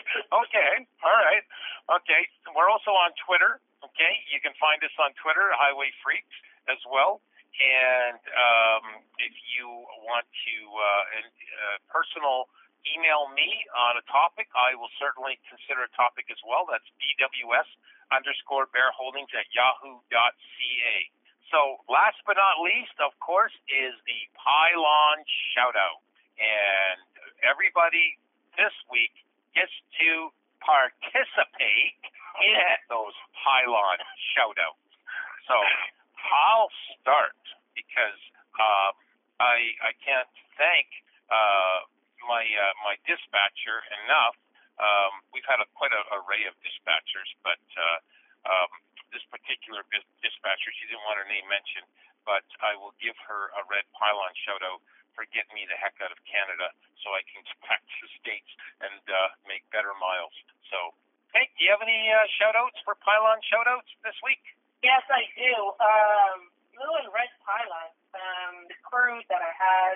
[0.45, 0.71] Okay.
[1.01, 1.43] All right.
[2.01, 2.21] Okay.
[2.53, 3.57] We're also on Twitter.
[3.81, 4.13] Okay.
[4.29, 6.35] You can find us on Twitter, HiWay Freeks,
[6.69, 7.21] as well.
[7.55, 8.85] And um,
[9.17, 9.65] if you
[10.03, 12.51] want to uh, and, uh, personal
[12.93, 16.69] email me on a topic, I will certainly consider a topic as well.
[16.69, 17.69] That's BWS
[18.13, 20.97] underscore bear holdings at yahoo.ca.
[21.53, 26.01] So last but not least, of course, is the pylon shout out.
[26.37, 26.99] And
[27.45, 28.17] everybody
[28.57, 29.13] this week
[29.53, 29.71] gets
[30.01, 32.01] to participate
[32.41, 33.97] in those pylon
[34.33, 34.89] shout outs.
[35.47, 35.55] So
[36.25, 37.37] I'll start
[37.77, 38.19] because
[38.57, 38.89] uh,
[39.39, 39.55] I
[39.85, 40.89] I can't thank
[41.29, 41.85] uh,
[42.25, 44.37] my uh, my dispatcher enough.
[44.75, 47.97] Um, we've had a, quite an array of dispatchers, but uh,
[48.43, 48.71] um,
[49.15, 49.87] this particular
[50.19, 51.87] dispatcher, she didn't want her name mentioned,
[52.27, 54.83] but I will give her a red pylon shout out
[55.15, 58.11] for getting me the heck out of Canada so I can get back to the
[58.19, 58.51] States
[58.83, 60.35] and uh, make better miles.
[60.67, 60.91] So
[61.31, 64.43] Pink, do you have any uh, shout outs for Pylon shout outs this week?
[64.83, 65.55] Yes, I do.
[65.79, 67.91] Um, and red pylon.
[68.15, 69.95] Um, the crew that I had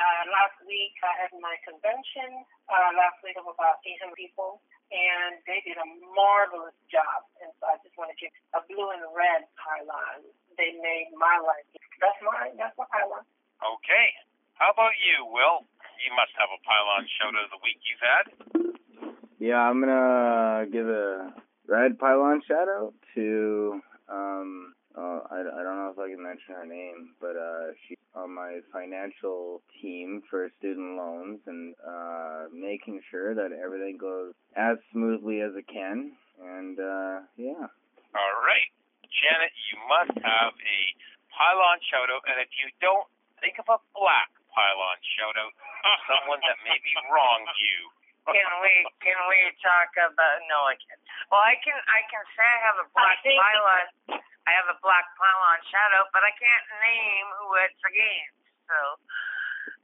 [0.00, 5.36] uh, last week, I had my convention uh, last week of about 800 people, and
[5.44, 7.28] they did a marvelous job.
[7.44, 10.24] And so I just want to give a blue and red pylon.
[10.56, 11.68] They made my life.
[12.00, 13.28] That's my that's my pylon.
[13.60, 14.08] Okay.
[14.56, 15.68] How about you, Will?
[16.00, 18.24] You must have a Pylon shout out of the week you've had.
[19.38, 21.32] Yeah, I'm gonna give a
[21.68, 26.52] red pylon shout out to um uh, I, I don't know if I can mention
[26.54, 33.00] her name, but uh she's on my financial team for student loans and uh making
[33.10, 36.12] sure that everything goes as smoothly as it can.
[36.42, 37.64] And uh yeah.
[38.12, 38.68] All right.
[39.08, 40.78] Janet, you must have a
[41.34, 43.06] Pylon shout out, and if you don't,
[43.40, 45.52] think of a black Pylon shout out.
[46.10, 47.78] Someone that maybe wronged you.
[48.28, 51.00] Can we can we talk about no I can't.
[51.32, 53.86] Well I can I can say I have a black I think- pylon
[54.50, 58.34] I have a black pylon shadow, but I can't name who it's against.
[58.66, 58.78] So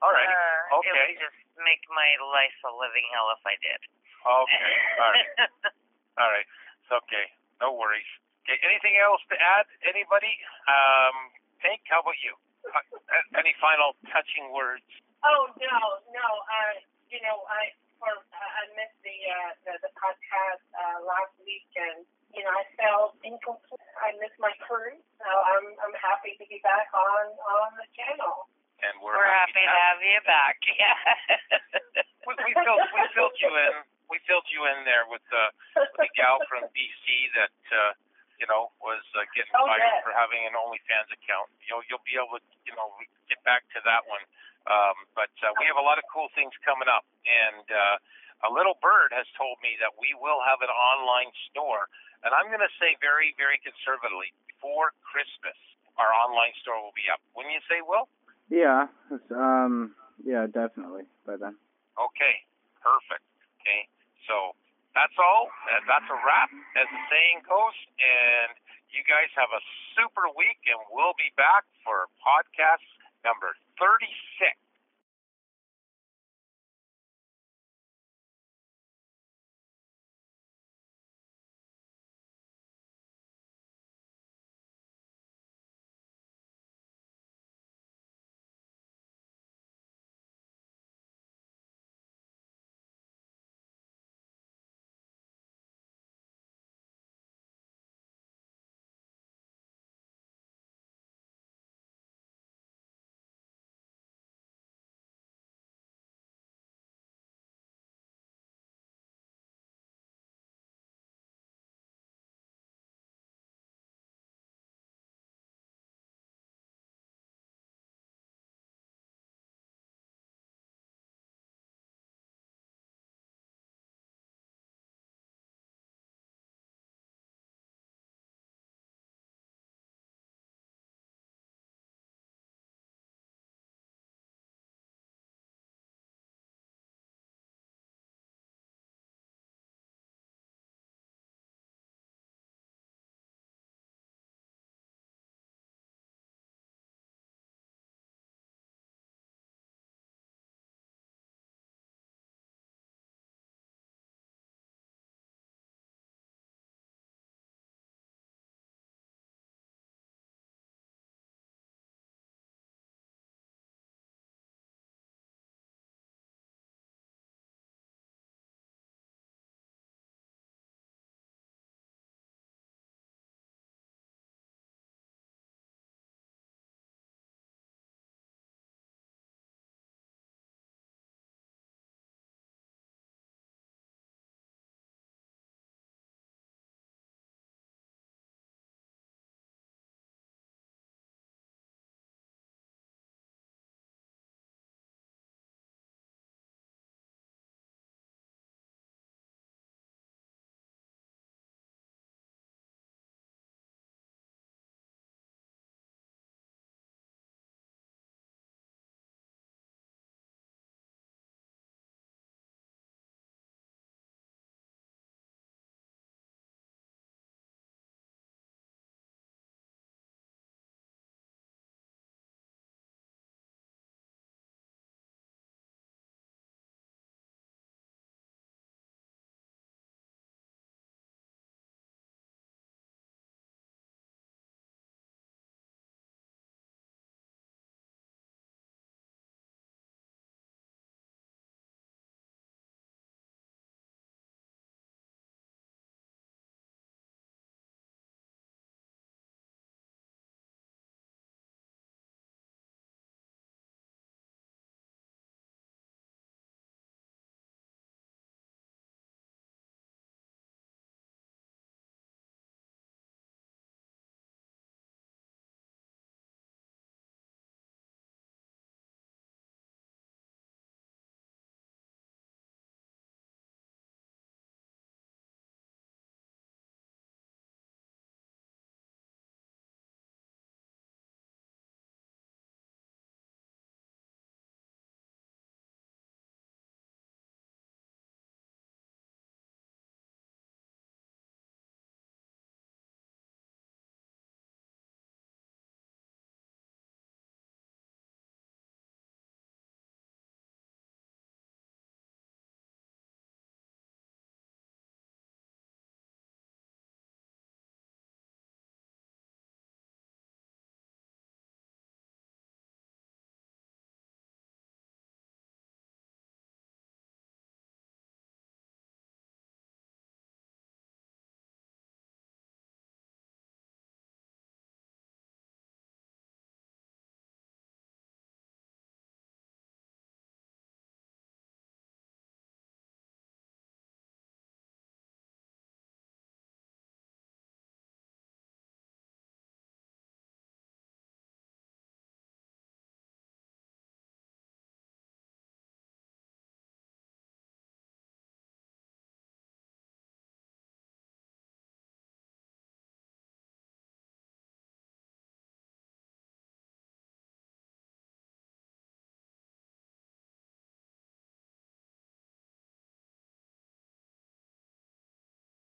[0.03, 0.27] All right.
[0.27, 0.91] uh, it Okay.
[1.15, 3.79] would just make my life a living hell if I did.
[4.27, 4.67] Okay.
[4.99, 5.31] All right.
[6.19, 6.49] All right.
[6.83, 7.27] It's okay.
[7.63, 8.11] No worries.
[8.43, 8.59] Okay.
[8.67, 9.71] Anything else to add?
[9.87, 10.35] Anybody?
[10.67, 11.31] Um,
[11.63, 12.35] Pink, how about you?
[12.67, 14.83] Uh, any final touching words?
[15.23, 15.79] Oh no,
[16.11, 16.27] no.
[16.51, 16.75] Uh,
[17.07, 17.71] you know, I
[18.03, 22.03] for I missed the uh, the, the podcast uh, last week, and
[22.37, 23.81] you know, I felt incomplete.
[23.99, 28.47] I missed my crew, so I'm I'm happy to be back on on the channel.
[28.85, 30.61] And we're, We're happy to have you back.
[32.29, 33.75] we, we filled we filled you in.
[34.13, 35.45] We filled you in there with the
[35.81, 37.05] with the gal from BC
[37.41, 37.97] that uh,
[38.37, 40.05] you know was uh, getting Oh, fired yeah.
[40.05, 41.49] for having an OnlyFans account.
[41.65, 42.93] You'll you'll be able to you know
[43.33, 44.23] get back to that one.
[44.69, 47.97] Um, but uh, we have a lot of cool things coming up, and uh,
[48.45, 51.87] a little bird has told me that we will have an online store,
[52.27, 55.55] and I'm going to say very very conservatively before Christmas,
[55.95, 57.23] our online store will be up.
[57.39, 58.11] Wouldn't you say, Will?
[58.51, 58.91] Yeah.
[59.15, 59.95] it's, um
[60.25, 61.55] yeah, definitely by then.
[61.95, 62.35] Okay,
[62.83, 63.25] perfect.
[63.61, 63.87] Okay,
[64.27, 64.57] so
[64.97, 65.53] that's all.
[65.85, 67.77] That's a wrap, as the saying goes.
[68.01, 68.57] And
[68.89, 69.61] you guys have a
[69.93, 72.85] super week, and we'll be back for podcast
[73.25, 74.09] number 36.